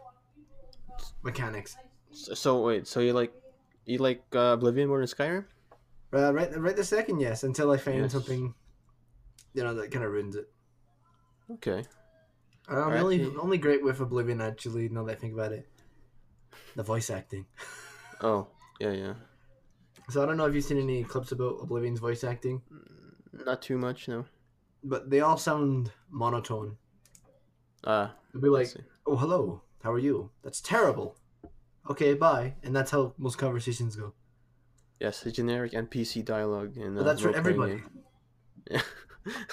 mechanics. 1.23 1.77
So, 2.11 2.35
so 2.35 2.63
wait, 2.63 2.87
so 2.89 3.01
you 3.01 3.13
like 3.13 3.33
you 3.85 3.99
like 3.99 4.25
uh, 4.35 4.55
Oblivion 4.59 4.89
more 4.89 4.99
than 4.99 5.07
Skyrim? 5.07 5.45
Uh, 6.13 6.33
right, 6.33 6.57
right 6.59 6.75
this 6.75 6.89
second, 6.89 7.21
yes. 7.21 7.45
Until 7.45 7.71
I 7.71 7.77
find 7.77 8.01
Yes. 8.03 8.13
something, 8.13 8.55
you 9.57 9.65
know, 9.65 9.75
that 9.75 9.91
kind 9.91 10.05
of 10.05 10.13
ruins 10.13 10.37
it. 10.37 10.49
Okay. 11.51 11.83
I'm 12.69 12.77
Alright, 12.79 13.01
only 13.01 13.25
only 13.41 13.59
great 13.59 13.83
with 13.83 14.01
Oblivion 14.01 14.41
actually. 14.41 14.89
Now 14.89 15.05
that 15.05 15.13
I 15.17 15.21
think 15.21 15.33
about 15.35 15.53
it, 15.53 15.67
the 16.77 16.83
voice 16.85 17.11
acting. 17.11 17.47
Oh, 18.23 18.49
yeah, 18.81 18.93
yeah. 18.93 19.15
So 20.09 20.23
I 20.23 20.27
don't 20.27 20.39
know 20.39 20.47
if 20.47 20.55
you've 20.55 20.65
seen 20.65 20.81
any 20.81 21.05
clips 21.05 21.33
about 21.33 21.61
Oblivion's 21.61 22.01
voice 22.01 22.25
acting, 22.25 22.63
Not 23.45 23.61
too 23.61 23.77
much, 23.77 24.09
no. 24.09 24.25
but 24.83 25.11
they 25.11 25.21
all 25.21 25.37
sound 25.37 25.93
monotone. 26.11 26.79
Ah, 27.85 28.15
They'll 28.33 28.41
be 28.41 28.49
like, 28.49 28.73
"Oh, 29.07 29.17
hello. 29.17 29.61
How 29.83 29.93
are 29.93 29.99
you? 29.99 30.31
That's 30.43 30.63
terrible." 30.63 31.19
Okay, 31.91 32.15
bye. 32.15 32.55
And 32.63 32.75
that's 32.75 32.91
how 32.91 33.13
most 33.19 33.37
conversations 33.37 33.97
go. 33.97 34.15
yes, 34.99 35.21
the 35.21 35.31
generic 35.31 35.73
NPC 35.73 36.25
dialogue 36.25 36.79
in. 36.79 36.95
But 36.95 37.03
uh, 37.03 37.05
that's 37.05 37.21
for 37.21 37.37
everybody. 37.37 37.83
Yeah. 38.71 38.81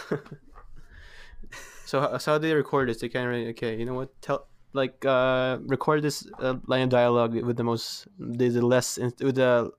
so, 1.85 2.01
how- 2.01 2.17
so 2.17 2.31
how 2.33 2.37
do 2.37 2.47
they 2.47 2.53
record 2.53 2.89
this? 2.89 2.99
They 3.01 3.09
can't 3.09 3.27
really. 3.27 3.49
Okay, 3.49 3.77
you 3.77 3.85
know 3.85 3.93
what? 3.93 4.09
Tell 4.21 4.47
like 4.73 5.05
uh 5.05 5.59
record 5.67 6.01
this 6.01 6.27
uh, 6.39 6.55
line 6.65 6.81
of 6.83 6.89
dialogue 6.89 7.35
with 7.35 7.57
the 7.57 7.63
most 7.63 8.07
the, 8.17 8.49
the 8.49 8.65
less 8.65 8.97
with 8.97 9.35
the 9.35 9.71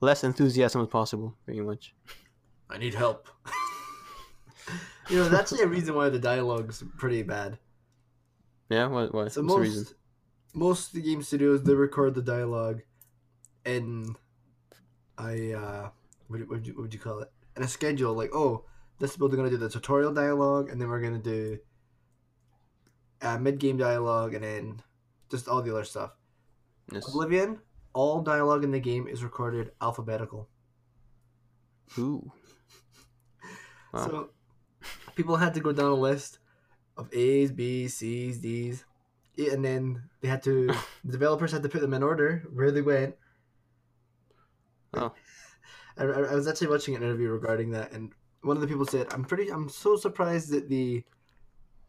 less 0.00 0.24
enthusiasm 0.24 0.82
as 0.82 0.88
possible, 0.88 1.36
pretty 1.44 1.60
much. 1.60 1.94
I 2.68 2.78
need 2.78 2.94
help. 2.94 3.28
you 5.08 5.18
know, 5.18 5.28
that's 5.28 5.52
the 5.52 5.66
reason 5.68 5.94
why 5.94 6.08
the 6.08 6.18
dialogue's 6.18 6.82
pretty 6.96 7.22
bad. 7.22 7.58
Yeah. 8.70 8.86
What? 8.86 9.14
What? 9.14 9.32
So 9.32 9.42
What's 9.42 9.54
the 9.54 9.60
reason? 9.60 9.82
most 9.82 9.94
most 10.54 10.86
of 10.88 10.92
the 10.94 11.02
game 11.02 11.22
studios 11.22 11.62
they 11.62 11.74
record 11.74 12.14
the 12.14 12.22
dialogue 12.22 12.82
in 13.64 14.14
a 15.18 15.52
uh, 15.54 15.88
what, 16.28 16.40
what, 16.48 16.64
you, 16.66 16.72
what 16.74 16.82
would 16.82 16.94
you 16.94 17.00
call 17.00 17.20
it? 17.20 17.30
In 17.56 17.62
a 17.62 17.68
schedule, 17.68 18.14
like 18.14 18.30
oh, 18.34 18.64
this 18.98 19.16
build 19.16 19.32
we're 19.32 19.36
gonna 19.36 19.50
do 19.50 19.56
the 19.56 19.68
tutorial 19.68 20.12
dialogue, 20.12 20.70
and 20.70 20.80
then 20.80 20.88
we're 20.88 21.00
gonna 21.00 21.18
do 21.18 21.58
uh, 23.22 23.38
mid 23.38 23.58
game 23.58 23.76
dialogue, 23.76 24.34
and 24.34 24.44
then 24.44 24.82
just 25.30 25.48
all 25.48 25.62
the 25.62 25.72
other 25.72 25.84
stuff. 25.84 26.12
Yes. 26.92 27.08
Oblivion, 27.08 27.58
all 27.92 28.20
dialogue 28.20 28.64
in 28.64 28.70
the 28.70 28.80
game 28.80 29.08
is 29.08 29.24
recorded 29.24 29.72
alphabetical. 29.80 30.48
Ooh. 31.98 32.32
Wow. 33.92 34.06
So 34.06 34.30
people 35.14 35.36
had 35.36 35.54
to 35.54 35.60
go 35.60 35.70
down 35.70 35.92
a 35.92 35.94
list 35.94 36.40
of 36.96 37.08
A's, 37.14 37.52
B's, 37.52 37.96
C's, 37.96 38.38
D's, 38.38 38.84
and 39.38 39.64
then 39.64 40.02
they 40.20 40.26
had 40.26 40.42
to 40.42 40.66
the 41.04 41.12
developers 41.12 41.52
had 41.52 41.62
to 41.62 41.68
put 41.68 41.80
them 41.80 41.94
in 41.94 42.02
order 42.02 42.42
where 42.52 42.72
they 42.72 42.82
went. 42.82 43.14
Oh. 44.94 45.12
I 45.96 46.02
I 46.02 46.34
was 46.34 46.48
actually 46.48 46.66
watching 46.66 46.96
an 46.96 47.04
interview 47.04 47.28
regarding 47.28 47.70
that, 47.70 47.92
and 47.92 48.12
one 48.44 48.56
of 48.56 48.60
the 48.60 48.68
people 48.68 48.86
said, 48.86 49.12
"I'm 49.12 49.24
pretty, 49.24 49.50
I'm 49.50 49.68
so 49.68 49.96
surprised 49.96 50.50
that 50.50 50.68
the 50.68 51.04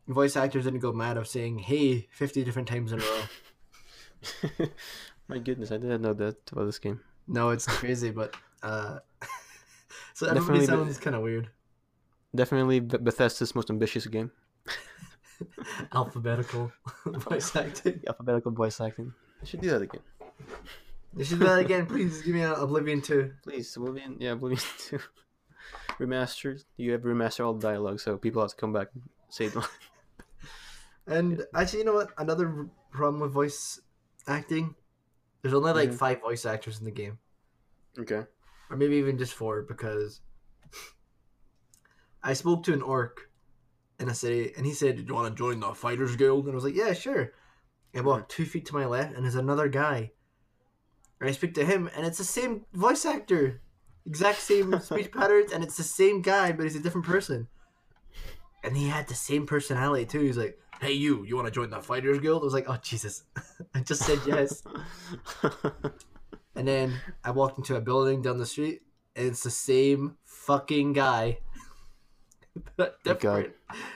voice 0.07 0.35
actors 0.35 0.65
didn't 0.65 0.79
go 0.79 0.93
mad 0.93 1.17
of 1.17 1.27
saying 1.27 1.59
hey 1.59 2.07
50 2.11 2.43
different 2.43 2.67
times 2.67 2.91
in 2.91 3.01
a 3.01 3.03
row." 3.03 4.67
My 5.27 5.39
goodness, 5.39 5.71
I 5.71 5.77
didn't 5.77 6.01
know 6.01 6.13
that 6.13 6.37
about 6.51 6.65
this 6.65 6.79
game. 6.79 7.01
No, 7.27 7.49
it's 7.49 7.65
crazy, 7.65 8.11
but 8.11 8.35
uh, 8.61 8.99
so 10.13 10.27
everybody 10.27 10.59
Definitely 10.59 10.85
sounds 10.85 10.97
kind 10.99 11.15
of 11.15 11.23
weird. 11.23 11.49
Definitely 12.35 12.79
Bethesda's 12.79 13.55
most 13.55 13.69
ambitious 13.69 14.05
game. 14.07 14.31
Alphabetical 15.93 16.71
voice 17.05 17.55
acting. 17.55 18.01
Alphabetical 18.07 18.51
voice 18.51 18.79
acting. 18.79 19.13
I 19.41 19.45
should 19.45 19.61
do 19.61 19.69
that 19.69 19.81
again. 19.81 20.01
You 21.15 21.23
should 21.23 21.39
do 21.39 21.45
that 21.45 21.59
again, 21.59 21.85
please. 21.85 22.21
Give 22.21 22.35
me 22.35 22.41
an 22.41 22.51
Oblivion 22.51 23.01
2. 23.01 23.31
Please, 23.43 23.75
Oblivion. 23.77 24.17
Yeah, 24.19 24.31
Oblivion 24.31 24.61
2. 24.79 24.99
Remastered. 25.99 26.63
You 26.77 26.91
have 26.91 27.01
remastered 27.01 27.45
all 27.45 27.53
the 27.53 27.67
dialogue, 27.67 27.99
so 27.99 28.17
people 28.17 28.41
have 28.41 28.51
to 28.51 28.55
come 28.58 28.73
back 28.73 28.88
and 28.93 29.03
say 29.29 29.47
the 29.47 29.60
line. 29.60 29.69
And 31.08 31.45
actually, 31.53 31.79
you 31.79 31.86
know 31.86 31.93
what? 31.93 32.13
Another 32.17 32.67
problem 32.91 33.21
with 33.21 33.31
voice 33.31 33.79
acting, 34.27 34.73
there's 35.41 35.53
only 35.53 35.71
like 35.71 35.91
Mhm. 35.91 35.97
five 35.99 36.19
voice 36.21 36.47
actors 36.47 36.79
in 36.79 36.86
the 36.86 36.91
game, 36.91 37.19
Okay. 37.99 38.25
or 38.71 38.75
maybe 38.75 38.95
even 38.95 39.15
just 39.19 39.34
four, 39.36 39.62
because 39.62 40.21
I 42.23 42.34
spoke 42.34 42.63
to 42.63 42.73
an 42.73 42.81
orc 42.81 43.29
in 43.99 44.10
a 44.10 44.15
city, 44.15 44.51
and 44.58 44.65
he 44.65 44.73
said, 44.73 44.95
"Do 44.97 45.03
you 45.03 45.13
want 45.13 45.31
to 45.31 45.38
join 45.38 45.60
the 45.60 45.75
Fighters 45.75 46.15
Guild?" 46.15 46.45
And 46.45 46.53
I 46.53 46.55
was 46.55 46.63
like, 46.63 46.75
"Yeah, 46.75 46.93
sure." 46.93 47.31
I 47.93 48.01
walk 48.01 48.27
two 48.27 48.45
feet 48.45 48.65
to 48.65 48.73
my 48.73 48.86
left, 48.86 49.13
and 49.13 49.23
there's 49.23 49.36
another 49.36 49.69
guy. 49.69 50.12
And 51.19 51.29
I 51.29 51.34
speak 51.34 51.53
to 51.53 51.65
him, 51.65 51.88
and 51.95 52.05
it's 52.05 52.17
the 52.17 52.23
same 52.25 52.65
voice 52.73 53.05
actor, 53.05 53.62
exact 54.05 54.39
same 54.39 54.79
speech 54.81 55.11
patterns, 55.11 55.51
and 55.51 55.63
it's 55.63 55.77
the 55.77 55.83
same 55.83 56.21
guy, 56.21 56.51
but 56.51 56.63
he's 56.63 56.75
a 56.75 56.79
different 56.79 57.07
person. 57.07 57.47
And 58.63 58.75
he 58.75 58.87
had 58.89 59.07
the 59.07 59.15
same 59.15 59.45
personality 59.45 60.05
too. 60.05 60.21
He's 60.21 60.37
like, 60.37 60.57
"Hey, 60.81 60.93
you, 60.93 61.23
you 61.25 61.35
want 61.35 61.47
to 61.47 61.51
join 61.51 61.69
the 61.69 61.81
Fighters 61.81 62.19
Guild?" 62.19 62.41
I 62.41 62.45
was 62.45 62.53
like, 62.53 62.65
"Oh 62.67 62.77
Jesus!" 62.81 63.23
I 63.75 63.81
just 63.81 64.03
said 64.03 64.19
yes. 64.25 64.63
And 66.55 66.67
then 66.67 66.93
I 67.23 67.31
walked 67.31 67.57
into 67.57 67.75
a 67.75 67.81
building 67.81 68.21
down 68.21 68.37
the 68.37 68.45
street, 68.45 68.81
and 69.15 69.27
it's 69.27 69.43
the 69.43 69.51
same 69.51 70.17
fucking 70.23 70.93
guy. 70.93 71.39
But 72.77 72.97
My 73.05 73.13
God. 73.13 73.19
different. 73.19 73.55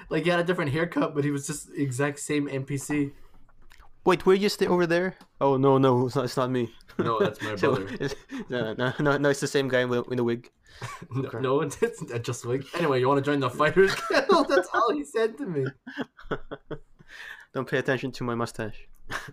Like 0.10 0.24
he 0.24 0.30
had 0.30 0.40
a 0.40 0.44
different 0.44 0.72
haircut, 0.72 1.16
but 1.16 1.24
he 1.24 1.32
was 1.32 1.48
just 1.48 1.70
the 1.72 1.82
exact 1.82 2.20
same 2.20 2.50
NPC. 2.50 3.14
Wait, 4.10 4.26
were 4.26 4.34
you 4.34 4.50
stay 4.50 4.66
over 4.66 4.88
there? 4.88 5.16
Oh 5.40 5.56
no, 5.56 5.78
no, 5.78 6.08
it's 6.08 6.16
not. 6.16 6.26
It's 6.26 6.36
not 6.36 6.50
me. 6.50 6.74
No, 6.98 7.20
that's 7.20 7.40
my 7.44 7.56
So, 7.64 7.76
brother. 7.76 7.94
it's- 7.94 8.16
no, 8.50 8.74
no, 8.74 8.92
no, 9.00 9.18
no, 9.18 9.30
it's 9.30 9.40
the 9.40 9.48
same 9.48 9.68
guy 9.68 9.86
with, 9.86 10.08
with 10.08 10.18
the 10.18 10.24
wig. 10.24 10.50
No, 11.12 11.28
Okay. 11.28 11.40
no 11.42 11.62
it's, 11.62 11.78
it's 11.84 12.02
just 12.26 12.44
like 12.46 12.64
anyway. 12.74 13.00
You 13.00 13.08
want 13.08 13.24
to 13.24 13.30
join 13.32 13.40
the 13.40 13.50
fighters 13.52 13.94
guild? 14.10 14.48
That's 14.50 14.70
all 14.74 14.92
he 14.94 15.04
said 15.04 15.38
to 15.38 15.46
me. 15.46 15.66
Don't 17.54 17.68
pay 17.70 17.78
attention 17.78 18.12
to 18.14 18.24
my 18.24 18.34
mustache. 18.34 18.88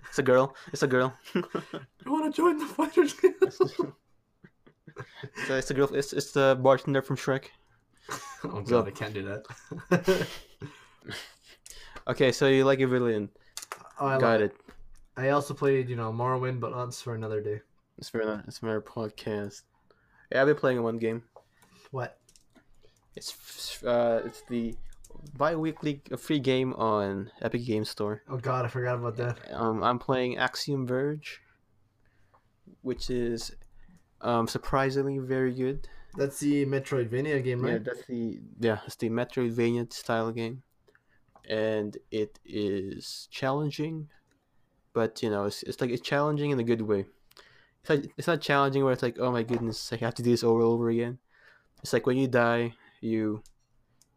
It's 0.09 0.19
a 0.19 0.23
girl. 0.23 0.55
It's 0.75 0.83
a 0.83 0.87
girl. 0.87 1.15
You 1.35 1.43
want 2.15 2.25
to 2.27 2.37
join 2.37 2.59
the 2.59 2.67
fighters 2.67 3.15
guild? 3.15 3.53
So 5.47 5.55
it's 5.57 5.71
a 5.71 5.75
girl. 5.75 5.89
It's, 5.95 6.13
it's 6.13 6.33
the 6.33 6.59
bartender 6.61 7.01
from 7.03 7.17
Shrek. 7.17 7.45
oh 8.45 8.61
god, 8.61 8.89
I 8.89 8.91
can't 8.91 9.15
do 9.15 9.23
that. 9.31 10.27
Okay, 12.09 12.31
so 12.33 12.47
you 12.49 12.65
like 12.65 12.81
Oblivion. 12.81 13.29
oh, 14.01 14.07
I 14.07 14.19
Got 14.19 14.41
love 14.41 14.41
it. 14.43 14.57
I 15.17 15.31
also 15.31 15.55
played, 15.55 15.89
you 15.89 15.97
know, 15.97 16.13
Morrowind, 16.13 16.61
but 16.61 16.75
that's 16.77 17.01
for 17.01 17.15
another 17.15 17.41
day. 17.41 17.61
It's 17.99 18.11
for 18.11 18.21
another, 18.21 18.45
it's 18.47 18.59
for 18.59 18.69
our 18.69 18.83
podcast. 18.83 19.63
Yeah, 20.31 20.43
I've 20.43 20.47
been 20.47 20.57
playing 20.57 20.83
one 20.83 20.99
game. 20.99 21.23
What? 21.91 22.19
It's 23.15 23.83
uh, 23.83 24.21
it's 24.27 24.43
the 24.51 24.75
bi-weekly 25.39 26.03
free 26.19 26.39
game 26.39 26.75
on 26.75 27.31
Epic 27.41 27.65
Game 27.65 27.85
Store. 27.85 28.23
Oh 28.29 28.37
god, 28.37 28.67
I 28.67 28.69
forgot 28.69 28.97
about 28.97 29.17
that. 29.17 29.39
Um, 29.53 29.83
I'm 29.83 29.99
playing 29.99 30.37
Axiom 30.37 30.87
Verge, 30.87 31.41
which 32.83 33.09
is 33.09 33.57
um 34.21 34.47
surprisingly 34.47 35.19
very 35.19 35.55
good. 35.55 35.89
That's 36.17 36.41
the 36.41 36.67
Metroidvania 36.67 37.43
game, 37.43 37.63
right? 37.63 37.73
Yeah, 37.75 37.79
that's 37.79 38.07
the 38.07 38.41
yeah, 38.61 38.79
it's 38.87 38.97
the 38.97 39.09
Metroidvania 39.09 39.91
style 39.93 40.33
game, 40.33 40.63
and 41.49 41.97
it 42.11 42.39
is 42.45 43.29
challenging, 43.31 44.09
but 44.97 45.23
you 45.23 45.29
know, 45.29 45.45
it's, 45.45 45.63
it's 45.63 45.79
like 45.83 45.91
it's 45.91 46.01
challenging 46.01 46.51
in 46.53 46.59
a 46.59 46.65
good 46.65 46.81
way. 46.81 47.05
It's 47.83 47.91
like 47.91 48.13
it's 48.17 48.27
not 48.27 48.41
challenging 48.41 48.83
where 48.83 48.95
it's 48.95 49.03
like, 49.03 49.19
oh 49.21 49.31
my 49.31 49.43
goodness, 49.45 49.93
I 49.93 49.97
have 49.97 50.15
to 50.15 50.23
do 50.23 50.31
this 50.31 50.43
over 50.43 50.61
and 50.61 50.73
over 50.73 50.89
again. 50.89 51.19
It's 51.83 51.93
like 51.93 52.07
when 52.07 52.17
you 52.17 52.27
die, 52.27 52.73
you, 53.03 53.43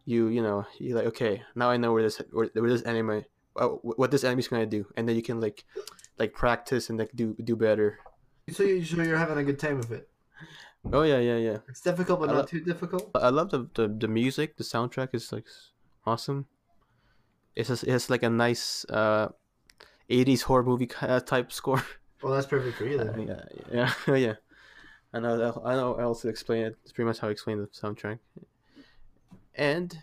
you 0.06 0.30
you 0.30 0.42
know, 0.42 0.66
you're 0.80 0.96
like 0.96 1.08
okay, 1.08 1.44
now 1.54 1.70
I 1.70 1.76
know 1.76 1.92
where 1.92 2.02
this 2.02 2.22
where, 2.32 2.48
where 2.54 2.72
this 2.72 2.86
enemy, 2.86 3.26
uh, 3.60 3.68
what 4.00 4.10
this 4.10 4.24
enemy's 4.24 4.48
gonna 4.48 4.66
do, 4.66 4.88
and 4.96 5.04
then 5.04 5.18
you 5.18 5.22
can 5.22 5.42
like, 5.42 5.66
like 6.18 6.32
practice 6.32 6.90
and 6.90 6.98
like 6.98 7.12
do 7.14 7.36
do 7.44 7.58
better. 7.60 8.00
So, 8.50 8.64
you, 8.64 8.86
so 8.86 9.04
you're 9.04 9.20
having 9.20 9.38
a 9.38 9.44
good 9.44 9.60
time 9.60 9.78
with 9.84 9.92
it. 9.92 10.08
Oh 10.94 11.04
yeah, 11.04 11.20
yeah, 11.20 11.36
yeah. 11.36 11.58
It's 11.68 11.82
difficult, 11.82 12.22
but 12.22 12.30
I 12.30 12.40
not 12.40 12.40
lo- 12.40 12.46
too 12.56 12.64
difficult. 12.64 13.12
I 13.14 13.36
love 13.36 13.52
the, 13.52 13.68
the 13.76 13.92
the 13.92 14.08
music. 14.08 14.56
The 14.56 14.64
soundtrack 14.64 15.12
is 15.12 15.34
like 15.36 15.46
awesome. 16.08 16.48
It's 17.54 17.68
just, 17.68 17.84
it's 17.84 18.10
like 18.10 18.24
a 18.24 18.32
nice 18.32 18.88
uh, 18.88 19.36
80s 20.10 20.42
horror 20.44 20.64
movie 20.64 20.90
uh, 21.02 21.20
type 21.20 21.52
score. 21.52 21.84
Well, 22.22 22.34
that's 22.34 22.48
perfect 22.48 22.78
for 22.78 22.84
you 22.84 23.00
Uh, 23.00 23.04
then. 23.06 23.28
yeah, 23.28 23.42
yeah, 23.72 23.94
yeah, 24.08 24.16
yeah. 24.28 24.34
I 25.14 25.20
know. 25.22 25.38
that- 25.38 25.62
I 25.64 25.74
know. 25.76 25.96
I 25.96 26.04
also 26.04 26.28
explain 26.28 26.66
it. 26.66 26.76
It's 26.84 26.92
pretty 26.92 27.08
much 27.08 27.20
how 27.20 27.30
I 27.30 27.32
explain 27.32 27.60
the 27.60 27.68
soundtrack. 27.68 28.20
And 29.56 29.98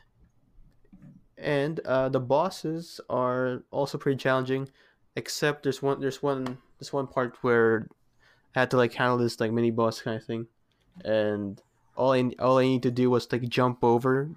and 1.39 1.81
uh, 1.85 2.09
the 2.09 2.21
bosses 2.21 3.01
are 3.11 3.63
also 3.71 3.99
pretty 3.99 4.17
challenging, 4.17 4.69
except 5.15 5.63
there's 5.65 5.83
one 5.83 6.01
there's 6.01 6.23
one 6.23 6.59
there's 6.79 6.93
one 6.93 7.07
part 7.07 7.37
where 7.43 7.89
I 8.55 8.61
had 8.61 8.71
to 8.71 8.77
like 8.77 8.95
handle 8.95 9.19
this 9.19 9.39
like 9.39 9.53
mini 9.53 9.71
boss 9.71 10.01
kind 10.01 10.17
of 10.17 10.25
thing, 10.25 10.47
and 11.05 11.61
all 11.97 12.13
I 12.13 12.31
all 12.39 12.59
I 12.59 12.65
need 12.65 12.83
to 12.85 12.91
do 12.91 13.11
was 13.11 13.31
like 13.31 13.47
jump 13.49 13.85
over, 13.85 14.31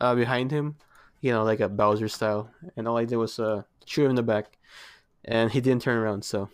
uh, 0.00 0.14
behind 0.14 0.50
him, 0.52 0.76
you 1.20 1.32
know, 1.32 1.42
like 1.42 1.60
a 1.60 1.68
Bowser 1.68 2.08
style, 2.08 2.50
and 2.76 2.86
all 2.86 2.96
I 2.96 3.04
did 3.04 3.16
was 3.16 3.38
uh 3.40 3.62
shoot 3.86 4.04
him 4.04 4.10
in 4.10 4.16
the 4.16 4.22
back, 4.22 4.56
and 5.24 5.50
he 5.50 5.60
didn't 5.60 5.82
turn 5.82 5.96
around, 5.96 6.24
so 6.24 6.48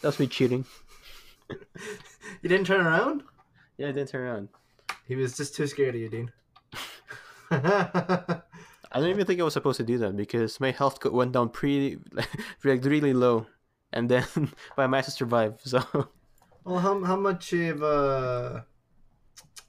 that's 0.00 0.18
me 0.18 0.26
cheating. 0.26 0.64
You 2.42 2.48
didn't 2.48 2.66
turn 2.66 2.86
around? 2.86 3.22
Yeah, 3.78 3.88
I 3.88 3.92
didn't 3.92 4.10
turn 4.10 4.26
around. 4.26 4.48
He 5.06 5.16
was 5.16 5.36
just 5.36 5.54
too 5.54 5.66
scared 5.66 5.94
of 5.94 6.00
you, 6.00 6.08
Dean. 6.08 6.32
I 7.50 9.00
don't 9.00 9.08
even 9.08 9.26
think 9.26 9.40
I 9.40 9.44
was 9.44 9.54
supposed 9.54 9.78
to 9.78 9.84
do 9.84 9.98
that 9.98 10.16
because 10.16 10.60
my 10.60 10.70
health 10.70 11.04
went 11.04 11.32
down 11.32 11.48
pretty, 11.48 11.98
like 12.64 12.84
really 12.84 13.12
low, 13.12 13.46
and 13.92 14.08
then 14.08 14.26
but 14.34 14.82
I 14.82 14.86
managed 14.86 15.06
to 15.06 15.12
survive. 15.12 15.60
So 15.64 15.82
well, 16.64 16.78
how, 16.78 17.02
how 17.02 17.16
much 17.16 17.52
of 17.52 17.82
uh, 17.82 18.60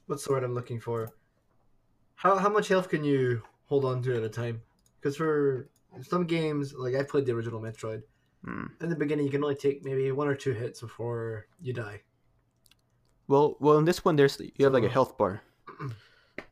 what's 0.06 0.24
the 0.26 0.32
word 0.32 0.44
I'm 0.44 0.54
looking 0.54 0.80
for? 0.80 1.08
How 2.14 2.36
how 2.36 2.50
much 2.50 2.68
health 2.68 2.88
can 2.88 3.04
you 3.04 3.42
hold 3.66 3.84
on 3.84 4.02
to 4.02 4.16
at 4.16 4.22
a 4.22 4.28
time? 4.28 4.62
Because 5.00 5.16
for 5.16 5.70
some 6.02 6.24
games, 6.26 6.72
like 6.74 6.94
I 6.94 7.02
played 7.02 7.26
the 7.26 7.32
original 7.32 7.60
Metroid, 7.60 8.02
Hmm. 8.44 8.66
in 8.80 8.88
the 8.88 8.96
beginning 8.96 9.26
you 9.26 9.30
can 9.30 9.42
only 9.44 9.54
take 9.56 9.84
maybe 9.84 10.10
one 10.12 10.26
or 10.28 10.34
two 10.34 10.52
hits 10.52 10.80
before 10.80 11.46
you 11.60 11.72
die. 11.74 12.00
well, 13.28 13.56
well 13.60 13.78
in 13.78 13.84
this 13.84 14.04
one 14.04 14.16
there's 14.16 14.40
you 14.40 14.64
have 14.64 14.72
like 14.72 14.84
a 14.84 14.88
health 14.88 15.16
bar, 15.18 15.42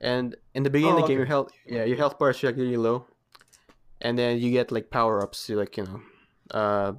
and 0.01 0.37
in 0.55 0.62
the 0.62 0.70
beginning 0.70 0.94
Oh, 0.94 0.98
of 0.98 1.03
the 1.03 1.09
game 1.09 1.16
okay. 1.16 1.22
your 1.24 1.27
health 1.27 1.51
yeah 1.66 1.85
your 1.85 1.96
health 1.96 2.18
bar 2.18 2.31
is 2.31 2.42
like 2.42 2.57
really 2.57 2.77
low, 2.77 3.07
and 4.01 4.18
then 4.18 4.38
you 4.38 4.51
get 4.51 4.70
like 4.70 4.90
power 4.90 5.22
ups 5.22 5.46
to 5.46 5.57
like 5.57 5.77
you 5.77 5.85
know, 5.85 6.01
uh, 6.53 6.92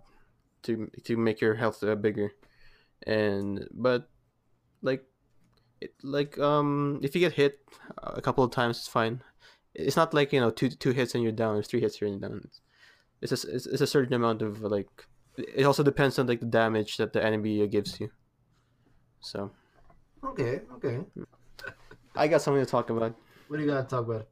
to 0.64 0.90
to 1.06 1.16
make 1.18 1.40
your 1.40 1.56
health 1.56 1.84
uh, 1.84 1.96
bigger, 1.96 2.32
and 3.06 3.68
but 3.72 4.10
like 4.82 5.06
it 5.82 5.94
like 6.04 6.38
um 6.40 7.00
if 7.04 7.16
you 7.16 7.22
get 7.22 7.34
hit 7.34 7.60
a 8.04 8.22
couple 8.22 8.44
of 8.44 8.52
times 8.52 8.78
it's 8.80 8.88
fine 8.88 9.22
it's 9.88 9.96
not 9.96 10.14
like 10.14 10.34
you 10.34 10.40
know 10.40 10.52
two 10.52 10.70
two 10.70 10.92
hits 10.92 11.16
and 11.16 11.24
you're 11.24 11.32
down 11.44 11.56
or 11.56 11.64
three 11.64 11.80
hits 11.82 12.02
and 12.02 12.12
you're 12.12 12.20
down 12.30 12.42
it's 13.22 13.32
a, 13.32 13.56
it's, 13.56 13.66
it's 13.66 13.82
a 13.82 13.88
certain 13.88 14.14
amount 14.14 14.42
of 14.42 14.62
like 14.62 14.90
it 15.38 15.64
also 15.66 15.84
depends 15.84 16.20
on 16.20 16.28
like 16.28 16.40
the 16.40 16.46
damage 16.46 16.98
that 16.98 17.14
the 17.14 17.24
enemy 17.24 17.66
gives 17.68 18.00
you 18.00 18.10
so 19.22 19.52
Okay, 20.24 20.62
okay. 20.76 21.00
i 22.16 22.28
got 22.28 22.42
something 22.42 22.64
to 22.64 22.70
talk 22.70 22.90
about 22.90 23.16
What 23.48 23.58
do 23.58 23.64
you 23.64 23.70
got 23.70 23.88
to 23.88 23.96
talk 23.96 24.06
about? 24.06 24.28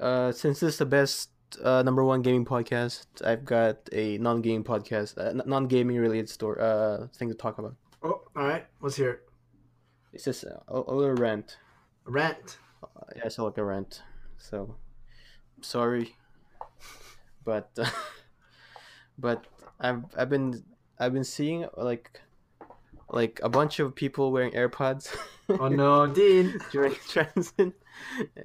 uh 0.00 0.32
since 0.32 0.60
this 0.60 0.74
is 0.74 0.78
the 0.78 0.86
best 0.86 1.30
uh, 1.64 1.82
number 1.82 2.04
one 2.04 2.22
gaming 2.22 2.44
podcast 2.44 3.06
i've 3.24 3.44
got 3.44 3.76
a 3.92 4.16
non-gaming 4.18 4.62
podcast 4.64 5.18
uh, 5.18 5.32
non-gaming 5.46 5.96
related 5.98 6.28
store 6.30 6.60
uh 6.60 7.06
thing 7.16 7.28
to 7.28 7.34
talk 7.34 7.58
about 7.58 7.74
Oh, 8.02 8.22
all 8.34 8.44
right. 8.48 8.64
Let's 8.80 8.96
hear 8.96 9.10
it. 9.10 9.20
it's 10.14 10.24
just 10.24 10.44
a, 10.44 10.58
a 10.68 10.94
little 10.94 11.16
rant 11.16 11.58
Rant. 12.06 12.56
Yeah, 13.16 13.22
I 13.24 13.28
sound 13.28 13.46
like 13.46 13.58
a 13.58 13.64
rant. 13.64 14.02
So, 14.38 14.76
sorry, 15.60 16.16
but 17.44 17.70
uh, 17.78 17.90
but 19.18 19.44
I've 19.80 20.04
I've 20.16 20.30
been 20.30 20.64
I've 20.98 21.12
been 21.12 21.24
seeing 21.24 21.66
like 21.76 22.20
like 23.10 23.40
a 23.42 23.48
bunch 23.48 23.80
of 23.80 23.94
people 23.94 24.32
wearing 24.32 24.52
AirPods 24.52 25.14
Oh 25.58 25.68
no, 25.68 26.06
Dean. 26.06 26.60
during 26.70 26.94
transit, 27.08 27.72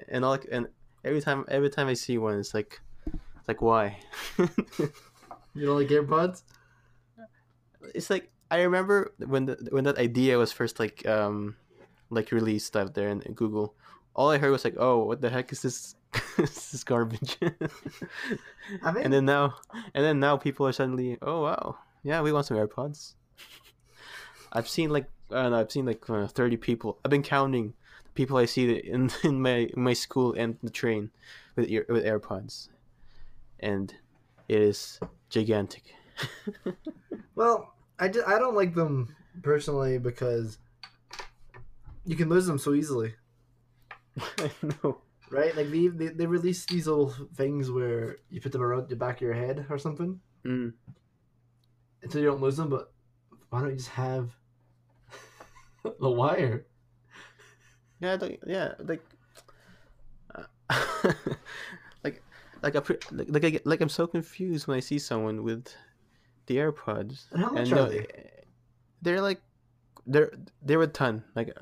and 0.09 0.25
all 0.25 0.39
and 0.51 0.67
every 1.03 1.21
time 1.21 1.45
every 1.47 1.69
time 1.69 1.87
I 1.87 1.93
see 1.93 2.17
one, 2.17 2.39
it's 2.39 2.53
like 2.53 2.81
it's 3.37 3.47
like 3.47 3.61
why? 3.61 3.97
You 4.37 5.65
don't 5.65 5.77
like 5.77 5.87
AirPods? 5.89 6.43
it's 7.93 8.09
like 8.09 8.31
I 8.49 8.61
remember 8.63 9.13
when 9.25 9.45
the 9.45 9.57
when 9.69 9.83
that 9.83 9.97
idea 9.97 10.37
was 10.37 10.51
first 10.51 10.79
like 10.79 11.05
um 11.07 11.55
like 12.09 12.31
released 12.31 12.75
out 12.75 12.93
there 12.93 13.09
in, 13.09 13.21
in 13.21 13.33
Google. 13.33 13.75
All 14.15 14.29
I 14.29 14.37
heard 14.37 14.51
was 14.51 14.63
like, 14.63 14.75
"Oh, 14.77 15.03
what 15.03 15.21
the 15.21 15.29
heck 15.29 15.51
is 15.51 15.61
this? 15.61 15.95
is 16.37 16.71
this 16.71 16.83
garbage?" 16.83 17.37
I 17.41 18.91
think 18.91 19.03
and 19.05 19.13
then 19.13 19.25
now, 19.25 19.55
and 19.93 20.03
then 20.03 20.19
now 20.19 20.37
people 20.37 20.65
are 20.67 20.71
suddenly, 20.71 21.17
"Oh 21.21 21.43
wow, 21.43 21.77
yeah, 22.03 22.21
we 22.21 22.31
want 22.31 22.45
some 22.45 22.57
AirPods." 22.57 23.13
I've 24.53 24.67
seen 24.67 24.89
like 24.89 25.07
I 25.31 25.43
don't 25.43 25.51
know, 25.51 25.59
I've 25.59 25.71
seen 25.71 25.85
like 25.85 26.09
uh, 26.09 26.27
thirty 26.27 26.57
people. 26.57 26.97
I've 27.03 27.11
been 27.11 27.23
counting 27.23 27.73
the 28.05 28.11
people 28.11 28.37
I 28.37 28.45
see 28.45 28.71
in 28.71 29.11
in 29.23 29.41
my 29.41 29.69
in 29.75 29.83
my 29.83 29.93
school 29.93 30.33
and 30.37 30.57
the 30.63 30.69
train 30.69 31.11
with 31.55 31.69
ear, 31.69 31.85
with 31.89 32.05
AirPods, 32.05 32.69
and 33.59 33.93
it 34.47 34.61
is 34.61 34.99
gigantic. 35.29 35.93
Well, 37.35 37.73
I, 37.99 38.05
I 38.05 38.39
don't 38.39 38.55
like 38.55 38.73
them 38.73 39.15
personally 39.43 39.97
because 39.97 40.57
you 42.05 42.15
can 42.15 42.29
lose 42.29 42.45
them 42.45 42.57
so 42.57 42.73
easily. 42.73 43.13
I 44.39 44.51
know. 44.83 45.01
right? 45.31 45.55
Like 45.55 45.69
they, 45.71 45.87
they 45.87 46.07
they 46.07 46.25
release 46.25 46.65
these 46.65 46.87
little 46.87 47.13
things 47.35 47.69
where 47.71 48.17
you 48.29 48.39
put 48.41 48.51
them 48.51 48.61
around 48.61 48.89
the 48.89 48.95
back 48.95 49.17
of 49.17 49.21
your 49.21 49.33
head 49.33 49.65
or 49.69 49.77
something 49.77 50.19
Mm. 50.45 50.73
until 52.03 52.21
you 52.21 52.27
don't 52.27 52.41
lose 52.41 52.57
them. 52.57 52.69
But 52.69 52.91
why 53.49 53.61
don't 53.61 53.71
you 53.71 53.77
just 53.77 53.89
have 53.89 54.29
the 55.83 56.09
wire? 56.09 56.65
Yeah, 57.99 58.17
like, 58.21 58.41
yeah, 58.45 58.73
like, 58.79 59.03
uh, 60.35 60.43
like, 62.03 62.21
like 62.61 62.75
I, 62.75 62.79
pre- 62.81 62.97
like, 63.11 63.27
like 63.29 63.45
I 63.45 63.59
like 63.65 63.81
I'm 63.81 63.89
so 63.89 64.05
confused 64.05 64.67
when 64.67 64.77
I 64.77 64.81
see 64.81 64.99
someone 64.99 65.43
with 65.43 65.73
the 66.45 66.57
AirPods. 66.57 67.25
And 67.31 67.41
how 67.43 67.49
much 67.51 67.69
and 67.69 67.73
are 67.73 67.75
no, 67.75 67.89
they? 67.89 68.05
They're 69.01 69.21
like, 69.21 69.41
they're 70.05 70.31
they're 70.61 70.81
a 70.81 70.87
ton. 70.87 71.23
Like, 71.35 71.57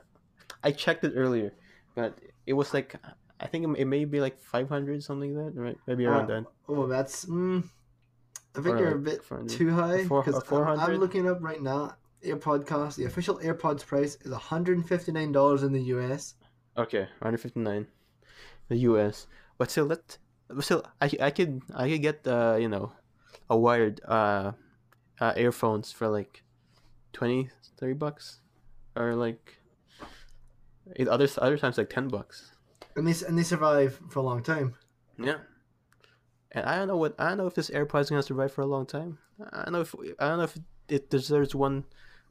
I 0.64 0.72
checked 0.72 1.04
it 1.04 1.14
earlier, 1.16 1.54
but 1.96 2.18
it 2.46 2.54
was 2.54 2.74
like, 2.74 2.96
I 3.40 3.48
think 3.48 3.78
it 3.78 3.86
may 3.86 4.06
be 4.06 4.20
like 4.22 4.40
five 4.42 4.70
hundred 4.70 5.04
something 5.04 5.36
like 5.36 5.54
that, 5.54 5.60
right? 5.60 5.78
Maybe 5.88 6.06
around 6.06 6.30
Uh, 6.32 6.42
that. 6.42 6.46
Oh, 6.68 6.88
that's. 6.88 7.26
Mm, 7.26 7.64
I 8.56 8.62
think 8.62 8.76
Or 8.76 8.80
you're 8.80 8.96
a 8.96 9.00
bit 9.00 9.24
400. 9.24 9.50
too 9.50 9.72
high 9.72 10.04
because 10.04 10.44
I'm, 10.52 10.80
I'm 10.80 10.98
looking 10.98 11.28
up 11.28 11.42
right 11.42 11.62
now. 11.62 11.96
AirPod 12.24 12.66
cost. 12.66 12.98
The 12.98 13.06
official 13.06 13.40
AirPods 13.40 13.86
price 13.86 14.16
is 14.22 14.32
159 14.32 15.32
dollars 15.32 15.64
in 15.64 15.74
the 15.74 15.82
US. 15.96 16.36
Okay, 16.78 17.02
159, 17.20 17.88
the 18.70 18.78
U.S. 18.90 19.28
But 19.58 19.70
still, 19.70 19.88
that 19.90 20.18
but 20.48 20.64
still, 20.64 20.86
I, 21.02 21.12
I 21.20 21.32
could 21.32 21.62
I 21.76 21.90
could 21.90 22.02
get 22.02 22.26
uh 22.26 22.56
you 22.60 22.70
know, 22.70 22.94
a 23.50 23.58
wired 23.58 24.00
uh, 24.08 24.54
uh 25.20 25.34
earphones 25.36 25.92
for 25.92 26.08
like 26.08 26.44
20, 27.14 27.50
30 27.78 27.94
bucks, 27.94 28.40
or 28.96 29.16
like, 29.16 29.58
other 31.10 31.28
other 31.38 31.58
times 31.58 31.78
like 31.78 31.90
ten 31.90 32.08
bucks. 32.08 32.52
And 32.96 33.08
they 33.08 33.26
and 33.26 33.38
they 33.38 33.44
survive 33.44 34.00
for 34.10 34.20
a 34.20 34.24
long 34.24 34.44
time. 34.44 34.76
Yeah. 35.18 35.38
And 36.52 36.66
I 36.66 36.78
don't 36.78 36.88
know 36.88 36.98
what 36.98 37.16
I 37.20 37.30
don't 37.30 37.38
know 37.38 37.48
if 37.48 37.56
this 37.56 37.70
AirPod's 37.70 38.06
is 38.06 38.10
gonna 38.12 38.24
survive 38.24 38.52
for 38.52 38.62
a 38.62 38.66
long 38.68 38.86
time. 38.86 39.18
I 39.52 39.64
don't 39.64 39.74
know 39.74 39.82
if 39.82 39.96
I 40.20 40.28
don't 40.30 40.38
know 40.38 40.44
if 40.44 40.58
it 40.88 41.10
deserves 41.10 41.56
one. 41.56 41.86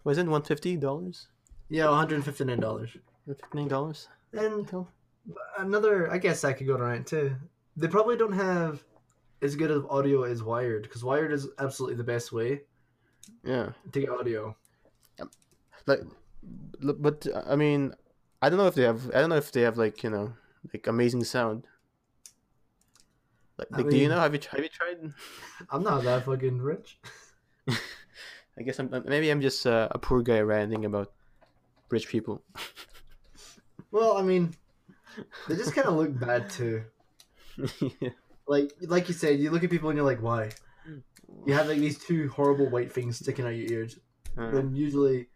Was 0.04 0.18
it 0.18 0.26
one 0.26 0.42
fifty 0.42 0.76
dollars? 0.76 1.28
Yeah, 1.68 1.86
159 1.88 2.60
dollars. 2.60 2.96
Fifteen 3.26 3.66
dollars? 3.68 4.08
And 4.32 4.70
another, 5.58 6.10
I 6.10 6.18
guess 6.18 6.44
I 6.44 6.52
could 6.52 6.66
go 6.66 6.76
around 6.76 7.06
too. 7.06 7.34
They 7.76 7.88
probably 7.88 8.16
don't 8.16 8.32
have 8.32 8.84
as 9.40 9.56
good 9.56 9.70
of 9.70 9.86
audio 9.90 10.22
as 10.24 10.42
wired 10.42 10.82
because 10.82 11.02
wired 11.02 11.32
is 11.32 11.48
absolutely 11.58 11.96
the 11.96 12.04
best 12.04 12.30
way 12.32 12.60
Yeah. 13.44 13.70
to 13.90 14.00
get 14.00 14.10
audio. 14.10 14.56
like 15.86 16.00
but 16.82 17.26
i 17.46 17.54
mean 17.56 17.92
i 18.42 18.48
don't 18.50 18.58
know 18.58 18.66
if 18.66 18.74
they 18.74 18.82
have 18.82 19.08
i 19.14 19.20
don't 19.20 19.30
know 19.30 19.36
if 19.36 19.50
they 19.52 19.62
have 19.62 19.78
like 19.78 20.02
you 20.02 20.10
know 20.10 20.34
like 20.72 20.86
amazing 20.86 21.24
sound 21.24 21.64
like, 23.58 23.70
like 23.70 23.88
do 23.88 23.96
you 23.96 24.08
know 24.08 24.18
have 24.20 24.34
you 24.34 24.40
have 24.50 24.60
you 24.60 24.68
tried 24.68 24.98
I'm 25.70 25.82
not 25.82 26.02
that 26.04 26.24
fucking 26.24 26.58
rich. 26.60 26.98
i 28.58 28.62
guess 28.64 28.78
i'm 28.78 28.90
maybe 29.06 29.30
i'm 29.30 29.40
just 29.40 29.66
uh, 29.66 29.88
a 29.90 29.98
poor 29.98 30.20
guy 30.22 30.40
ranting 30.40 30.84
about 30.84 31.12
rich 31.90 32.08
people 32.08 32.42
Well, 33.92 34.16
I 34.16 34.22
mean, 34.22 34.54
they 35.46 35.54
just 35.54 35.74
kind 35.74 35.86
of 35.86 35.94
look 35.96 36.18
bad 36.18 36.48
too. 36.48 36.84
yeah. 38.00 38.08
Like, 38.48 38.72
like 38.80 39.06
you 39.08 39.14
said, 39.14 39.38
you 39.38 39.50
look 39.50 39.62
at 39.62 39.68
people 39.70 39.90
and 39.90 39.96
you're 39.98 40.06
like, 40.06 40.22
why? 40.22 40.48
You 41.46 41.52
have 41.52 41.68
like 41.68 41.78
these 41.78 41.98
two 41.98 42.30
horrible 42.30 42.70
white 42.70 42.90
things 42.90 43.18
sticking 43.18 43.44
out 43.44 43.50
your 43.54 43.70
ears. 43.70 43.98
Uh, 44.36 44.50
Then 44.50 44.74
usually, 44.74 45.28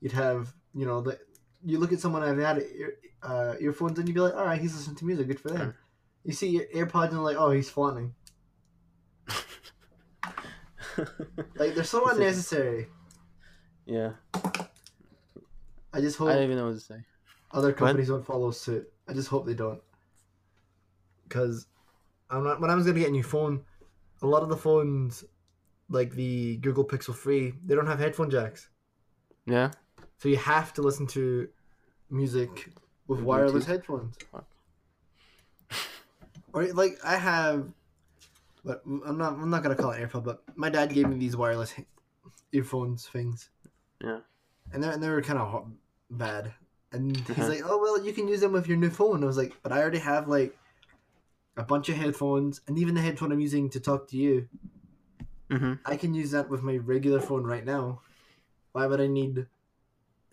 you'd 0.00 0.12
have 0.12 0.54
you 0.74 0.86
know 0.86 1.00
the. 1.00 1.18
You 1.64 1.78
look 1.78 1.92
at 1.92 2.00
someone 2.00 2.22
that 2.22 2.44
had 2.44 2.62
ear, 2.76 2.94
uh, 3.22 3.54
earphones 3.60 3.98
and 3.98 4.08
you'd 4.08 4.14
be 4.14 4.20
like, 4.20 4.34
all 4.34 4.44
right, 4.44 4.60
he's 4.60 4.74
listening 4.74 4.96
to 4.96 5.04
music, 5.04 5.26
good 5.26 5.40
for 5.40 5.50
them. 5.50 5.74
You 6.24 6.32
see 6.32 6.48
your 6.48 6.64
AirPods 6.74 7.10
and 7.10 7.22
like, 7.24 7.36
oh, 7.36 7.50
he's 7.50 7.70
flaunting. 7.70 8.14
Like 11.54 11.76
they're 11.76 11.84
so 11.84 12.10
unnecessary. 12.10 12.88
yeah 13.86 14.12
I 15.92 16.00
just 16.00 16.18
hope. 16.18 16.28
i 16.28 16.34
don't 16.34 16.42
even 16.42 16.56
know 16.56 16.66
what 16.66 16.74
to 16.74 16.80
say 16.80 17.04
other 17.52 17.72
companies 17.72 18.08
don't 18.08 18.24
follow 18.26 18.50
suit. 18.50 18.90
I 19.08 19.14
just 19.14 19.28
hope 19.28 19.46
they 19.46 19.54
don't. 19.54 19.80
Because 21.26 21.66
I'm 22.30 22.44
not. 22.44 22.60
When 22.60 22.70
I 22.70 22.74
was 22.74 22.84
gonna 22.86 22.98
get 22.98 23.08
a 23.08 23.12
new 23.12 23.22
phone, 23.22 23.64
a 24.22 24.26
lot 24.26 24.42
of 24.42 24.48
the 24.48 24.56
phones, 24.56 25.24
like 25.88 26.12
the 26.12 26.56
Google 26.58 26.84
Pixel 26.84 27.14
Three, 27.14 27.54
they 27.64 27.74
don't 27.74 27.86
have 27.86 27.98
headphone 27.98 28.30
jacks. 28.30 28.68
yeah 29.46 29.70
So 30.18 30.28
you 30.28 30.36
have 30.36 30.72
to 30.74 30.82
listen 30.82 31.06
to 31.08 31.48
music 32.10 32.70
with 33.06 33.20
wireless 33.20 33.64
headphones. 33.66 34.16
Or 36.52 36.64
like 36.72 36.98
I 37.04 37.16
have, 37.16 37.68
but 38.64 38.82
I'm 38.84 39.18
not. 39.18 39.34
I'm 39.34 39.50
not 39.50 39.62
gonna 39.62 39.76
call 39.76 39.90
it 39.92 40.00
AirPod. 40.00 40.24
But 40.24 40.42
my 40.56 40.70
dad 40.70 40.92
gave 40.92 41.08
me 41.08 41.16
these 41.16 41.36
wireless 41.36 41.70
he- 41.72 41.86
earphones 42.52 43.06
things. 43.06 43.50
Yeah. 44.02 44.20
And 44.72 44.82
they 44.82 44.96
they 44.96 45.08
were 45.08 45.22
kind 45.22 45.38
of 45.38 45.66
bad. 46.10 46.54
And 46.90 47.16
he's 47.16 47.30
Uh-huh. 47.38 47.48
like, 47.48 47.62
"Oh 47.64 47.78
well, 47.78 48.02
you 48.04 48.12
can 48.14 48.26
use 48.28 48.40
them 48.40 48.52
with 48.52 48.66
your 48.66 48.78
new 48.78 48.88
phone." 48.90 49.22
I 49.22 49.26
was 49.26 49.36
like, 49.36 49.54
"But 49.62 49.72
I 49.72 49.80
already 49.80 49.98
have 49.98 50.26
like 50.26 50.56
a 51.56 51.62
bunch 51.62 51.90
of 51.90 51.96
headphones, 51.96 52.62
and 52.66 52.78
even 52.78 52.94
the 52.94 53.02
headphone 53.02 53.30
I'm 53.30 53.40
using 53.40 53.68
to 53.70 53.80
talk 53.80 54.08
to 54.08 54.16
you, 54.16 54.48
mm-hmm. 55.50 55.74
I 55.84 55.96
can 55.96 56.14
use 56.14 56.30
that 56.30 56.48
with 56.48 56.62
my 56.62 56.78
regular 56.78 57.20
phone 57.20 57.44
right 57.44 57.64
now. 57.64 58.00
Why 58.72 58.86
would 58.86 59.00
I 59.02 59.06
need 59.06 59.46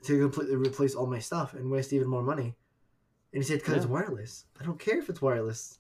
to 0.05 0.19
completely 0.19 0.55
replace 0.55 0.95
all 0.95 1.07
my 1.07 1.19
stuff 1.19 1.53
and 1.53 1.69
waste 1.69 1.93
even 1.93 2.07
more 2.07 2.23
money? 2.23 2.55
And 3.33 3.43
he 3.43 3.47
said, 3.47 3.59
because 3.59 3.75
it's 3.75 3.85
wireless. 3.85 4.45
I 4.59 4.63
don't 4.63 4.79
care 4.79 4.99
if 4.99 5.09
it's 5.09 5.21
wireless. 5.21 5.79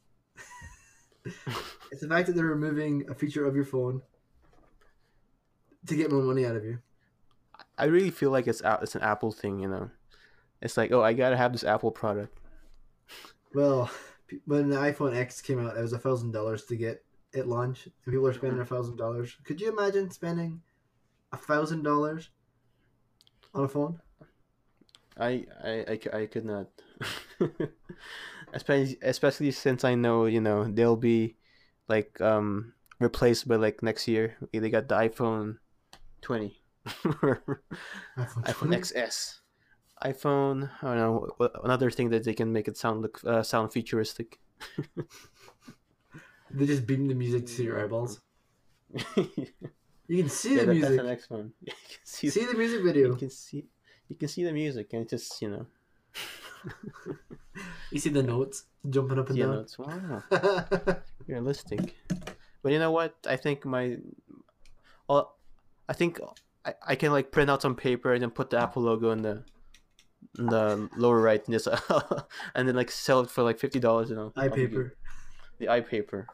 it's 1.91 2.01
the 2.01 2.07
fact 2.07 2.27
that 2.27 2.35
they're 2.35 2.45
removing 2.45 3.05
a 3.09 3.15
feature 3.15 3.45
of 3.45 3.55
your 3.55 3.65
phone 3.65 4.01
to 5.87 5.95
get 5.95 6.11
more 6.11 6.21
money 6.23 6.45
out 6.45 6.55
of 6.55 6.63
you. 6.65 6.79
i 7.77 7.85
really 7.85 8.09
feel 8.11 8.31
like 8.31 8.47
it's 8.47 8.61
it's 8.81 8.95
an 8.95 9.01
apple 9.01 9.31
thing 9.31 9.59
you 9.59 9.67
know 9.67 9.89
it's 10.61 10.77
like 10.77 10.91
oh 10.91 11.01
i 11.01 11.13
gotta 11.13 11.37
have 11.37 11.51
this 11.51 11.63
apple 11.63 11.91
product 11.91 12.39
Well, 13.53 13.89
when 14.45 14.69
the 14.69 14.75
iPhone 14.75 15.15
X 15.15 15.41
came 15.41 15.65
out, 15.65 15.77
it 15.77 15.81
was 15.81 15.93
a 15.93 15.99
thousand 15.99 16.31
dollars 16.31 16.65
to 16.65 16.75
get 16.75 17.03
at 17.33 17.47
launch, 17.47 17.85
and 17.85 18.13
people 18.13 18.27
are 18.27 18.33
spending 18.33 18.59
a 18.59 18.65
thousand 18.65 18.97
dollars. 18.97 19.37
Could 19.45 19.61
you 19.61 19.69
imagine 19.71 20.11
spending 20.11 20.61
a 21.31 21.37
thousand 21.37 21.83
dollars 21.83 22.29
on 23.53 23.63
a 23.63 23.67
phone? 23.67 24.01
I 25.17 25.45
I, 25.63 25.71
I, 26.13 26.17
I 26.21 26.25
could 26.27 26.45
not. 26.45 26.67
especially 28.53 28.97
especially 29.01 29.51
since 29.51 29.83
I 29.83 29.95
know 29.95 30.25
you 30.25 30.41
know 30.41 30.65
they'll 30.65 30.95
be 30.95 31.35
like 31.87 32.19
um 32.21 32.73
replaced 32.99 33.47
by 33.47 33.55
like 33.55 33.83
next 33.83 34.07
year. 34.07 34.37
They 34.53 34.69
got 34.69 34.87
the 34.87 34.95
iPhone 34.95 35.57
twenty, 36.21 36.61
iPhone, 36.87 37.59
iPhone 38.17 38.75
XS, 38.75 39.39
iPhone. 40.03 40.69
I 40.81 40.95
don't 40.95 40.97
know 40.97 41.49
another 41.63 41.91
thing 41.91 42.09
that 42.09 42.23
they 42.23 42.33
can 42.33 42.51
make 42.51 42.67
it 42.67 42.77
sound 42.77 43.01
look 43.01 43.21
uh, 43.25 43.43
sound 43.43 43.71
futuristic. 43.73 44.39
They 46.51 46.65
just 46.65 46.85
beam 46.87 47.07
the 47.07 47.15
music 47.15 47.45
to 47.47 47.63
your 47.63 47.83
eyeballs. 47.83 48.21
You 50.07 50.21
can 50.21 50.29
see 50.29 50.55
yeah, 50.55 50.61
the 50.61 50.65
that, 50.67 50.73
that's 50.79 50.79
music. 50.79 50.97
the 50.97 51.03
next 51.03 51.29
one. 51.29 51.51
You 51.61 51.73
can 51.73 52.05
see, 52.05 52.29
See 52.29 52.45
the 52.45 52.53
music 52.53 52.83
video. 52.83 53.09
you 53.09 53.15
can 53.15 53.29
see 53.29 53.65
you 54.09 54.15
can 54.15 54.27
see 54.27 54.43
the 54.43 54.51
music 54.53 54.93
and 54.93 55.01
it's 55.03 55.11
just 55.11 55.41
you 55.41 55.49
know 55.49 55.65
You 57.91 57.99
see 57.99 58.09
the 58.09 58.23
notes 58.23 58.65
jumping 58.89 59.19
up 59.19 59.29
and 59.29 59.37
down. 59.37 59.51
notes. 59.51 59.77
Wow. 59.77 60.23
realistic. 61.27 61.95
But 62.61 62.71
you 62.73 62.79
know 62.79 62.91
what? 62.91 63.15
I 63.27 63.35
think 63.37 63.63
my, 63.63 63.97
well, 65.07 65.35
I 65.87 65.93
think 65.93 66.19
I, 66.65 66.73
I 66.85 66.95
can 66.95 67.11
like 67.11 67.31
print 67.31 67.49
out 67.49 67.61
some 67.61 67.75
paper 67.75 68.11
and 68.13 68.21
then 68.23 68.31
put 68.31 68.49
the 68.49 68.57
Apple 68.59 68.81
logo 68.81 69.11
in 69.11 69.21
the, 69.21 69.43
in 70.39 70.47
the 70.47 70.89
lower 70.97 71.21
right 71.21 71.45
and 71.45 71.53
just 71.53 71.67
and 72.55 72.67
then 72.67 72.75
like 72.75 72.89
sell 72.91 73.21
it 73.21 73.29
for 73.29 73.43
like 73.43 73.59
fifty 73.59 73.79
dollars. 73.79 74.09
You 74.09 74.15
know, 74.15 74.33
Eye 74.35 74.49
paper. 74.49 74.97
The 75.59 75.69
eye 75.69 75.81
paper, 75.81 76.27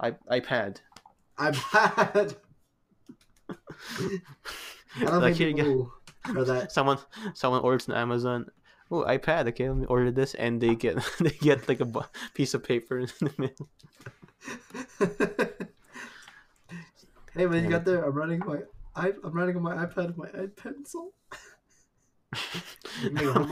i 0.00 0.12
iPad. 0.30 0.78
iPad. 1.38 2.36
I 3.50 5.04
don't 5.04 5.20
Like, 5.20 5.34
think 5.34 5.36
here 5.36 5.48
you 5.48 5.54
go. 5.56 5.62
people 5.62 5.92
that. 6.26 6.72
Someone 6.76 6.98
someone 7.34 7.60
orders 7.62 7.88
on 7.88 7.96
Amazon. 7.96 8.46
Oh, 8.90 9.04
iPad. 9.04 9.48
Okay, 9.48 9.68
let 9.68 9.78
me 9.78 9.86
order 9.86 10.10
this, 10.10 10.34
and 10.34 10.60
they 10.60 10.74
get 10.74 10.96
they 11.20 11.30
get 11.30 11.68
like 11.68 11.80
a 11.80 11.84
bu- 11.84 12.02
piece 12.34 12.54
of 12.54 12.62
paper 12.64 12.98
in 12.98 13.08
the 13.20 13.32
mail. 13.38 13.68
hey, 17.34 17.46
when 17.46 17.64
you 17.64 17.70
got 17.70 17.84
there, 17.84 18.04
I'm 18.04 18.14
running 18.14 18.40
my 18.40 18.58
i 18.96 19.12
I'm 19.24 19.32
running 19.32 19.56
on 19.56 19.62
my 19.62 19.74
iPad 19.74 20.14
with 20.14 20.18
my 20.18 20.28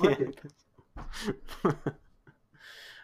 make 0.02 0.20
a. 0.20 1.92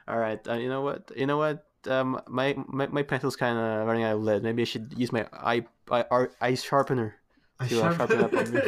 All 0.08 0.18
right. 0.18 0.40
Uh, 0.48 0.54
you 0.54 0.68
know 0.68 0.82
what? 0.82 1.10
You 1.16 1.26
know 1.26 1.38
what? 1.38 1.64
Um, 1.86 2.20
my 2.28 2.54
my, 2.66 2.86
my 2.88 3.02
pencil's 3.02 3.36
kind 3.36 3.58
of 3.58 3.86
running 3.86 4.04
out 4.04 4.16
of 4.16 4.22
lead. 4.22 4.42
Maybe 4.42 4.62
I 4.62 4.64
should 4.64 4.94
use 4.96 5.12
my 5.12 5.26
eye 5.32 5.66
eye, 5.90 6.28
eye, 6.40 6.54
sharpener. 6.54 7.16
I 7.60 7.64
are 7.64 7.94
sharpen 7.94 8.20
up 8.20 8.32
on 8.34 8.52
me. 8.52 8.60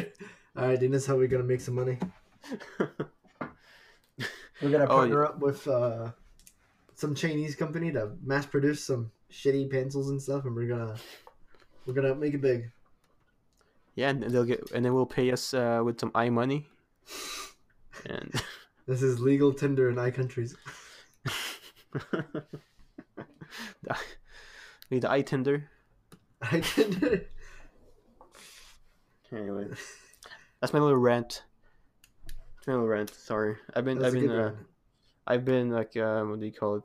All 0.60 0.66
right, 0.68 0.78
Dean. 0.78 0.90
This 0.90 1.02
is 1.04 1.08
how 1.08 1.16
we're 1.16 1.26
gonna 1.26 1.42
make 1.42 1.62
some 1.62 1.74
money. 1.74 1.98
We're 4.60 4.70
gonna 4.70 4.84
Oh, 4.84 4.88
partner 4.88 5.24
up 5.24 5.38
with 5.38 5.66
uh, 5.66 6.10
some 6.94 7.14
Chinese 7.14 7.56
company 7.56 7.90
to 7.92 8.12
mass 8.22 8.44
produce 8.44 8.84
some 8.84 9.10
shitty 9.32 9.70
pencils 9.70 10.10
and 10.10 10.20
stuff, 10.20 10.44
and 10.44 10.54
we're 10.54 10.68
gonna 10.68 10.96
we're 11.86 11.94
gonna 11.94 12.14
make 12.14 12.34
it 12.34 12.42
big. 12.42 12.70
Yeah, 13.94 14.10
and 14.10 14.22
they'll 14.22 14.44
get 14.44 14.70
and 14.72 14.84
then 14.84 14.92
we'll 14.92 15.06
pay 15.06 15.32
us 15.32 15.54
uh, 15.54 15.80
with 15.82 15.98
some 15.98 16.10
i 16.14 16.28
money. 16.28 16.66
And 18.04 18.30
This 18.86 19.02
is 19.02 19.18
legal 19.18 19.54
Tinder 19.54 19.88
in 19.88 19.98
I 19.98 20.10
countries. 20.10 20.54
the, 21.94 22.44
need 24.90 25.02
the 25.02 25.10
i 25.10 25.22
Tinder. 25.22 25.70
I 26.42 26.60
Tinder. 26.60 27.24
Anyway, 29.32 29.68
that's 30.60 30.72
my 30.72 30.78
little 30.78 30.96
rant. 30.96 31.44
That's 32.56 32.66
my 32.66 32.74
little 32.74 32.88
rant. 32.88 33.14
Sorry, 33.14 33.56
I've 33.74 33.84
been 33.84 34.02
I've 34.04 34.12
been 34.12 34.30
uh. 34.30 34.54
I've 35.26 35.44
been 35.44 35.70
like 35.70 35.96
um, 35.96 36.30
what 36.30 36.40
do 36.40 36.46
you 36.46 36.52
call 36.52 36.76
it? 36.76 36.82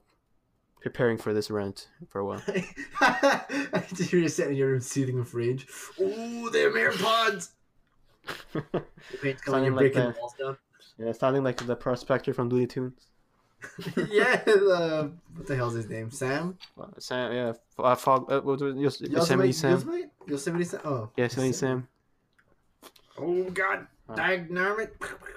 Preparing 0.82 1.18
for 1.18 1.34
this 1.34 1.50
rant 1.50 1.88
for 2.10 2.20
a 2.20 2.26
while. 2.26 2.42
Just 3.96 4.12
hear 4.12 4.20
you 4.20 4.30
sitting 4.30 4.52
in 4.52 4.58
your 4.58 4.70
room 4.70 4.82
seething 4.82 5.18
with 5.18 5.34
rage. 5.34 5.66
Ooh, 6.00 6.50
they're. 6.52 6.72
The 6.72 7.48
Sounding 9.46 9.64
you're 9.74 9.74
like 9.74 9.94
the 9.94 10.16
walls 10.20 10.34
down. 10.40 10.58
yeah, 11.00 11.12
sounding 11.12 11.44
like 11.44 11.58
the 11.58 11.76
prospector 11.76 12.34
from 12.34 12.50
Looney 12.50 12.68
Tunes. 12.68 13.08
yeah, 14.12 14.44
uh, 14.48 15.08
what 15.36 15.48
the 15.48 15.56
hell's 15.56 15.74
his 15.74 15.90
name? 15.90 16.12
Sam? 16.12 16.58
Uh, 16.80 16.86
Sam, 17.00 17.32
yeah, 17.34 17.54
uh, 17.80 17.96
Fog, 17.96 18.32
uh, 18.32 18.42
what 18.42 18.60
was 18.60 18.76
it? 18.76 18.80
Yos- 18.80 19.02
Yosemite 19.02 19.52
Sam. 19.54 19.72
Yosemite? 19.72 20.06
Yosemite 20.28 20.66
Sam? 20.66 20.82
Oh. 20.86 21.10
Yeah, 21.18 21.24
Yosemite 21.26 21.54
Sam. 21.54 21.88
Oh, 23.18 23.44
God. 23.52 23.88
Uh. 24.10 24.16
Dagnammit. 24.16 24.92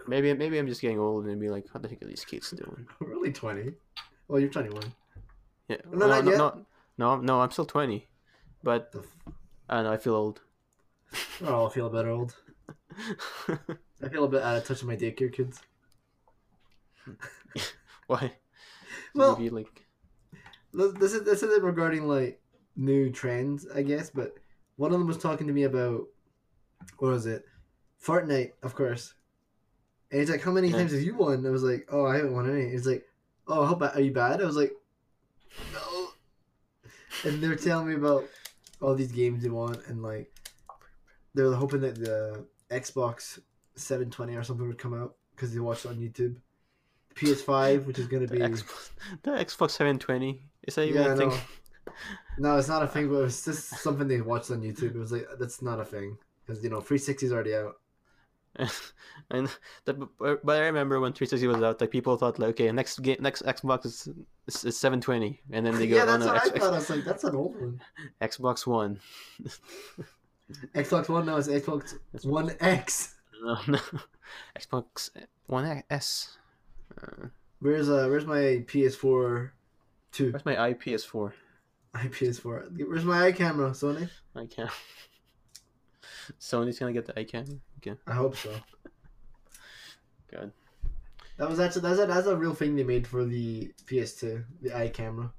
Maybe 0.07 0.33
maybe 0.35 0.59
I'm 0.59 0.66
just 0.66 0.81
getting 0.81 0.99
old 0.99 1.26
and 1.26 1.41
be 1.41 1.49
like, 1.49 1.66
what 1.72 1.83
the 1.83 1.89
heck 1.89 2.03
are 2.03 2.07
these 2.07 2.24
kids 2.24 2.51
doing? 2.51 2.87
Only 3.14 3.33
20. 3.33 3.72
Well, 4.29 4.41
you're 4.41 4.51
21. 4.51 4.83
Yeah, 5.68 5.76
No, 5.91 6.07
no, 6.07 6.16
yet. 6.16 6.24
no, 6.39 6.66
no, 6.99 7.16
no, 7.16 7.41
I'm 7.41 7.51
still 7.51 7.64
20, 7.66 8.07
but 8.62 8.95
I 9.68 9.76
don't 9.76 9.85
know, 9.85 9.93
I 9.93 9.97
feel 9.99 10.14
old. 10.14 10.41
oh, 11.45 11.66
I 11.66 11.70
feel 11.70 11.87
a 11.87 11.91
bit 11.91 12.07
old. 12.07 12.35
I 14.03 14.09
feel 14.09 14.24
a 14.24 14.29
bit 14.29 14.43
out 14.43 14.57
of 14.57 14.64
touch 14.64 14.83
with 14.83 14.89
my 14.89 14.97
daycare 14.97 15.33
kids. 15.33 15.61
Why? 18.07 18.33
Well, 19.14 19.37
Maybe 19.37 19.51
like 19.51 19.87
This 20.72 20.93
this 20.95 21.12
is 21.14 21.22
this 21.24 21.43
is 21.43 21.61
regarding 21.61 22.07
like 22.07 22.41
new 22.76 23.11
trends, 23.11 23.66
I 23.74 23.83
guess. 23.83 24.11
But 24.11 24.35
one 24.76 24.93
of 24.93 24.99
them 24.99 25.07
was 25.09 25.18
talking 25.18 25.47
to 25.47 25.53
me 25.53 25.64
about 25.64 26.07
what 26.99 27.09
was 27.11 27.26
it, 27.26 27.45
Fortnite, 28.03 28.53
of 28.62 28.74
course. 28.74 29.14
And 30.11 30.20
he's 30.20 30.30
like, 30.30 30.42
"How 30.42 30.53
many 30.53 30.70
times 30.70 30.92
have 30.92 31.03
you 31.03 31.14
won?" 31.14 31.46
I 31.46 31.51
was 31.51 31.62
like, 31.62 31.86
"Oh, 31.90 32.07
I 32.07 32.16
haven't 32.16 32.32
won 32.34 32.51
any." 32.51 32.70
He's 32.70 32.86
like, 32.86 33.07
"Oh, 33.46 33.66
how 33.66 33.74
bad 33.74 33.94
are 33.96 34.01
you 34.01 34.12
bad?" 34.12 34.40
I 34.40 34.46
was 34.46 34.57
like, 34.57 34.72
"No." 35.72 36.09
And 37.24 37.42
they're 37.42 37.57
telling 37.57 37.88
me 37.88 37.94
about 37.94 38.24
all 38.80 38.94
these 38.94 39.12
games 39.12 39.42
they 39.42 39.49
want, 39.51 39.86
and 39.86 40.03
like 40.03 40.32
they're 41.34 41.53
hoping 41.53 41.80
that 41.80 41.96
the 41.96 42.44
Xbox 42.70 43.38
720 43.74 44.36
or 44.36 44.42
something 44.44 44.66
would 44.66 44.78
come 44.78 44.94
out 44.94 45.14
because 45.34 45.53
they 45.53 45.61
watched 45.61 45.84
it 45.84 45.88
on 45.88 45.96
YouTube. 45.96 46.36
PS5, 47.14 47.86
which 47.86 47.99
is 47.99 48.07
gonna 48.07 48.26
the 48.26 48.36
be 48.36 48.40
Xbox, 48.40 48.90
the 49.22 49.30
Xbox 49.32 49.70
720. 49.72 50.40
Is 50.62 50.76
that 50.76 50.86
even 50.86 51.03
Yeah, 51.03 51.12
a 51.12 51.16
thing? 51.16 51.28
know. 51.30 51.40
No, 52.38 52.57
it's 52.57 52.68
not 52.68 52.82
a 52.84 52.86
thing, 52.86 53.09
but 53.09 53.16
it 53.16 53.22
was 53.22 53.44
just 53.44 53.68
something 53.70 54.07
they 54.07 54.20
watched 54.20 54.51
on 54.53 54.62
YouTube. 54.62 54.94
It 54.94 54.99
was 54.99 55.11
like 55.11 55.26
that's 55.38 55.61
not 55.61 55.80
a 55.80 55.84
thing 55.84 56.16
because 56.46 56.62
you 56.62 56.70
know 56.70 56.80
360 56.80 57.26
is 57.26 57.32
already 57.32 57.57
out. 57.57 57.74
and 59.30 59.49
the, 59.84 60.09
but 60.18 60.57
I 60.57 60.66
remember 60.66 61.01
when 61.01 61.12
360 61.12 61.46
was 61.46 61.62
out, 61.62 61.80
like 61.80 61.90
people 61.90 62.16
thought 62.16 62.38
like, 62.38 62.51
okay, 62.51 62.72
next 62.72 62.99
game, 63.01 63.18
next 63.20 63.42
Xbox 63.42 63.86
is, 63.86 64.09
is, 64.46 64.64
is 64.64 64.78
720, 64.78 65.40
and 65.53 65.66
then 65.66 65.78
they 65.78 65.86
go, 65.86 65.96
yeah, 65.96 66.05
oh 66.09 66.16
no, 66.16 66.26
what 66.26 66.36
X, 66.36 66.51
I 66.55 66.59
thought. 66.59 66.72
I 66.72 66.76
was 66.76 66.90
like, 66.90 67.05
that's 67.05 67.24
an 67.24 67.36
old 67.36 67.55
one. 67.61 67.80
Xbox 68.20 68.66
One. 68.66 68.99
Xbox 70.74 71.09
One, 71.09 71.26
no, 71.26 71.36
it's 71.36 71.49
Xbox 71.49 71.94
One 72.24 72.55
X. 72.61 73.16
No, 73.42 73.59
no, 73.68 73.78
Xbox 74.59 75.11
One 75.46 75.82
S. 75.90 76.38
Uh, 77.01 77.28
Where's 77.61 77.88
uh, 77.88 78.07
where's 78.09 78.24
my 78.24 78.64
PS4 78.66 79.51
two? 80.12 80.30
where's 80.30 80.44
my 80.44 80.55
IPS4? 80.55 81.32
My 81.92 82.01
PS4. 82.03 82.86
Where's 82.86 83.05
my 83.05 83.32
iCamera, 83.32 83.70
Sony? 83.70 84.09
I 84.36 84.46
can't. 84.46 84.70
Sony's 86.40 86.78
gonna 86.78 86.92
get 86.92 87.07
the 87.07 87.14
iCam. 87.14 87.59
Okay, 87.79 87.97
I 88.07 88.12
hope 88.12 88.37
so. 88.37 88.51
good. 90.31 90.53
That 91.39 91.49
was 91.49 91.61
actually 91.61 91.83
that's 91.83 92.01
a, 92.01 92.07
that's 92.07 92.26
a 92.26 92.37
real 92.37 92.55
thing 92.55 92.74
they 92.74 92.83
made 92.85 93.07
for 93.07 93.24
the 93.24 93.72
PS2, 93.87 94.45
the 94.62 94.76
eye 94.76 94.89
camera. 94.89 95.33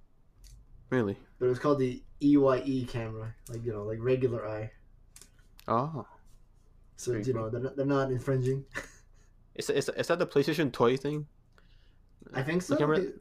Really? 0.90 1.18
But 1.38 1.48
it 1.48 1.50
was 1.50 1.60
called 1.60 1.80
the 1.80 2.02
EYE 2.22 2.86
camera, 2.88 3.34
like 3.50 3.64
you 3.66 3.74
know, 3.74 3.84
like 3.84 4.00
regular 4.02 4.48
eye. 4.48 4.72
Oh, 5.68 6.06
So 6.96 7.12
Very 7.12 7.24
you 7.26 7.34
know, 7.34 7.50
they're 7.50 7.62
not, 7.62 7.76
they're 7.76 7.86
not 7.86 8.12
infringing. 8.12 8.66
is 9.56 9.70
is 9.70 9.90
is 9.90 10.08
that 10.08 10.20
the 10.20 10.26
PlayStation 10.28 10.72
Toy 10.72 10.98
thing? 10.98 11.28
I 12.34 12.44
think 12.44 12.62
so. 12.62 12.74
Like, 12.76 12.82
remember, 12.82 13.12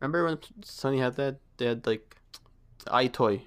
remember 0.00 0.24
when 0.24 0.36
Sony 0.62 0.98
had 1.00 1.16
that? 1.16 1.38
They 1.58 1.66
had 1.66 1.86
like 1.86 2.16
the 2.84 2.90
EyeToy. 2.90 3.42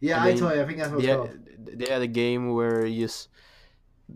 Yeah, 0.00 0.26
and 0.26 0.26
then 0.26 0.36
EyeToy. 0.44 0.62
I 0.62 0.66
think 0.66 0.78
that's 0.78 0.90
what 0.90 0.98
it's 0.98 1.06
They 1.06 1.14
called. 1.14 1.28
had, 1.28 1.78
they 1.78 1.92
had 1.92 2.02
a 2.02 2.06
game 2.08 2.50
where 2.52 2.84
you 2.84 3.06
just 3.06 3.28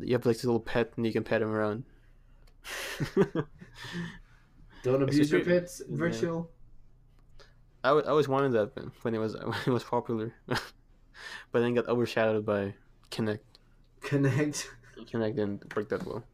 you 0.01 0.13
have 0.15 0.25
like 0.27 0.37
this 0.37 0.45
little 0.45 0.61
pet 0.61 0.93
and 0.97 1.07
you 1.07 1.13
can 1.13 1.25
pet 1.25 1.43
him 1.43 1.49
around. 1.51 1.85
Don't 4.83 5.03
abuse 5.03 5.31
your 5.31 5.41
re- 5.41 5.47
pets. 5.61 5.83
yeah. 5.89 5.97
Virtual. 5.97 6.51
I, 7.85 7.93
wa- 7.93 8.01
I 8.01 8.09
always 8.09 8.29
wanted 8.29 8.53
that 8.53 8.73
when- 9.03 9.15
it 9.15 9.19
was 9.19 9.35
when 9.43 9.55
it 9.67 9.71
was 9.71 9.85
popular, 9.85 10.35
but 10.47 11.61
then 11.61 11.75
got 11.75 11.89
overshadowed 11.89 12.45
by 12.47 12.75
Kinect. 13.11 13.41
Kinect. 14.03 14.67
Kinect 14.99 15.37
didn't 15.37 15.77
work 15.77 15.89
that 15.91 16.05
well. 16.07 16.25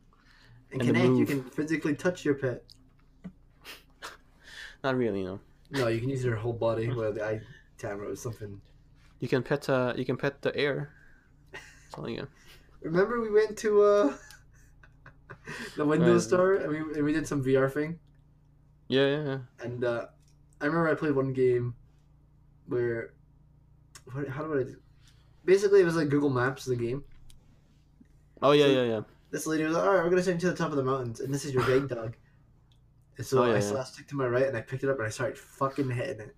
And, 0.72 0.82
And 0.82 0.96
Kinect. 0.96 1.18
You 1.18 1.26
can 1.26 1.42
physically 1.44 1.94
touch 1.94 2.24
your 2.24 2.34
pet. 2.34 2.62
Not 4.84 4.96
really, 4.96 5.22
know. 5.22 5.38
No, 5.70 5.86
you 5.88 6.00
can 6.00 6.08
use 6.08 6.24
your 6.24 6.36
whole 6.36 6.52
body. 6.52 6.88
Well, 6.92 7.12
the 7.12 7.24
eye 7.24 7.40
camera 7.78 8.10
or 8.10 8.16
something. 8.16 8.60
You 9.20 9.28
can 9.28 9.42
pet 9.42 9.68
uh 9.68 9.94
you 9.96 10.04
can 10.04 10.16
pet 10.16 10.42
the 10.42 10.54
air. 10.56 10.90
That's 11.52 11.94
all 11.96 12.08
you. 12.08 12.26
Remember 12.82 13.20
we 13.20 13.30
went 13.30 13.56
to 13.58 13.82
uh 13.82 14.14
the 15.76 15.84
Windows 15.84 16.26
store 16.26 16.54
and 16.54 16.68
we, 16.70 16.78
and 16.78 17.04
we 17.04 17.12
did 17.12 17.26
some 17.26 17.42
VR 17.44 17.70
thing. 17.70 17.98
Yeah, 18.88 19.06
yeah, 19.06 19.24
yeah. 19.24 19.38
And 19.60 19.84
uh, 19.84 20.06
I 20.60 20.66
remember 20.66 20.88
I 20.90 20.94
played 20.94 21.12
one 21.14 21.32
game 21.32 21.74
where 22.66 23.14
what, 24.12 24.28
how 24.28 24.42
do 24.44 24.58
I 24.60 24.64
do? 24.64 24.76
Basically, 25.44 25.80
it 25.80 25.84
was 25.84 25.96
like 25.96 26.08
Google 26.08 26.30
Maps 26.30 26.64
the 26.64 26.76
game. 26.76 27.02
Oh 28.42 28.52
yeah, 28.52 28.66
So- 28.66 28.70
yeah, 28.72 28.82
yeah. 28.84 29.00
This 29.30 29.46
lady 29.46 29.64
was 29.64 29.72
like, 29.74 29.84
"All 29.84 29.94
right, 29.94 30.04
we're 30.04 30.10
gonna 30.10 30.22
send 30.22 30.42
you 30.42 30.48
to 30.50 30.54
the 30.54 30.58
top 30.62 30.72
of 30.72 30.76
the 30.76 30.84
mountains, 30.84 31.20
and 31.20 31.32
this 31.32 31.46
is 31.46 31.54
your 31.54 31.64
guide 31.64 31.88
dog." 31.88 32.16
And 33.16 33.26
so 33.26 33.42
Oh, 33.42 33.46
yeah, 33.46 33.52
I 33.52 33.60
yeah. 33.60 33.82
stick 33.84 34.06
to 34.08 34.14
my 34.14 34.26
right, 34.26 34.46
and 34.46 34.54
I 34.54 34.60
picked 34.60 34.84
it 34.84 34.90
up, 34.90 34.98
and 34.98 35.06
I 35.06 35.10
started 35.10 35.38
fucking 35.38 35.88
hitting 35.90 36.20
it. 36.20 36.36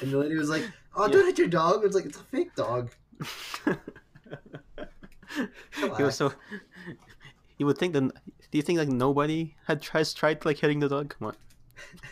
And 0.00 0.10
the 0.10 0.16
lady 0.16 0.34
was 0.34 0.48
like, 0.48 0.62
"Oh, 0.96 1.08
don't 1.08 1.26
hit 1.26 1.36
your 1.36 1.48
dog." 1.48 1.84
It's 1.84 1.94
like 1.94 2.06
it's 2.06 2.16
a 2.18 2.22
fake 2.24 2.54
dog. 2.54 2.90
he 5.96 6.02
was 6.02 6.16
so. 6.16 6.32
You 7.58 7.66
would 7.66 7.76
think 7.76 7.92
that. 7.92 8.00
Do 8.50 8.58
you 8.58 8.62
think 8.62 8.78
like 8.78 8.88
nobody 8.88 9.54
had 9.66 9.82
tried 9.82 10.06
tried 10.16 10.42
like 10.46 10.56
hitting 10.56 10.80
the 10.80 10.88
dog? 10.88 11.14
Come 11.18 11.28
on. 11.28 11.36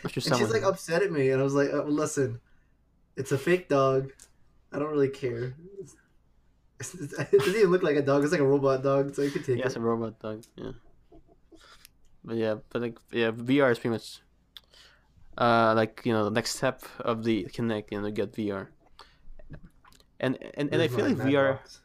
And 0.03 0.11
she's 0.11 0.29
like 0.29 0.61
upset 0.61 1.01
at 1.01 1.11
me, 1.11 1.31
and 1.31 1.41
I 1.41 1.43
was 1.43 1.55
like, 1.55 1.73
well, 1.73 1.89
"Listen, 1.89 2.39
it's 3.17 3.31
a 3.31 3.37
fake 3.37 3.67
dog. 3.67 4.11
I 4.71 4.77
don't 4.77 4.91
really 4.91 5.09
care. 5.09 5.55
It's, 5.79 6.93
it's, 6.93 7.13
it 7.19 7.31
doesn't 7.31 7.55
even 7.55 7.71
look 7.71 7.81
like 7.81 7.95
a 7.95 8.03
dog. 8.03 8.23
It's 8.23 8.31
like 8.31 8.41
a 8.41 8.45
robot 8.45 8.83
dog, 8.83 9.15
so 9.15 9.23
you 9.23 9.31
could 9.31 9.43
take 9.43 9.57
yeah, 9.57 9.63
it." 9.63 9.67
it's 9.67 9.75
a 9.75 9.81
robot 9.81 10.19
dog. 10.19 10.43
Yeah. 10.55 10.71
But 12.23 12.37
yeah, 12.37 12.55
but 12.69 12.83
like 12.83 12.99
yeah, 13.11 13.31
VR 13.31 13.71
is 13.71 13.79
pretty 13.79 13.93
much. 13.93 14.21
Uh, 15.35 15.73
like 15.75 16.01
you 16.03 16.13
know, 16.13 16.25
the 16.25 16.31
next 16.31 16.57
step 16.57 16.83
of 16.99 17.23
the 17.23 17.45
Kinect, 17.45 17.85
you 17.91 18.01
know, 18.01 18.11
get 18.11 18.33
VR. 18.33 18.67
And 20.19 20.37
and, 20.53 20.71
and 20.71 20.81
I 20.81 20.87
feel 20.87 21.09
my 21.09 21.23
like 21.23 21.27
VR. 21.27 21.57
Box? 21.57 21.79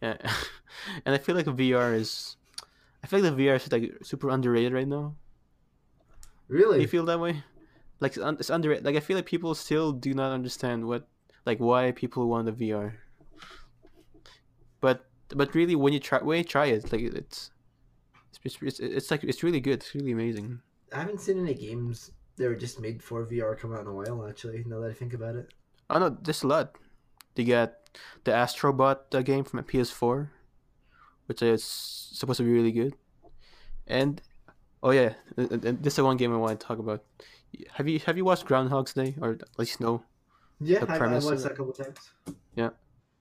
Yeah, 0.00 0.16
and 1.04 1.14
I 1.14 1.18
feel 1.18 1.34
like 1.34 1.46
VR 1.46 1.94
is. 1.94 2.36
I 3.02 3.06
feel 3.06 3.20
like 3.20 3.36
the 3.36 3.42
VR 3.46 3.56
is 3.56 3.70
like 3.70 3.98
super 4.02 4.28
underrated 4.30 4.72
right 4.72 4.86
now. 4.88 5.14
Do 6.48 6.54
Really? 6.54 6.80
you 6.80 6.88
feel 6.88 7.04
that 7.06 7.20
way? 7.20 7.42
Like 8.00 8.12
it's, 8.16 8.24
un- 8.24 8.36
it's 8.38 8.50
underrated. 8.50 8.84
Like 8.84 8.96
I 8.96 9.00
feel 9.00 9.16
like 9.16 9.26
people 9.26 9.54
still 9.54 9.92
do 9.92 10.14
not 10.14 10.32
understand 10.32 10.86
what, 10.86 11.06
like, 11.46 11.58
why 11.58 11.92
people 11.92 12.28
want 12.28 12.46
the 12.46 12.52
VR. 12.52 12.94
But 14.80 15.06
but 15.28 15.54
really, 15.54 15.74
when 15.74 15.92
you 15.92 16.00
try, 16.00 16.20
when 16.22 16.38
you 16.38 16.44
try 16.44 16.66
it, 16.66 16.90
like 16.92 17.02
it's, 17.02 17.50
it's 18.44 18.56
it's, 18.62 18.80
it's 18.80 19.10
like 19.10 19.24
it's 19.24 19.42
really 19.42 19.60
good. 19.60 19.80
It's 19.80 19.94
really 19.94 20.12
amazing. 20.12 20.60
I 20.92 21.00
haven't 21.00 21.20
seen 21.20 21.38
any 21.38 21.54
games 21.54 22.12
that 22.36 22.48
were 22.48 22.54
just 22.54 22.80
made 22.80 23.02
for 23.02 23.26
VR 23.26 23.58
come 23.58 23.74
out 23.74 23.80
in 23.82 23.88
a 23.88 23.94
while. 23.94 24.26
Actually, 24.28 24.64
now 24.66 24.80
that 24.80 24.90
I 24.90 24.94
think 24.94 25.12
about 25.12 25.34
it. 25.34 25.52
Oh 25.90 25.98
no, 25.98 26.10
there's 26.10 26.42
a 26.42 26.46
lot. 26.46 26.76
They 27.38 27.44
got 27.44 27.74
the 28.24 28.32
Astrobot 28.32 29.14
uh, 29.14 29.22
game 29.22 29.44
from 29.44 29.60
a 29.60 29.62
PS4, 29.62 30.26
which 31.26 31.40
is 31.40 31.62
supposed 31.62 32.38
to 32.38 32.42
be 32.42 32.50
really 32.50 32.72
good, 32.72 32.94
and 33.86 34.20
Oh 34.82 34.90
yeah, 34.90 35.14
this 35.36 35.92
is 35.92 35.96
the 35.96 36.04
one 36.04 36.16
game 36.16 36.32
I 36.34 36.36
want 36.36 36.58
to 36.58 36.66
talk 36.66 36.80
about. 36.80 37.04
Have 37.74 37.86
you 37.86 38.00
have 38.06 38.16
you 38.16 38.24
watched 38.24 38.44
Groundhog's 38.44 38.92
Day 38.92 39.14
or 39.20 39.38
at 39.38 39.58
least 39.58 39.78
know? 39.80 40.02
Yeah, 40.60 40.84
The 40.84 40.90
I, 40.90 40.96
I 40.96 41.18
watched 41.18 41.42
that 41.44 41.52
a 41.52 41.54
couple 41.54 41.72
times. 41.72 42.10
Yeah, 42.56 42.70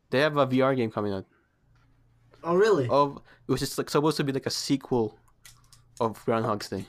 they 0.09 0.19
have 0.21 0.37
a 0.37 0.47
VR 0.47 0.75
game 0.75 0.89
coming 0.89 1.13
out. 1.13 1.25
Oh 2.43 2.55
really? 2.55 2.87
Of 2.89 3.21
it 3.47 3.51
was 3.51 3.59
just 3.59 3.77
like 3.77 3.89
supposed 3.91 4.17
to 4.17 4.23
be 4.23 4.31
like 4.31 4.47
a 4.47 4.51
sequel 4.51 5.19
of 5.99 6.23
Groundhog's 6.25 6.69
Day, 6.69 6.87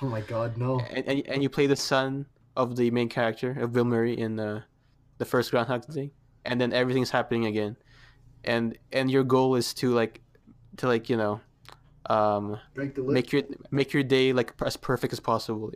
Oh 0.00 0.06
my 0.06 0.22
god, 0.22 0.56
no. 0.56 0.80
and 0.80 1.06
and, 1.08 1.26
and 1.28 1.42
you 1.42 1.50
play 1.50 1.66
the 1.66 1.76
son 1.76 2.24
of 2.56 2.76
the 2.76 2.90
main 2.90 3.10
character 3.10 3.52
of 3.60 3.72
Bill 3.72 3.84
Murray 3.84 4.18
in 4.18 4.40
uh, 4.40 4.62
the 5.18 5.24
first 5.24 5.50
Groundhog's 5.50 5.94
Day, 5.94 6.12
and 6.48 6.60
then 6.60 6.72
everything's 6.72 7.10
happening 7.10 7.46
again, 7.46 7.76
and 8.44 8.76
and 8.92 9.10
your 9.10 9.22
goal 9.22 9.54
is 9.54 9.72
to 9.74 9.94
like 9.94 10.20
to 10.78 10.88
like 10.88 11.08
you 11.08 11.16
know 11.16 11.40
um 12.10 12.58
Break 12.74 12.94
the 12.94 13.02
make 13.02 13.30
your 13.32 13.42
make 13.70 13.92
your 13.92 14.02
day 14.02 14.32
like 14.32 14.54
as 14.64 14.76
perfect 14.76 15.12
as 15.12 15.20
possible 15.20 15.70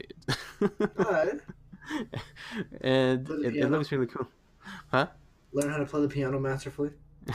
Alright. 0.99 1.41
and 2.81 3.29
it, 3.29 3.57
it 3.57 3.70
looks 3.70 3.93
really 3.93 4.07
cool 4.07 4.27
Huh? 4.91 5.09
Learn 5.53 5.68
how 5.70 5.77
to 5.77 5.85
play 5.85 6.01
the 6.01 6.09
piano 6.09 6.39
masterfully. 6.41 6.91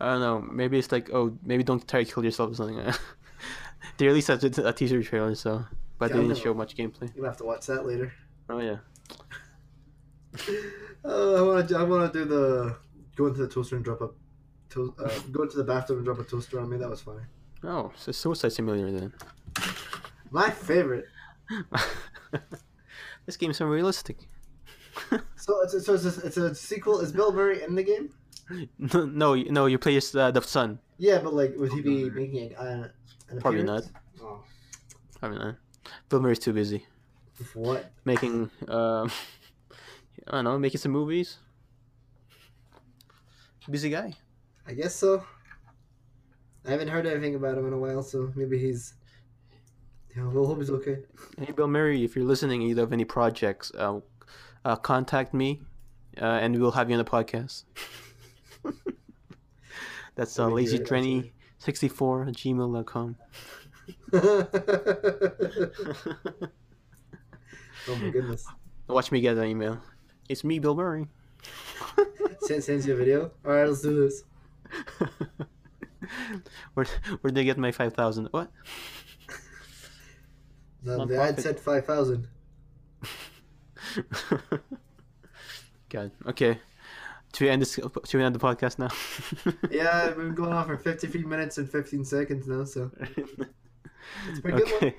i 0.00 0.04
don't 0.12 0.20
know 0.20 0.40
maybe 0.40 0.78
it's 0.78 0.92
like 0.92 1.08
oh 1.12 1.36
maybe 1.42 1.62
don't 1.64 1.88
try 1.88 2.04
to 2.04 2.12
kill 2.12 2.24
yourself 2.24 2.52
or 2.52 2.54
something 2.54 2.78
they 3.98 4.06
released 4.06 4.28
a, 4.28 4.68
a 4.68 4.72
teaser 4.72 5.02
trailer 5.02 5.34
so 5.34 5.64
but 5.98 6.10
Yeah, 6.10 6.16
they 6.16 6.24
I 6.24 6.28
didn't 6.28 6.38
show 6.38 6.54
much 6.54 6.76
gameplay 6.76 7.10
You'll 7.16 7.24
have 7.26 7.38
to 7.38 7.44
watch 7.44 7.66
that 7.66 7.86
later. 7.86 8.12
oh 8.50 8.60
yeah 8.60 8.78
Uh, 11.06 11.34
I 11.34 11.42
want 11.42 11.68
to. 11.68 11.76
I 11.78 11.82
want 11.84 12.12
to 12.12 12.18
do 12.18 12.24
the 12.24 12.76
go 13.16 13.26
into 13.26 13.40
the 13.40 13.48
toaster 13.48 13.76
and 13.76 13.84
drop 13.84 14.00
a. 14.00 14.08
To, 14.70 14.92
uh, 14.98 15.08
go 15.30 15.44
into 15.44 15.56
the 15.56 15.64
bathtub 15.64 15.96
and 15.98 16.04
drop 16.04 16.18
a 16.18 16.24
toaster 16.24 16.58
on 16.60 16.68
me. 16.68 16.76
That 16.76 16.90
was 16.90 17.00
funny. 17.00 17.22
oh 17.64 17.92
so 17.96 18.10
suicide 18.12 18.52
simulator 18.52 18.90
then 18.90 19.12
My 20.30 20.50
favorite. 20.50 21.06
this 23.26 23.36
game's 23.36 23.56
so 23.58 23.66
realistic 23.66 24.16
So 25.36 25.60
it's 25.62 25.74
a, 25.74 25.80
so 25.80 25.94
it's 25.94 26.04
a, 26.18 26.26
it's 26.26 26.36
a 26.36 26.54
sequel. 26.54 27.00
Is 27.00 27.12
Bill 27.12 27.32
Murray 27.32 27.62
in 27.62 27.74
the 27.76 27.82
game? 27.84 28.10
no 28.78 29.04
no 29.06 29.34
you- 29.34 29.50
no 29.52 29.66
you 29.66 29.78
play 29.78 29.96
as 29.96 30.14
uh, 30.14 30.30
the 30.30 30.40
son 30.42 30.78
Yeah, 30.98 31.18
but 31.18 31.32
like, 31.34 31.54
would 31.56 31.72
he 31.72 31.80
be 31.82 32.10
making 32.10 32.54
a, 32.54 32.60
uh, 32.60 32.88
an 33.30 33.40
Probably 33.40 33.60
appearance? 33.60 33.90
Oh, 34.22 34.40
i 35.22 35.28
mean 35.28 35.38
uh, 35.38 35.54
bill 36.08 36.20
murray's 36.20 36.38
too 36.38 36.52
busy 36.52 36.84
what? 37.54 37.90
making 38.04 38.50
um 38.68 39.10
i 40.28 40.32
don't 40.32 40.44
know 40.44 40.58
making 40.58 40.80
some 40.80 40.92
movies 40.92 41.38
busy 43.70 43.90
guy 43.90 44.14
I 44.68 44.74
guess 44.74 44.94
so. 44.96 45.24
I 46.66 46.70
haven't 46.70 46.88
heard 46.88 47.06
anything 47.06 47.36
about 47.36 47.56
him 47.56 47.68
in 47.68 47.72
a 47.72 47.78
while, 47.78 48.02
so 48.02 48.32
maybe 48.34 48.58
he's. 48.58 48.94
Yeah, 50.16 50.26
we'll 50.26 50.46
hope 50.46 50.58
he's 50.58 50.70
okay. 50.70 50.98
Hey, 51.38 51.52
Bill 51.52 51.68
Murray, 51.68 52.02
if 52.02 52.16
you're 52.16 52.24
listening, 52.24 52.62
either 52.62 52.82
of 52.82 52.92
any 52.92 53.04
projects, 53.04 53.70
uh, 53.78 54.00
uh, 54.64 54.74
contact 54.76 55.34
me, 55.34 55.60
uh, 56.20 56.24
and 56.24 56.58
we'll 56.58 56.72
have 56.72 56.90
you 56.90 56.96
on 56.96 57.04
the 57.04 57.08
podcast. 57.08 57.64
That's 60.16 60.36
uh, 60.38 60.48
That'd 60.48 60.56
be 60.56 60.78
great, 60.78 61.32
lazydrenny64 61.62 62.28
at 62.28 62.34
gmail.com. 62.34 63.16
oh 67.88 67.96
my 67.96 68.08
goodness. 68.10 68.46
Watch 68.88 69.12
me 69.12 69.20
get 69.20 69.36
an 69.36 69.44
email. 69.44 69.80
It's 70.28 70.42
me, 70.44 70.58
Bill 70.58 70.74
Murray. 70.74 71.06
Send 72.40 72.64
send 72.64 72.84
you 72.84 72.94
a 72.94 72.96
video. 72.96 73.30
All 73.44 73.52
right, 73.52 73.68
let's 73.68 73.82
do 73.82 74.00
this. 74.00 74.24
where 76.74 76.86
where 77.20 77.30
did 77.30 77.40
I 77.40 77.44
get 77.44 77.58
my 77.58 77.70
5,000? 77.70 78.28
What? 78.30 78.50
No, 80.82 81.04
the 81.04 81.20
ad 81.20 81.40
said 81.40 81.58
five 81.58 81.84
thousand. 81.84 82.28
God. 85.88 86.12
Okay. 86.26 86.60
Should 87.34 87.44
we 87.44 87.50
end 87.50 87.60
this? 87.62 87.76
We 87.76 88.22
end 88.22 88.34
the 88.34 88.38
podcast 88.38 88.78
now? 88.78 88.88
Yeah, 89.70 90.06
we've 90.08 90.16
been 90.16 90.34
going 90.34 90.52
on 90.52 90.64
for 90.66 90.76
fifty-three 90.76 91.24
minutes 91.24 91.58
and 91.58 91.68
fifteen 91.68 92.04
seconds 92.04 92.46
now, 92.46 92.64
so 92.64 92.92
it's 93.00 94.38
a 94.38 94.42
pretty 94.42 94.58
good 94.58 94.70
one. 94.70 94.76
okay. 94.76 94.96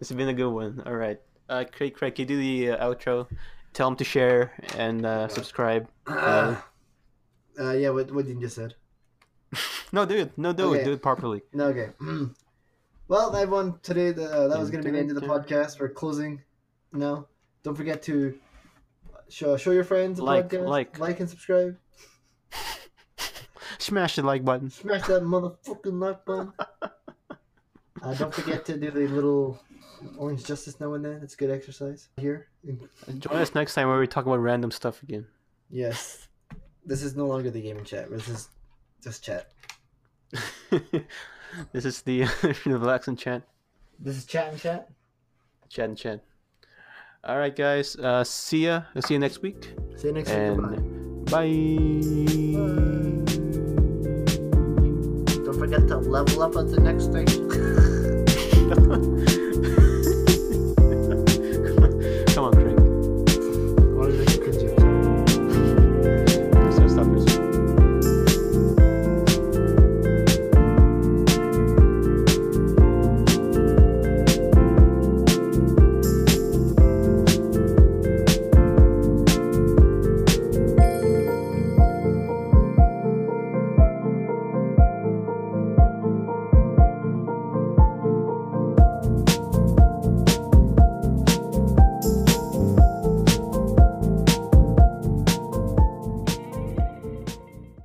Has 0.00 0.10
been 0.10 0.28
a 0.28 0.34
good 0.34 0.50
one. 0.50 0.82
All 0.84 0.96
right. 0.96 1.20
Uh, 1.48 1.64
Craig, 1.70 1.94
Craig, 1.94 2.18
you 2.18 2.24
do 2.24 2.36
the 2.36 2.72
uh, 2.72 2.88
outro? 2.88 3.28
Tell 3.72 3.88
them 3.88 3.96
to 3.96 4.04
share 4.04 4.52
and 4.76 5.04
uh, 5.06 5.28
subscribe. 5.28 5.88
Uh, 6.06 6.56
Uh, 7.60 7.72
yeah, 7.72 7.90
what 7.90 8.10
what 8.12 8.26
you 8.26 8.38
just 8.40 8.56
said. 8.56 8.74
no, 9.92 10.06
do 10.06 10.16
it. 10.16 10.32
No, 10.38 10.52
do 10.52 10.64
Okay. 10.72 10.80
it. 10.80 10.84
Do 10.84 10.92
it 10.92 11.02
properly. 11.02 11.42
No, 11.52 11.66
okay. 11.68 11.90
well, 13.08 13.36
everyone, 13.36 13.78
today 13.82 14.10
the, 14.12 14.24
uh, 14.24 14.48
that 14.48 14.58
was 14.58 14.70
going 14.70 14.82
to 14.82 14.88
be 14.88 14.92
the 14.92 14.98
end 15.00 15.10
of 15.10 15.20
the 15.20 15.26
podcast. 15.28 15.78
We're 15.80 15.90
closing 15.90 16.40
now. 16.92 17.26
Don't 17.62 17.76
forget 17.76 18.02
to 18.04 18.34
show 19.28 19.56
show 19.58 19.70
your 19.72 19.84
friends 19.84 20.16
the 20.18 20.24
Like, 20.24 20.48
podcast, 20.48 20.66
like. 20.68 20.98
like 20.98 21.20
and 21.20 21.28
subscribe. 21.28 21.76
Smash 23.78 24.16
the 24.16 24.22
like 24.22 24.44
button. 24.44 24.70
Smash 24.70 25.06
that 25.08 25.22
motherfucking 25.22 26.00
like 26.00 26.24
button. 26.24 26.52
uh, 28.02 28.14
don't 28.14 28.34
forget 28.34 28.64
to 28.66 28.76
do 28.76 28.90
the 28.90 29.06
little 29.08 29.60
orange 30.16 30.44
justice 30.44 30.80
now 30.80 30.94
and 30.94 31.04
then. 31.04 31.20
It's 31.22 31.34
good 31.36 31.50
exercise 31.50 32.08
here. 32.16 32.48
Join 33.18 33.36
us 33.36 33.54
next 33.54 33.74
time 33.74 33.88
where 33.88 33.98
we 33.98 34.06
talk 34.06 34.26
about 34.26 34.36
random 34.40 34.70
stuff 34.70 35.02
again. 35.02 35.26
Yes, 35.70 36.28
this 36.84 37.02
is 37.02 37.16
no 37.16 37.26
longer 37.26 37.50
the 37.50 37.62
gaming 37.62 37.84
chat. 37.84 38.10
This 38.10 38.28
is 38.28 38.48
just 39.02 39.24
chat. 39.24 39.50
this 41.72 41.84
is 41.84 42.02
the 42.06 42.26
relax 42.66 43.08
and 43.08 43.18
chat, 43.18 43.42
This 43.98 44.16
is 44.16 44.24
chat 44.24 44.52
and 44.52 44.60
chat. 44.60 44.88
chat 45.68 45.88
and 45.88 45.98
chat. 45.98 46.20
All 47.24 47.38
right, 47.38 47.54
guys. 47.54 47.94
Uh, 47.96 48.24
see 48.24 48.66
ya. 48.66 48.82
I'll 48.96 49.02
see 49.02 49.14
you 49.14 49.20
next 49.20 49.42
week. 49.42 49.72
See 49.96 50.08
you 50.08 50.14
next 50.14 50.28
week. 50.30 50.56
Goodbye. 50.56 51.44
And 51.44 52.86
bye. 52.86 52.91
Forget 55.72 55.88
to 55.88 55.96
level 55.96 56.42
up 56.42 56.54
at 56.56 56.70
the 56.70 56.80
next 56.80 57.04
station. 57.04 57.48